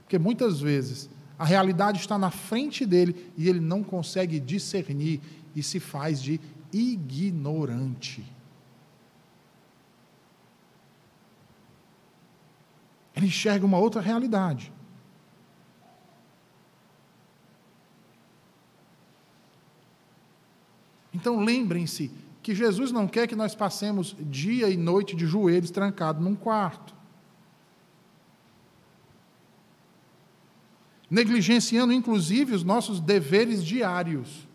Porque 0.04 0.20
muitas 0.20 0.60
vezes 0.60 1.10
a 1.38 1.44
realidade 1.44 2.00
está 2.00 2.18
na 2.18 2.30
frente 2.30 2.86
dele 2.86 3.32
e 3.36 3.50
ele 3.50 3.60
não 3.60 3.84
consegue 3.84 4.40
discernir 4.40 5.20
e 5.56 5.64
se 5.64 5.80
faz 5.80 6.22
de 6.22 6.40
ignorante. 6.72 8.24
Ele 13.16 13.28
enxerga 13.28 13.66
uma 13.66 13.80
outra 13.80 14.02
realidade. 14.02 14.72
Então 21.16 21.40
lembrem-se 21.40 22.12
que 22.44 22.54
Jesus 22.54 22.92
não 22.92 23.08
quer 23.08 23.26
que 23.26 23.36
nós 23.36 23.56
passemos 23.56 24.14
dia 24.20 24.70
e 24.70 24.76
noite 24.76 25.16
de 25.16 25.26
joelhos 25.26 25.72
trancados 25.72 26.22
num 26.22 26.36
quarto. 26.36 26.94
Negligenciando 31.10 31.94
inclusive 31.94 32.54
os 32.54 32.64
nossos 32.64 33.00
deveres 33.00 33.64
diários. 33.64 34.46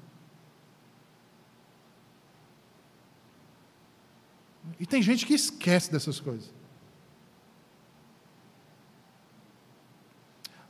E 4.78 4.84
tem 4.84 5.02
gente 5.02 5.24
que 5.24 5.34
esquece 5.34 5.90
dessas 5.90 6.20
coisas. 6.20 6.59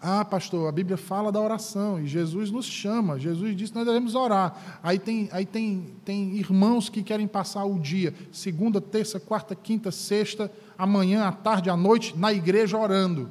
Ah, 0.03 0.25
pastor, 0.25 0.67
a 0.67 0.73
Bíblia 0.73 0.97
fala 0.97 1.31
da 1.31 1.39
oração 1.39 2.01
e 2.01 2.07
Jesus 2.07 2.51
nos 2.51 2.65
chama. 2.65 3.19
Jesus 3.19 3.55
disse 3.55 3.71
que 3.71 3.79
nós 3.79 3.87
devemos 3.87 4.15
orar. 4.15 4.81
Aí 4.83 4.99
tem, 4.99 5.29
aí 5.31 5.45
tem, 5.45 5.95
tem 6.07 6.37
irmãos 6.37 6.89
que 6.89 7.03
querem 7.03 7.29
passar 7.29 7.65
o 7.67 7.79
dia, 7.79 8.15
segunda, 8.33 8.81
terça, 8.81 9.21
quarta, 9.21 9.55
quinta, 9.55 9.91
sexta, 9.91 10.51
amanhã, 10.79 11.27
à 11.27 11.33
tarde, 11.33 11.69
à 11.69 11.77
noite, 11.77 12.17
na 12.17 12.33
igreja 12.33 12.79
orando. 12.79 13.31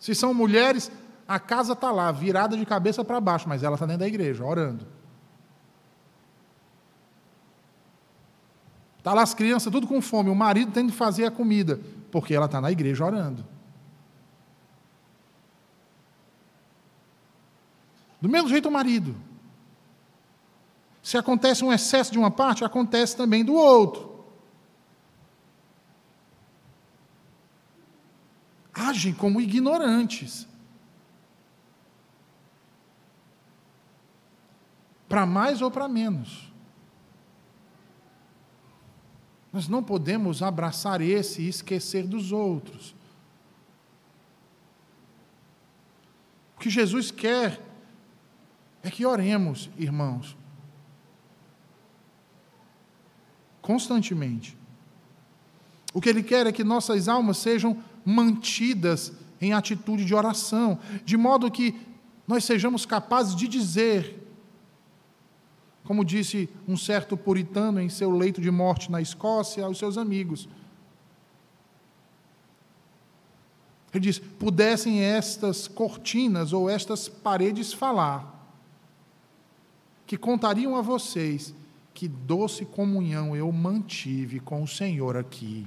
Se 0.00 0.12
são 0.12 0.34
mulheres, 0.34 0.90
a 1.28 1.38
casa 1.38 1.74
está 1.74 1.92
lá, 1.92 2.10
virada 2.10 2.56
de 2.56 2.66
cabeça 2.66 3.04
para 3.04 3.20
baixo, 3.20 3.48
mas 3.48 3.62
ela 3.62 3.74
está 3.74 3.86
dentro 3.86 4.00
da 4.00 4.08
igreja, 4.08 4.44
orando. 4.44 4.97
Está 9.08 9.14
lá 9.14 9.22
as 9.22 9.32
crianças 9.32 9.72
tudo 9.72 9.86
com 9.86 10.02
fome, 10.02 10.28
o 10.28 10.34
marido 10.34 10.70
tem 10.70 10.86
de 10.86 10.92
fazer 10.92 11.24
a 11.24 11.30
comida, 11.30 11.80
porque 12.12 12.34
ela 12.34 12.44
está 12.44 12.60
na 12.60 12.70
igreja 12.70 13.02
orando. 13.06 13.42
Do 18.20 18.28
mesmo 18.28 18.50
jeito 18.50 18.68
o 18.68 18.70
marido. 18.70 19.16
Se 21.02 21.16
acontece 21.16 21.64
um 21.64 21.72
excesso 21.72 22.12
de 22.12 22.18
uma 22.18 22.30
parte, 22.30 22.66
acontece 22.66 23.16
também 23.16 23.42
do 23.42 23.54
outro. 23.54 24.26
Agem 28.74 29.14
como 29.14 29.40
ignorantes. 29.40 30.46
Para 35.08 35.24
mais 35.24 35.62
ou 35.62 35.70
para 35.70 35.88
menos. 35.88 36.52
Nós 39.52 39.68
não 39.68 39.82
podemos 39.82 40.42
abraçar 40.42 41.00
esse 41.00 41.42
e 41.42 41.48
esquecer 41.48 42.06
dos 42.06 42.32
outros. 42.32 42.94
O 46.56 46.60
que 46.60 46.68
Jesus 46.68 47.10
quer 47.10 47.60
é 48.82 48.90
que 48.90 49.06
oremos, 49.06 49.70
irmãos, 49.76 50.36
constantemente. 53.62 54.56
O 55.94 56.00
que 56.00 56.08
Ele 56.08 56.22
quer 56.22 56.46
é 56.46 56.52
que 56.52 56.64
nossas 56.64 57.08
almas 57.08 57.38
sejam 57.38 57.82
mantidas 58.04 59.12
em 59.40 59.52
atitude 59.52 60.04
de 60.04 60.14
oração, 60.14 60.78
de 61.04 61.16
modo 61.16 61.50
que 61.50 61.78
nós 62.26 62.44
sejamos 62.44 62.84
capazes 62.84 63.34
de 63.34 63.48
dizer 63.48 64.27
como 65.88 66.04
disse 66.04 66.50
um 66.68 66.76
certo 66.76 67.16
puritano 67.16 67.80
em 67.80 67.88
seu 67.88 68.10
leito 68.10 68.42
de 68.42 68.50
morte 68.50 68.92
na 68.92 69.00
Escócia 69.00 69.64
aos 69.64 69.78
seus 69.78 69.96
amigos. 69.96 70.46
Ele 73.94 74.04
diz: 74.04 74.18
pudessem 74.18 75.00
estas 75.00 75.66
cortinas 75.66 76.52
ou 76.52 76.68
estas 76.68 77.08
paredes 77.08 77.72
falar, 77.72 78.52
que 80.06 80.18
contariam 80.18 80.76
a 80.76 80.82
vocês 80.82 81.54
que 81.94 82.06
doce 82.06 82.66
comunhão 82.66 83.34
eu 83.34 83.50
mantive 83.50 84.40
com 84.40 84.62
o 84.62 84.68
Senhor 84.68 85.16
aqui. 85.16 85.66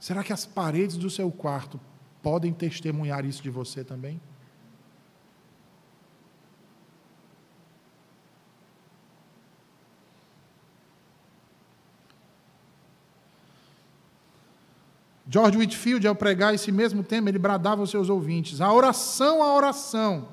Será 0.00 0.24
que 0.24 0.32
as 0.32 0.44
paredes 0.44 0.96
do 0.96 1.08
seu 1.08 1.30
quarto 1.30 1.78
podem 2.20 2.52
testemunhar 2.52 3.24
isso 3.24 3.40
de 3.40 3.50
você 3.50 3.84
também? 3.84 4.20
George 15.32 15.56
Whitfield, 15.56 16.06
ao 16.06 16.14
pregar 16.14 16.52
esse 16.54 16.70
mesmo 16.70 17.02
tema, 17.02 17.30
ele 17.30 17.38
bradava 17.38 17.80
aos 17.80 17.88
seus 17.88 18.10
ouvintes: 18.10 18.60
a 18.60 18.70
oração, 18.70 19.42
a 19.42 19.54
oração. 19.54 20.28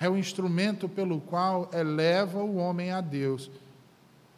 É 0.00 0.08
o 0.08 0.16
instrumento 0.16 0.88
pelo 0.88 1.20
qual 1.20 1.68
eleva 1.74 2.38
o 2.38 2.56
homem 2.56 2.90
a 2.90 3.02
Deus 3.02 3.50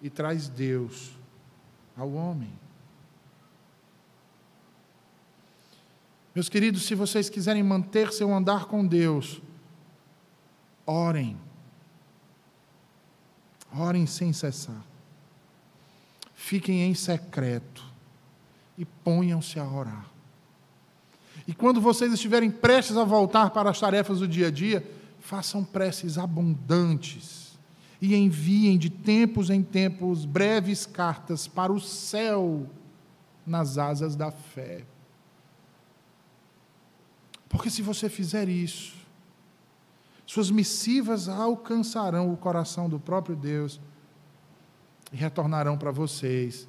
e 0.02 0.10
traz 0.10 0.48
Deus 0.48 1.12
ao 1.96 2.12
homem. 2.12 2.52
Meus 6.34 6.48
queridos, 6.48 6.84
se 6.84 6.96
vocês 6.96 7.30
quiserem 7.30 7.62
manter 7.62 8.12
seu 8.12 8.34
andar 8.34 8.64
com 8.64 8.84
Deus, 8.84 9.40
orem. 10.84 11.38
Orem 13.72 14.06
sem 14.06 14.32
cessar 14.32 14.87
fiquem 16.48 16.80
em 16.80 16.94
secreto 16.94 17.84
e 18.78 18.84
ponham-se 18.86 19.60
a 19.60 19.64
orar. 19.68 20.06
E 21.46 21.52
quando 21.52 21.78
vocês 21.78 22.10
estiverem 22.10 22.50
prestes 22.50 22.96
a 22.96 23.04
voltar 23.04 23.50
para 23.50 23.68
as 23.68 23.78
tarefas 23.78 24.20
do 24.20 24.26
dia 24.26 24.46
a 24.46 24.50
dia, 24.50 24.82
façam 25.20 25.62
preces 25.62 26.16
abundantes 26.16 27.58
e 28.00 28.14
enviem 28.14 28.78
de 28.78 28.88
tempos 28.88 29.50
em 29.50 29.62
tempos 29.62 30.24
breves 30.24 30.86
cartas 30.86 31.46
para 31.46 31.70
o 31.70 31.78
céu 31.78 32.66
nas 33.46 33.76
asas 33.76 34.16
da 34.16 34.30
fé. 34.30 34.86
Porque 37.46 37.68
se 37.68 37.82
você 37.82 38.08
fizer 38.08 38.48
isso, 38.48 38.96
suas 40.24 40.50
missivas 40.50 41.28
alcançarão 41.28 42.32
o 42.32 42.38
coração 42.38 42.88
do 42.88 42.98
próprio 42.98 43.36
Deus 43.36 43.78
e 45.12 45.16
retornarão 45.16 45.76
para 45.76 45.90
vocês 45.90 46.68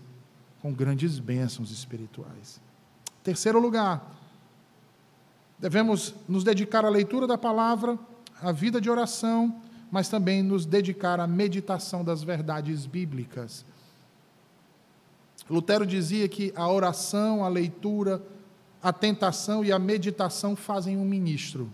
com 0.61 0.73
grandes 0.73 1.19
bênçãos 1.19 1.71
espirituais. 1.71 2.61
Terceiro 3.23 3.59
lugar, 3.59 4.15
devemos 5.57 6.13
nos 6.27 6.43
dedicar 6.43 6.85
à 6.85 6.89
leitura 6.89 7.27
da 7.27 7.37
palavra, 7.37 7.97
à 8.41 8.51
vida 8.51 8.79
de 8.79 8.89
oração, 8.89 9.61
mas 9.91 10.09
também 10.09 10.43
nos 10.43 10.65
dedicar 10.65 11.19
à 11.19 11.27
meditação 11.27 12.03
das 12.03 12.23
verdades 12.23 12.85
bíblicas. 12.85 13.65
Lutero 15.49 15.85
dizia 15.85 16.27
que 16.27 16.53
a 16.55 16.69
oração, 16.69 17.43
a 17.43 17.49
leitura, 17.49 18.21
a 18.81 18.93
tentação 18.93 19.65
e 19.65 19.71
a 19.71 19.79
meditação 19.79 20.55
fazem 20.55 20.95
um 20.95 21.05
ministro. 21.05 21.69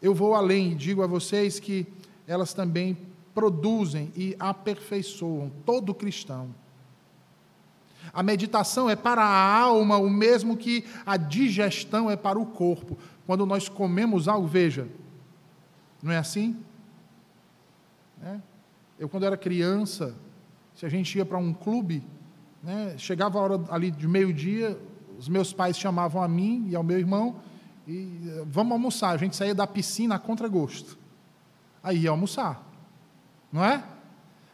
Eu 0.00 0.14
vou 0.14 0.34
além 0.34 0.72
e 0.72 0.74
digo 0.74 1.02
a 1.02 1.06
vocês 1.06 1.58
que 1.58 1.86
elas 2.26 2.52
também 2.52 2.96
produzem 3.34 4.12
e 4.16 4.36
aperfeiçoam 4.38 5.50
todo 5.64 5.94
cristão. 5.94 6.54
A 8.12 8.22
meditação 8.22 8.88
é 8.88 8.96
para 8.96 9.22
a 9.22 9.58
alma 9.60 9.96
o 9.96 10.08
mesmo 10.08 10.56
que 10.56 10.84
a 11.04 11.16
digestão 11.16 12.10
é 12.10 12.16
para 12.16 12.38
o 12.38 12.46
corpo. 12.46 12.96
Quando 13.26 13.44
nós 13.44 13.68
comemos 13.68 14.28
algo, 14.28 14.46
veja, 14.46 14.88
não 16.02 16.12
é 16.12 16.18
assim? 16.18 16.56
É. 18.22 18.38
Eu, 18.98 19.08
quando 19.08 19.24
era 19.24 19.36
criança, 19.36 20.14
se 20.74 20.86
a 20.86 20.88
gente 20.88 21.16
ia 21.16 21.24
para 21.24 21.38
um 21.38 21.52
clube, 21.52 22.02
né, 22.62 22.94
chegava 22.98 23.38
a 23.38 23.42
hora 23.42 23.60
ali 23.70 23.90
de 23.90 24.08
meio-dia, 24.08 24.78
os 25.18 25.28
meus 25.28 25.52
pais 25.52 25.78
chamavam 25.78 26.22
a 26.22 26.28
mim 26.28 26.66
e 26.68 26.76
ao 26.76 26.82
meu 26.82 26.98
irmão 26.98 27.36
e 27.86 28.42
vamos 28.46 28.72
almoçar. 28.72 29.10
A 29.10 29.16
gente 29.16 29.34
saía 29.34 29.54
da 29.54 29.66
piscina 29.66 30.16
a 30.16 30.18
contragosto. 30.18 30.98
Aí 31.82 32.00
ia 32.00 32.10
almoçar. 32.10 32.67
Não 33.52 33.64
é? 33.64 33.82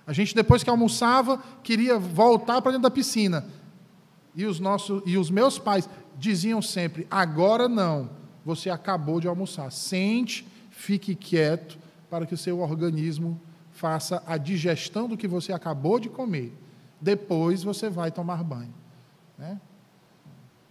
A 0.07 0.13
gente, 0.13 0.35
depois 0.35 0.63
que 0.63 0.71
almoçava, 0.71 1.43
queria 1.63 1.99
voltar 1.99 2.61
para 2.61 2.73
dentro 2.73 2.83
da 2.83 2.91
piscina. 2.91 3.47
E 4.35 4.45
os, 4.45 4.61
nossos, 4.61 5.03
e 5.07 5.17
os 5.17 5.31
meus 5.31 5.59
pais 5.59 5.89
diziam 6.19 6.61
sempre: 6.61 7.07
agora 7.11 7.69
não, 7.69 8.11
você 8.45 8.69
acabou 8.69 9.21
de 9.21 9.29
almoçar. 9.29 9.71
Sente, 9.73 10.47
fique 10.71 11.15
quieto, 11.15 11.79
para 12.11 12.27
que 12.27 12.35
o 12.35 12.39
seu 12.39 12.61
organismo 12.61 13.41
faça 13.73 14.23
a 14.27 14.37
digestão 14.37 15.09
do 15.09 15.17
que 15.17 15.27
você 15.27 15.53
acabou 15.53 15.99
de 15.99 16.09
comer. 16.09 16.53
Depois 17.01 17.63
você 17.63 17.89
vai 17.89 18.11
tomar 18.11 18.43
banho. 18.45 18.75
Né? 19.39 19.61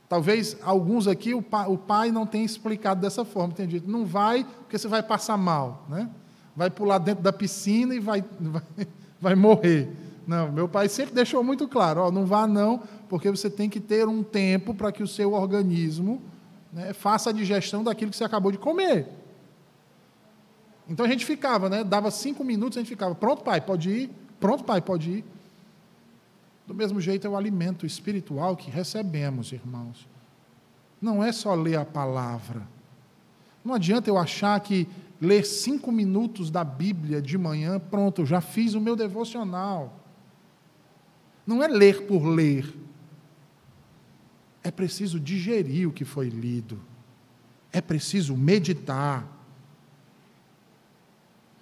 Talvez 0.08 0.56
alguns 0.62 1.08
aqui 1.08 1.34
o 1.34 1.42
pai, 1.42 1.68
o 1.68 1.78
pai, 1.78 2.12
não 2.12 2.26
tenha 2.26 2.46
explicado 2.46 3.02
dessa 3.02 3.26
forma, 3.26 3.54
tem 3.54 3.68
dito, 3.68 3.90
não 3.90 4.06
vai, 4.06 4.44
porque 4.44 4.78
você 4.78 4.88
vai 4.88 5.02
passar 5.02 5.38
mal, 5.38 5.86
né? 5.90 6.10
Vai 6.56 6.70
pular 6.70 6.98
dentro 6.98 7.24
da 7.24 7.34
piscina 7.34 7.96
e 7.96 8.00
vai, 8.00 8.24
vai, 8.40 8.88
vai 9.20 9.36
morrer. 9.36 9.90
Não, 10.26 10.52
meu 10.52 10.70
pai 10.70 10.88
sempre 10.88 11.14
deixou 11.14 11.44
muito 11.44 11.68
claro: 11.68 12.02
ó, 12.02 12.12
não 12.12 12.26
vá 12.26 12.48
não, 12.48 12.82
porque 13.10 13.30
você 13.30 13.50
tem 13.50 13.70
que 13.70 13.80
ter 13.80 14.08
um 14.08 14.24
tempo 14.24 14.74
para 14.74 14.92
que 14.92 15.04
o 15.04 15.08
seu 15.08 15.34
organismo 15.34 16.22
né, 16.72 16.94
faça 16.94 17.30
a 17.30 17.34
digestão 17.34 17.84
daquilo 17.84 18.12
que 18.12 18.18
você 18.18 18.24
acabou 18.24 18.52
de 18.52 18.58
comer. 18.58 19.08
Então 20.88 21.06
a 21.06 21.10
gente 21.10 21.26
ficava, 21.26 21.70
né, 21.70 21.84
dava 21.84 22.12
cinco 22.12 22.44
minutos, 22.44 22.78
a 22.78 22.82
gente 22.82 22.90
ficava, 22.90 23.16
pronto, 23.16 23.44
pai, 23.44 23.62
pode 23.62 23.90
ir, 23.90 24.12
pronto, 24.40 24.64
pai, 24.64 24.82
pode 24.82 25.10
ir. 25.12 25.26
Do 26.66 26.74
mesmo 26.74 27.00
jeito 27.00 27.28
é 27.28 27.30
o 27.30 27.36
alimento 27.36 27.86
espiritual 27.86 28.56
que 28.56 28.72
recebemos, 28.72 29.52
irmãos. 29.52 30.08
Não 31.02 31.22
é 31.24 31.32
só 31.32 31.54
ler 31.54 31.78
a 31.78 31.86
palavra. 31.86 32.62
Não 33.64 33.74
adianta 33.74 34.10
eu 34.10 34.18
achar 34.18 34.58
que 34.60 34.88
ler 35.24 35.46
cinco 35.46 35.92
minutos 35.92 36.52
da 36.52 36.64
Bíblia 36.64 37.22
de 37.22 37.38
manhã, 37.38 37.80
pronto, 37.80 38.26
já 38.26 38.42
fiz 38.42 38.74
o 38.74 38.82
meu 38.82 38.96
devocional. 38.96 40.02
Não 41.48 41.64
é 41.64 41.68
ler 41.68 42.06
por 42.06 42.26
ler. 42.26 42.74
É 44.62 44.70
preciso 44.70 45.20
digerir 45.20 45.88
o 45.88 45.94
que 45.94 46.04
foi 46.04 46.28
lido. 46.30 46.80
É 47.72 47.82
preciso 47.82 48.36
meditar. 48.36 49.28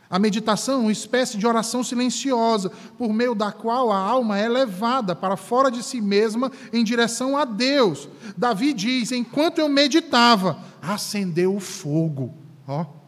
A 0.10 0.20
meditação 0.20 0.76
é 0.76 0.84
uma 0.84 0.92
espécie 0.92 1.38
de 1.38 1.48
oração 1.48 1.84
silenciosa, 1.84 2.70
por 2.98 3.14
meio 3.14 3.34
da 3.34 3.52
qual 3.52 3.92
a 3.92 3.98
alma 3.98 4.38
é 4.38 4.50
levada 4.50 5.16
para 5.16 5.38
fora 5.38 5.72
de 5.72 5.82
si 5.82 6.02
mesma 6.02 6.52
em 6.74 6.84
direção 6.84 7.38
a 7.38 7.46
Deus. 7.46 8.10
Davi 8.36 8.74
diz: 8.74 9.12
enquanto 9.12 9.60
eu 9.60 9.70
meditava, 9.70 10.60
acendeu 10.82 11.56
o 11.56 11.60
fogo. 11.60 12.34
Ó. 12.68 12.82
Oh. 12.82 13.01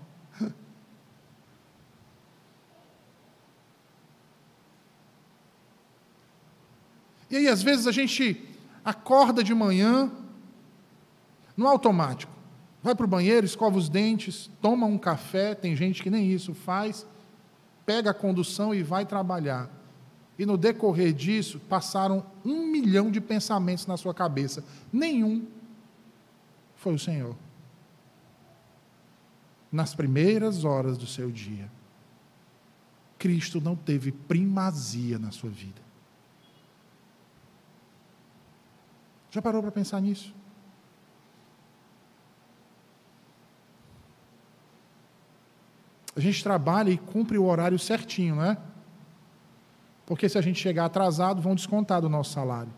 E 7.33 7.35
aí, 7.35 7.47
às 7.47 7.63
vezes, 7.63 7.87
a 7.87 7.91
gente 7.91 8.39
acorda 8.85 9.43
de 9.43 9.55
manhã 9.55 10.11
no 11.57 11.67
automático. 11.67 12.31
Vai 12.83 12.93
para 12.93 13.07
o 13.07 13.09
banheiro, 13.09 13.43
escova 13.43 13.75
os 13.75 13.89
dentes, 13.89 14.51
toma 14.61 14.85
um 14.85 14.99
café, 14.99 15.55
tem 15.55 15.75
gente 15.75 16.03
que 16.03 16.11
nem 16.11 16.31
isso 16.31 16.53
faz, 16.53 17.07
pega 17.87 18.11
a 18.11 18.13
condução 18.13 18.71
e 18.71 18.83
vai 18.83 19.03
trabalhar. 19.03 19.67
E 20.37 20.45
no 20.45 20.55
decorrer 20.55 21.11
disso, 21.11 21.59
passaram 21.67 22.23
um 22.45 22.67
milhão 22.67 23.09
de 23.09 23.19
pensamentos 23.19 23.87
na 23.87 23.97
sua 23.97 24.13
cabeça. 24.13 24.63
Nenhum 24.91 25.47
foi 26.75 26.93
o 26.93 26.99
Senhor. 26.99 27.35
Nas 29.71 29.95
primeiras 29.95 30.63
horas 30.63 30.99
do 30.99 31.07
seu 31.07 31.31
dia, 31.31 31.67
Cristo 33.17 33.59
não 33.59 33.75
teve 33.75 34.11
primazia 34.11 35.17
na 35.17 35.31
sua 35.31 35.49
vida. 35.49 35.82
Já 39.33 39.41
parou 39.41 39.63
para 39.63 39.71
pensar 39.71 39.99
nisso? 39.99 40.31
A 46.15 46.19
gente 46.19 46.43
trabalha 46.43 46.91
e 46.91 46.99
cumpre 46.99 47.35
o 47.39 47.45
horário 47.45 47.79
certinho, 47.79 48.35
não 48.35 48.43
é? 48.43 48.57
Porque 50.05 50.29
se 50.29 50.37
a 50.37 50.41
gente 50.41 50.59
chegar 50.59 50.85
atrasado, 50.85 51.41
vão 51.41 51.55
descontar 51.55 51.99
do 51.99 52.07
nosso 52.07 52.31
salário. 52.31 52.71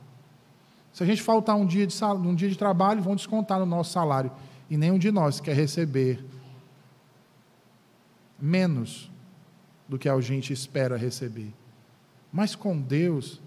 Se 0.94 1.04
a 1.04 1.06
gente 1.06 1.22
faltar 1.22 1.58
um 1.58 1.66
dia 1.66 1.86
de, 1.86 1.94
um 2.06 2.34
dia 2.34 2.48
de 2.48 2.58
trabalho, 2.58 3.02
vão 3.02 3.18
descontar 3.18 3.60
no 3.60 3.66
nosso 3.66 3.92
salário. 3.92 4.32
E 4.70 4.78
nenhum 4.78 4.98
de 4.98 5.12
nós 5.12 5.42
quer 5.42 5.58
receber 5.58 6.24
menos 8.40 9.12
do 9.90 10.00
que 10.00 10.08
a 10.08 10.18
gente 10.22 10.54
espera 10.54 10.96
receber. 10.96 11.54
Mas 12.32 12.56
com 12.56 12.80
Deus, 12.80 13.42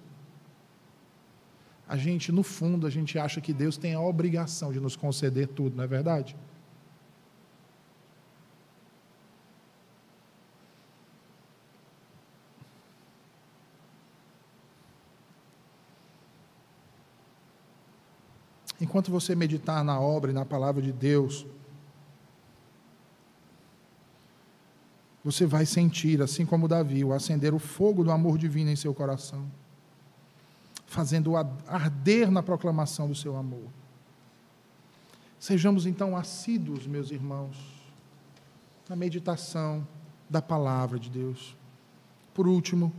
a 1.89 1.97
gente, 1.97 2.31
no 2.31 2.43
fundo, 2.43 2.87
a 2.87 2.91
gente 2.91 3.19
acha 3.19 3.41
que 3.41 3.51
Deus 3.51 3.79
tem 3.79 3.95
a 3.95 4.01
obrigação 4.01 4.71
de 4.71 4.79
nos 4.79 4.95
conceder 4.95 5.49
tudo, 5.49 5.75
não 5.75 5.85
é 5.85 5.87
verdade? 5.87 6.37
Enquanto 18.79 19.11
você 19.11 19.35
meditar 19.35 19.83
na 19.83 19.99
obra 19.99 20.31
e 20.31 20.35
na 20.35 20.45
palavra 20.45 20.83
de 20.83 20.93
Deus, 20.93 21.47
você 25.25 25.47
vai 25.47 25.65
sentir, 25.65 26.21
assim 26.21 26.45
como 26.45 26.69
Davi, 26.69 27.03
o 27.03 27.15
acender 27.15 27.55
o 27.55 27.59
fogo 27.59 28.05
do 28.05 28.13
amor 28.13 28.37
divino 28.37 28.71
em 28.71 28.77
seu 28.77 28.93
coração 28.93 29.51
fazendo 30.89 31.37
arder 31.37 32.31
na 32.31 32.43
proclamação 32.43 33.07
do 33.07 33.15
seu 33.15 33.37
amor. 33.37 33.69
Sejamos 35.39 35.85
então 35.85 36.17
assíduos, 36.17 36.87
meus 36.87 37.11
irmãos, 37.11 37.57
na 38.89 38.97
meditação 38.97 39.87
da 40.29 40.41
palavra 40.41 40.99
de 40.99 41.11
Deus. 41.11 41.55
Por 42.33 42.49
último, 42.49 42.91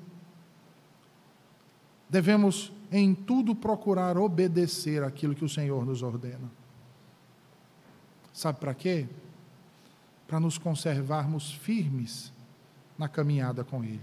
devemos 2.08 2.72
em 2.92 3.14
tudo 3.16 3.56
procurar 3.56 4.18
obedecer 4.18 5.04
aquilo 5.04 5.34
que 5.34 5.44
o 5.44 5.50
Senhor 5.50 5.84
nos 5.84 6.04
ordena. 6.04 6.50
Sabe 8.32 8.60
para 8.60 8.76
quê? 8.76 9.08
Para 10.28 10.40
nos 10.40 10.60
conservarmos 10.60 11.52
firmes 11.52 12.32
na 13.00 13.10
caminhada 13.10 13.64
com 13.64 13.84
Ele. 13.84 14.02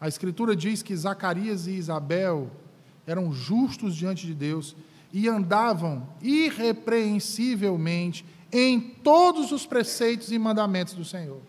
A 0.00 0.08
Escritura 0.08 0.56
diz 0.56 0.82
que 0.82 0.96
Zacarias 0.96 1.66
e 1.66 1.72
Isabel 1.72 2.50
eram 3.06 3.32
justos 3.32 3.94
diante 3.94 4.26
de 4.26 4.34
Deus 4.34 4.74
e 5.12 5.28
andavam 5.28 6.08
irrepreensivelmente 6.20 8.24
em 8.52 8.80
todos 8.80 9.52
os 9.52 9.66
preceitos 9.66 10.32
e 10.32 10.38
mandamentos 10.38 10.94
do 10.94 11.04
Senhor. 11.04 11.40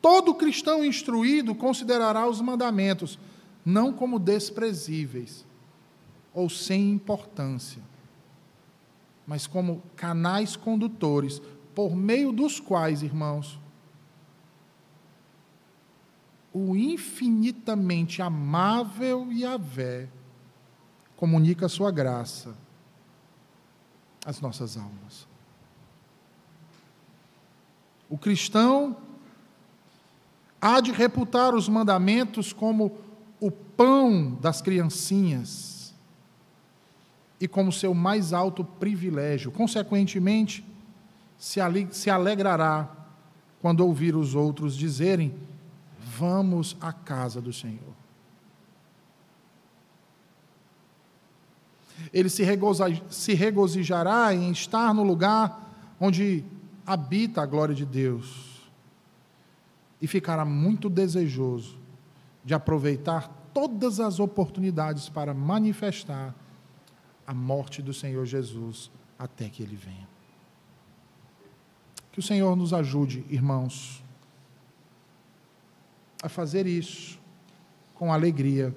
Todo 0.00 0.34
cristão 0.34 0.84
instruído 0.84 1.54
considerará 1.54 2.28
os 2.28 2.40
mandamentos 2.40 3.18
não 3.64 3.92
como 3.92 4.18
desprezíveis 4.18 5.44
ou 6.32 6.48
sem 6.48 6.92
importância, 6.92 7.82
mas 9.26 9.46
como 9.46 9.82
canais 9.96 10.54
condutores 10.54 11.42
por 11.74 11.96
meio 11.96 12.30
dos 12.30 12.60
quais, 12.60 13.02
irmãos, 13.02 13.58
o 16.58 16.74
infinitamente 16.74 18.22
amável 18.22 19.30
Yahvé 19.30 20.08
comunica 21.14 21.66
a 21.66 21.68
sua 21.68 21.90
graça 21.90 22.56
às 24.24 24.40
nossas 24.40 24.78
almas. 24.78 25.28
O 28.08 28.16
cristão 28.16 28.96
há 30.58 30.80
de 30.80 30.92
reputar 30.92 31.54
os 31.54 31.68
mandamentos 31.68 32.54
como 32.54 32.96
o 33.38 33.50
pão 33.50 34.38
das 34.40 34.62
criancinhas 34.62 35.94
e 37.38 37.46
como 37.46 37.70
seu 37.70 37.92
mais 37.92 38.32
alto 38.32 38.64
privilégio. 38.64 39.52
Consequentemente, 39.52 40.64
se 41.36 42.08
alegrará 42.08 42.88
quando 43.60 43.80
ouvir 43.80 44.16
os 44.16 44.34
outros 44.34 44.74
dizerem: 44.74 45.34
Vamos 46.18 46.76
à 46.80 46.92
casa 46.92 47.40
do 47.40 47.52
Senhor. 47.52 47.94
Ele 52.12 52.28
se 52.30 53.34
regozijará 53.34 54.34
em 54.34 54.50
estar 54.50 54.94
no 54.94 55.02
lugar 55.02 55.94
onde 56.00 56.44
habita 56.86 57.42
a 57.42 57.46
glória 57.46 57.74
de 57.74 57.84
Deus 57.84 58.70
e 60.00 60.06
ficará 60.06 60.44
muito 60.44 60.88
desejoso 60.88 61.78
de 62.44 62.54
aproveitar 62.54 63.28
todas 63.52 64.00
as 64.00 64.20
oportunidades 64.20 65.08
para 65.08 65.34
manifestar 65.34 66.34
a 67.26 67.34
morte 67.34 67.82
do 67.82 67.92
Senhor 67.92 68.24
Jesus 68.24 68.90
até 69.18 69.48
que 69.48 69.62
ele 69.62 69.76
venha. 69.76 70.08
Que 72.12 72.20
o 72.20 72.22
Senhor 72.22 72.54
nos 72.56 72.72
ajude, 72.72 73.24
irmãos, 73.28 74.05
a 76.22 76.28
fazer 76.28 76.66
isso 76.66 77.18
com 77.94 78.12
alegria 78.12 78.74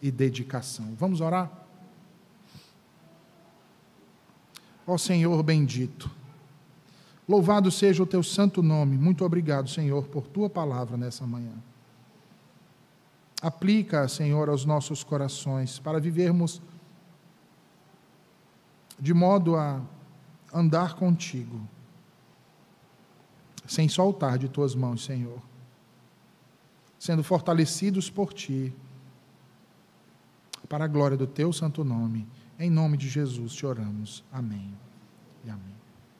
e 0.00 0.10
dedicação. 0.10 0.94
Vamos 0.98 1.20
orar? 1.20 1.50
Ó 4.86 4.96
Senhor 4.98 5.42
bendito, 5.42 6.10
louvado 7.28 7.70
seja 7.70 8.02
o 8.02 8.06
teu 8.06 8.22
santo 8.22 8.62
nome. 8.62 8.96
Muito 8.96 9.24
obrigado, 9.24 9.68
Senhor, 9.68 10.04
por 10.04 10.26
tua 10.26 10.50
palavra 10.50 10.96
nessa 10.96 11.26
manhã. 11.26 11.52
Aplica, 13.40 14.06
Senhor, 14.08 14.48
aos 14.48 14.64
nossos 14.64 15.02
corações 15.02 15.78
para 15.78 15.98
vivermos 15.98 16.60
de 18.98 19.14
modo 19.14 19.56
a 19.56 19.80
andar 20.52 20.94
contigo, 20.94 21.60
sem 23.66 23.88
soltar 23.88 24.36
de 24.36 24.48
tuas 24.48 24.74
mãos, 24.74 25.04
Senhor 25.04 25.49
sendo 27.00 27.24
fortalecidos 27.24 28.10
por 28.10 28.34
ti, 28.34 28.74
para 30.68 30.84
a 30.84 30.88
glória 30.88 31.16
do 31.16 31.26
teu 31.26 31.50
santo 31.50 31.82
nome. 31.82 32.28
Em 32.58 32.68
nome 32.68 32.98
de 32.98 33.08
Jesus 33.08 33.54
te 33.54 33.64
oramos. 33.64 34.22
Amém 34.30 34.70
e 35.42 35.48
amém. 35.50 35.79